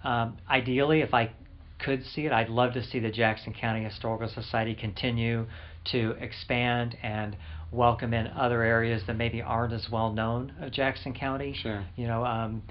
Um, 0.04 0.36
ideally, 0.48 1.00
if 1.00 1.14
I 1.14 1.30
could 1.78 2.04
see 2.04 2.26
it, 2.26 2.32
I'd 2.32 2.48
love 2.48 2.72
to 2.74 2.82
see 2.84 2.98
the 2.98 3.10
Jackson 3.10 3.52
County 3.52 3.84
Historical 3.84 4.28
Society 4.28 4.74
continue 4.74 5.46
to 5.92 6.10
expand 6.20 6.96
and 7.02 7.36
welcome 7.70 8.14
in 8.14 8.26
other 8.28 8.62
areas 8.62 9.02
that 9.06 9.16
maybe 9.16 9.42
aren't 9.42 9.72
as 9.72 9.88
well 9.90 10.12
known 10.12 10.52
of 10.60 10.72
Jackson 10.72 11.12
County. 11.14 11.54
Sure. 11.54 11.84
You 11.96 12.06
know, 12.06 12.24
um, 12.24 12.62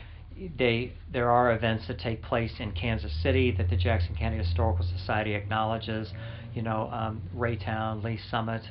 they 0.58 0.94
there 1.12 1.32
are 1.32 1.54
events 1.54 1.88
that 1.88 2.00
take 2.00 2.22
place 2.22 2.54
in 2.60 2.72
Kansas 2.74 3.12
City 3.24 3.52
that 3.58 3.70
the 3.70 3.76
Jackson 3.76 4.16
County 4.16 4.38
Historical 4.38 4.86
Society 4.98 5.34
acknowledges. 5.34 6.12
You 6.54 6.63
know, 6.63 6.90
um, 6.92 7.22
Raytown, 7.36 8.04
Lee 8.04 8.20
Summit. 8.32 8.63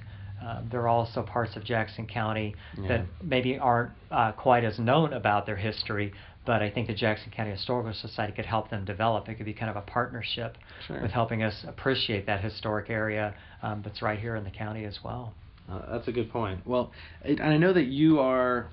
Uh, 0.45 0.61
there 0.71 0.81
are 0.83 0.89
also 0.89 1.23
parts 1.23 1.57
of 1.57 1.65
Jackson 1.65 2.07
County 2.07 2.55
Yeah. 2.77 2.89
that 2.89 3.07
maybe 3.23 3.59
aren't 3.59 3.93
uh, 4.11 4.33
quite 4.33 4.65
as 4.65 4.79
known 4.79 5.13
about 5.13 5.47
their 5.47 5.57
history, 5.57 6.13
but 6.47 6.63
I 6.63 6.71
think 6.71 6.87
the 6.87 6.95
Jackson 6.95 7.31
County 7.31 7.51
Historical 7.51 7.93
Society 7.93 8.33
could 8.33 8.47
help 8.47 8.71
them 8.71 8.85
develop. 8.85 9.29
It 9.29 9.35
could 9.35 9.45
be 9.47 9.53
kind 9.53 9.69
of 9.71 9.77
a 9.77 9.83
partnership 9.83 10.57
Sure. 10.87 11.03
with 11.03 11.11
helping 11.11 11.43
us 11.43 11.65
appreciate 11.67 12.27
that 12.27 12.43
historic 12.43 12.89
area 12.89 13.35
um, 13.63 13.83
that's 13.85 14.01
right 14.01 14.19
here 14.19 14.37
in 14.37 14.45
the 14.45 14.51
county 14.51 14.85
as 14.85 14.99
well. 15.05 15.35
Uh, 15.71 15.81
that's 15.93 16.07
a 16.09 16.13
good 16.13 16.31
point. 16.31 16.65
Well, 16.65 16.93
it, 17.25 17.41
and 17.41 17.53
I 17.53 17.57
know 17.57 17.73
that 17.73 17.87
you 17.87 18.21
are 18.21 18.69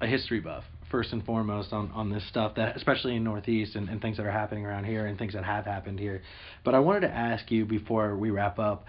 a 0.00 0.06
history 0.06 0.40
buff 0.40 0.64
first 0.90 1.12
and 1.12 1.24
foremost 1.24 1.72
on, 1.72 1.90
on 1.92 2.10
this 2.10 2.26
stuff 2.28 2.54
that 2.54 2.76
especially 2.76 3.16
in 3.16 3.24
Northeast 3.24 3.74
and, 3.76 3.88
and 3.88 4.00
things 4.00 4.18
that 4.18 4.26
are 4.26 4.30
happening 4.30 4.64
around 4.64 4.84
here 4.84 5.06
and 5.06 5.18
things 5.18 5.32
that 5.32 5.42
have 5.44 5.64
happened 5.64 5.98
here. 5.98 6.22
But 6.64 6.74
I 6.74 6.78
wanted 6.80 7.00
to 7.00 7.10
ask 7.12 7.50
you 7.50 7.64
before 7.64 8.14
we 8.16 8.30
wrap 8.30 8.58
up, 8.58 8.84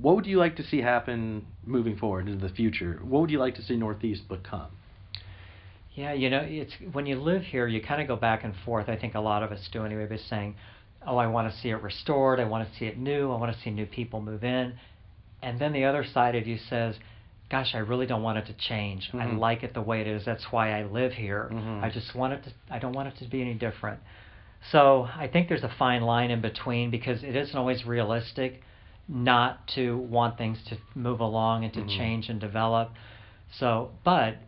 what 0.00 0.14
would 0.14 0.26
you 0.26 0.38
like 0.38 0.56
to 0.56 0.62
see 0.62 0.80
happen 0.80 1.46
moving 1.64 1.96
forward 1.96 2.28
into 2.28 2.46
the 2.46 2.52
future? 2.54 3.00
What 3.02 3.22
would 3.22 3.30
you 3.30 3.38
like 3.38 3.56
to 3.56 3.62
see 3.62 3.76
Northeast 3.76 4.28
become? 4.28 4.68
Yeah, 5.94 6.12
you 6.12 6.28
know, 6.28 6.40
it's 6.40 6.74
when 6.92 7.06
you 7.06 7.16
live 7.16 7.42
here, 7.42 7.68
you 7.68 7.80
kind 7.80 8.02
of 8.02 8.08
go 8.08 8.16
back 8.16 8.42
and 8.42 8.54
forth. 8.64 8.88
I 8.88 8.96
think 8.96 9.14
a 9.14 9.20
lot 9.20 9.42
of 9.42 9.52
us 9.52 9.68
do 9.72 9.84
anyway, 9.84 10.06
by 10.06 10.16
saying, 10.16 10.56
"Oh, 11.06 11.16
I 11.16 11.28
want 11.28 11.52
to 11.52 11.58
see 11.58 11.70
it 11.70 11.80
restored. 11.82 12.40
I 12.40 12.44
want 12.44 12.68
to 12.68 12.74
see 12.76 12.86
it 12.86 12.98
new. 12.98 13.30
I 13.30 13.36
want 13.36 13.54
to 13.54 13.60
see 13.60 13.70
new 13.70 13.86
people 13.86 14.20
move 14.20 14.42
in." 14.42 14.74
And 15.42 15.58
then 15.58 15.72
the 15.72 15.84
other 15.84 16.02
side 16.02 16.34
of 16.34 16.46
you 16.48 16.56
says, 16.56 16.98
"Gosh, 17.48 17.74
I 17.74 17.78
really 17.78 18.06
don't 18.06 18.22
want 18.22 18.38
it 18.38 18.46
to 18.46 18.54
change. 18.54 19.10
I 19.14 19.26
Mhm. 19.26 19.38
like 19.38 19.62
it 19.62 19.72
the 19.72 19.82
way 19.82 20.00
it 20.00 20.08
is. 20.08 20.24
That's 20.24 20.50
why 20.50 20.72
I 20.76 20.82
live 20.82 21.12
here. 21.12 21.48
Mhm. 21.52 21.84
I 21.84 21.90
just 21.90 22.14
want 22.14 22.32
it 22.32 22.42
to. 22.44 22.50
I 22.70 22.78
don't 22.80 22.92
want 22.92 23.08
it 23.08 23.16
to 23.18 23.26
be 23.26 23.40
any 23.40 23.54
different." 23.54 24.00
So 24.70 25.08
I 25.16 25.28
think 25.28 25.48
there's 25.48 25.62
a 25.62 25.68
fine 25.68 26.02
line 26.02 26.30
in 26.30 26.40
between 26.40 26.90
because 26.90 27.22
it 27.22 27.36
isn't 27.36 27.56
always 27.56 27.86
realistic 27.86 28.62
not 29.06 29.66
to 29.68 29.98
want 29.98 30.38
things 30.38 30.64
to 30.64 30.76
move 30.94 31.20
along 31.20 31.64
and 31.64 31.72
to 31.74 31.82
Mhm. 31.82 31.88
change 31.88 32.30
and 32.30 32.40
develop. 32.40 32.90
So, 33.50 33.90
but 34.02 34.38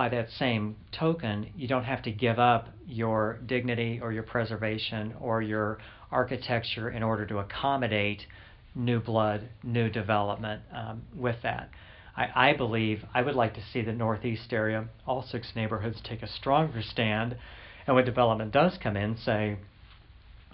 by 0.00 0.08
that 0.08 0.30
same 0.38 0.76
token, 0.98 1.50
you 1.54 1.68
don't 1.68 1.84
have 1.84 2.00
to 2.00 2.10
give 2.10 2.38
up 2.38 2.68
your 2.86 3.38
dignity 3.44 4.00
or 4.02 4.10
your 4.14 4.22
preservation 4.22 5.12
or 5.20 5.42
your 5.42 5.76
architecture 6.10 6.88
in 6.88 7.02
order 7.02 7.26
to 7.26 7.36
accommodate 7.36 8.22
new 8.74 8.98
blood, 8.98 9.46
new 9.62 9.90
development 9.90 10.62
um, 10.74 11.02
with 11.14 11.36
that. 11.42 11.68
I, 12.16 12.48
I 12.48 12.56
believe 12.56 13.04
I 13.12 13.20
would 13.20 13.34
like 13.34 13.52
to 13.56 13.60
see 13.74 13.82
the 13.82 13.92
Northeast 13.92 14.50
area, 14.54 14.86
all 15.06 15.22
six 15.22 15.52
neighborhoods, 15.54 16.00
take 16.02 16.22
a 16.22 16.28
stronger 16.28 16.80
stand, 16.80 17.36
and 17.86 17.94
when 17.94 18.06
development 18.06 18.52
does 18.52 18.78
come 18.82 18.96
in, 18.96 19.18
say, 19.18 19.58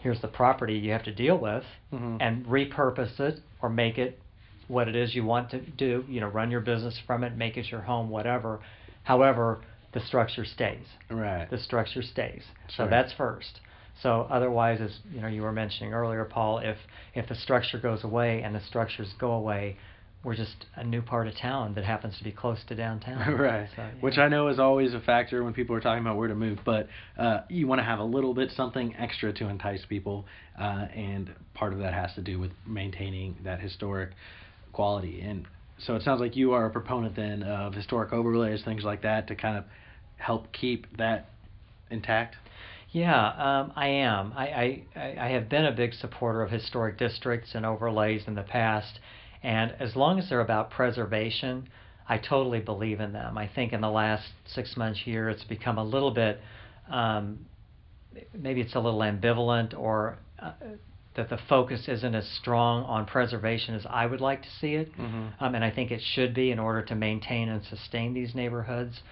here's 0.00 0.20
the 0.22 0.26
property 0.26 0.74
you 0.74 0.90
have 0.90 1.04
to 1.04 1.14
deal 1.14 1.38
with, 1.38 1.62
Mhm. 1.92 2.16
and 2.18 2.46
repurpose 2.46 3.20
it 3.20 3.38
or 3.62 3.68
make 3.68 3.96
it 3.96 4.18
what 4.66 4.88
it 4.88 4.96
is 4.96 5.14
you 5.14 5.24
want 5.24 5.50
to 5.50 5.60
do. 5.60 6.04
You 6.08 6.20
know, 6.20 6.26
run 6.26 6.50
your 6.50 6.62
business 6.62 6.98
from 7.06 7.22
it, 7.22 7.36
make 7.36 7.56
it 7.56 7.70
your 7.70 7.82
home, 7.82 8.10
whatever. 8.10 8.58
However, 9.06 9.60
the 9.92 10.00
structure 10.00 10.44
stays. 10.44 10.84
Right. 11.08 11.48
The 11.48 11.58
structure 11.58 12.02
stays. 12.02 12.42
Sure. 12.74 12.86
So 12.86 12.90
that's 12.90 13.12
first. 13.12 13.60
So 14.02 14.26
otherwise, 14.28 14.80
as 14.80 14.98
you 15.14 15.20
know, 15.20 15.28
you 15.28 15.42
were 15.42 15.52
mentioning 15.52 15.94
earlier, 15.94 16.24
Paul, 16.24 16.58
if 16.58 16.76
if 17.14 17.28
the 17.28 17.36
structure 17.36 17.78
goes 17.78 18.02
away 18.02 18.42
and 18.42 18.52
the 18.52 18.60
structures 18.60 19.14
go 19.20 19.30
away, 19.30 19.76
we're 20.24 20.34
just 20.34 20.66
a 20.74 20.82
new 20.82 21.00
part 21.02 21.28
of 21.28 21.36
town 21.36 21.74
that 21.74 21.84
happens 21.84 22.18
to 22.18 22.24
be 22.24 22.32
close 22.32 22.58
to 22.66 22.74
downtown. 22.74 23.32
right. 23.38 23.68
So, 23.76 23.88
Which. 24.00 24.18
I 24.18 24.26
know 24.26 24.48
is 24.48 24.58
always 24.58 24.92
a 24.92 25.00
factor 25.00 25.44
when 25.44 25.54
people 25.54 25.76
are 25.76 25.80
talking 25.80 26.02
about 26.02 26.16
where 26.16 26.26
to 26.26 26.34
move, 26.34 26.58
but 26.64 26.88
uh, 27.16 27.42
you 27.48 27.68
want 27.68 27.78
to 27.78 27.84
have 27.84 28.00
a 28.00 28.04
little 28.04 28.34
bit 28.34 28.50
something 28.56 28.92
extra 28.98 29.32
to 29.34 29.48
entice 29.48 29.86
people, 29.88 30.26
uh, 30.60 30.88
and 30.92 31.32
part 31.54 31.72
of 31.72 31.78
that 31.78 31.94
has 31.94 32.12
to 32.16 32.22
do 32.22 32.40
with 32.40 32.50
maintaining 32.66 33.36
that 33.44 33.60
historic 33.60 34.10
quality. 34.72 35.20
And 35.20 35.46
so 35.78 35.94
it 35.94 36.02
sounds 36.02 36.20
like 36.20 36.36
you 36.36 36.52
are 36.52 36.66
a 36.66 36.70
proponent 36.70 37.16
then 37.16 37.42
of 37.42 37.74
historic 37.74 38.12
overlays, 38.12 38.62
things 38.64 38.84
like 38.84 39.02
that, 39.02 39.28
to 39.28 39.34
kind 39.34 39.58
of 39.58 39.64
help 40.16 40.52
keep 40.52 40.96
that 40.96 41.28
intact. 41.90 42.36
Yeah, 42.90 43.26
um, 43.26 43.72
I 43.76 43.88
am. 43.88 44.32
I, 44.34 44.84
I, 44.96 45.16
I 45.20 45.28
have 45.28 45.48
been 45.48 45.66
a 45.66 45.72
big 45.72 45.92
supporter 45.94 46.42
of 46.42 46.50
historic 46.50 46.96
districts 46.96 47.54
and 47.54 47.66
overlays 47.66 48.22
in 48.26 48.34
the 48.34 48.42
past, 48.42 49.00
and 49.42 49.74
as 49.78 49.94
long 49.96 50.18
as 50.18 50.28
they're 50.28 50.40
about 50.40 50.70
preservation, 50.70 51.68
I 52.08 52.18
totally 52.18 52.60
believe 52.60 53.00
in 53.00 53.12
them. 53.12 53.36
I 53.36 53.48
think 53.48 53.72
in 53.72 53.80
the 53.80 53.90
last 53.90 54.28
six 54.46 54.76
months, 54.76 55.06
year, 55.06 55.28
it's 55.28 55.44
become 55.44 55.76
a 55.76 55.84
little 55.84 56.12
bit, 56.12 56.40
um, 56.88 57.46
maybe 58.32 58.60
it's 58.60 58.74
a 58.74 58.80
little 58.80 59.00
ambivalent, 59.00 59.76
or 59.76 60.16
uh, 60.38 60.52
that 61.16 61.28
the 61.28 61.36
focus 61.36 61.88
isn't 61.88 62.14
as 62.14 62.26
strong 62.28 62.84
on 62.84 63.06
preservation 63.06 63.74
as 63.74 63.84
I 63.88 64.06
would 64.06 64.20
like 64.20 64.42
to 64.42 64.50
see 64.50 64.74
it. 64.74 64.96
Mhm. 64.96 65.32
Um, 65.40 65.54
and 65.54 65.64
I 65.64 65.70
think 65.70 65.90
it 65.90 66.00
should 66.00 66.32
be 66.34 66.50
in 66.50 66.58
order 66.58 66.82
to 66.82 66.94
maintain 66.94 67.48
and 67.48 67.64
sustain 67.64 68.14
these 68.14 68.34
neighborhoods. 68.34 69.02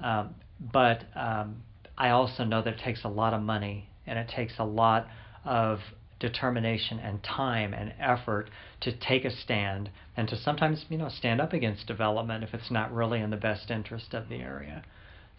Um, 0.00 0.34
but 0.60 1.04
um, 1.14 1.62
I 1.96 2.10
also 2.10 2.44
know 2.44 2.62
that 2.62 2.74
it 2.74 2.80
takes 2.80 3.04
a 3.04 3.08
lot 3.08 3.34
of 3.34 3.42
money 3.42 3.88
and 4.06 4.18
it 4.18 4.28
takes 4.28 4.58
a 4.58 4.64
lot 4.64 5.06
of 5.44 5.80
determination 6.20 6.98
and 6.98 7.22
time 7.22 7.72
and 7.72 7.92
effort 8.00 8.50
to 8.80 8.92
take 8.92 9.24
a 9.24 9.30
stand 9.30 9.90
and 10.16 10.28
to 10.28 10.36
sometimes 10.36 10.84
you 10.88 10.98
know 10.98 11.08
stand 11.08 11.40
up 11.40 11.52
against 11.52 11.86
development 11.86 12.42
if 12.42 12.54
it's 12.54 12.70
not 12.70 12.92
really 12.92 13.20
in 13.20 13.30
the 13.30 13.36
best 13.36 13.70
interest 13.70 14.14
of 14.14 14.28
the 14.28 14.36
area. 14.40 14.82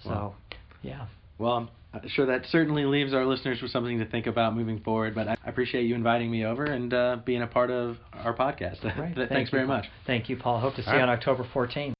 So, 0.04 0.10
Wow. 0.10 0.36
yeah. 0.82 1.06
Well, 1.40 1.70
I'm 1.94 2.08
sure 2.10 2.28
that 2.28 2.46
certainly 2.52 2.86
leaves 2.86 3.14
our 3.14 3.26
listeners 3.26 3.62
with 3.62 3.72
something 3.72 3.98
to 4.00 4.06
think 4.06 4.28
about 4.28 4.56
moving 4.56 4.82
forward. 4.82 5.16
But 5.16 5.30
I 5.30 5.38
appreciate 5.46 5.84
you 5.84 5.96
inviting 5.96 6.30
me 6.30 6.46
over 6.46 6.66
and 6.66 6.94
uh, 6.94 7.18
being 7.26 7.42
a 7.42 7.48
part 7.48 7.72
of 7.72 7.98
our 8.14 8.36
podcast. 8.36 8.84
Right. 8.84 9.16
Thanks 9.16 9.30
Thank 9.30 9.52
very 9.52 9.64
you, 9.64 9.68
much. 9.68 9.88
Thank 10.06 10.30
you, 10.30 10.38
Paul. 10.38 10.60
Hope 10.60 10.76
to 10.76 10.84
see 10.84 10.90
All 10.92 10.98
you 10.98 11.02
on. 11.02 11.10
October 11.10 11.48
14th. 11.52 11.94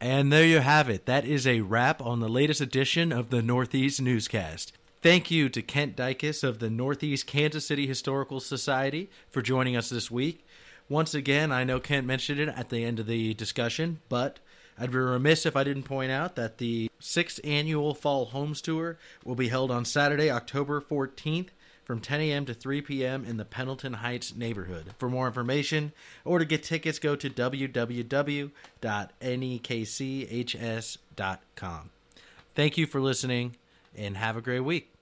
And 0.00 0.30
there 0.30 0.44
you 0.44 0.58
have 0.58 0.90
it. 0.90 1.06
That 1.06 1.24
is 1.24 1.46
a 1.46 1.62
wrap 1.62 2.02
on 2.02 2.20
the 2.20 2.28
latest 2.28 2.60
edition 2.60 3.10
of 3.10 3.30
the 3.30 3.40
Northeast 3.40 4.02
Newscast. 4.02 4.72
Thank 5.00 5.30
you 5.30 5.48
to 5.48 5.62
Kent 5.62 5.96
Dykes 5.96 6.42
of 6.42 6.58
the 6.58 6.68
Northeast 6.68 7.26
Kansas 7.26 7.66
City 7.66 7.86
Historical 7.86 8.40
Society 8.40 9.08
for 9.30 9.40
joining 9.40 9.76
us 9.76 9.88
this 9.88 10.10
week. 10.10 10.46
Once 10.88 11.14
again, 11.14 11.52
I 11.52 11.64
know 11.64 11.80
Kent 11.80 12.06
mentioned 12.06 12.40
it 12.40 12.48
at 12.48 12.68
the 12.68 12.84
end 12.84 12.98
of 12.98 13.06
the 13.06 13.32
discussion, 13.34 14.00
but 14.08 14.40
I'd 14.78 14.90
be 14.90 14.98
remiss 14.98 15.46
if 15.46 15.56
I 15.56 15.64
didn't 15.64 15.84
point 15.84 16.10
out 16.10 16.36
that 16.36 16.58
the 16.58 16.90
sixth 17.04 17.38
annual 17.44 17.94
Fall 17.94 18.26
Homes 18.26 18.60
Tour 18.62 18.98
will 19.24 19.34
be 19.34 19.48
held 19.48 19.70
on 19.70 19.84
Saturday, 19.84 20.30
October 20.30 20.80
14th 20.80 21.48
from 21.84 22.00
10 22.00 22.20
a.m. 22.20 22.46
to 22.46 22.54
3 22.54 22.80
p.m. 22.80 23.24
in 23.24 23.36
the 23.36 23.44
Pendleton 23.44 23.92
Heights 23.94 24.34
neighborhood. 24.34 24.94
For 24.98 25.10
more 25.10 25.26
information 25.26 25.92
or 26.24 26.38
to 26.38 26.44
get 26.44 26.62
tickets, 26.62 26.98
go 26.98 27.14
to 27.16 27.28
www.nekchs.com. 27.28 28.50
Thank 32.54 32.78
you 32.78 32.86
for 32.86 33.00
listening 33.00 33.56
and 33.96 34.16
have 34.16 34.36
a 34.36 34.40
great 34.40 34.60
week. 34.60 34.93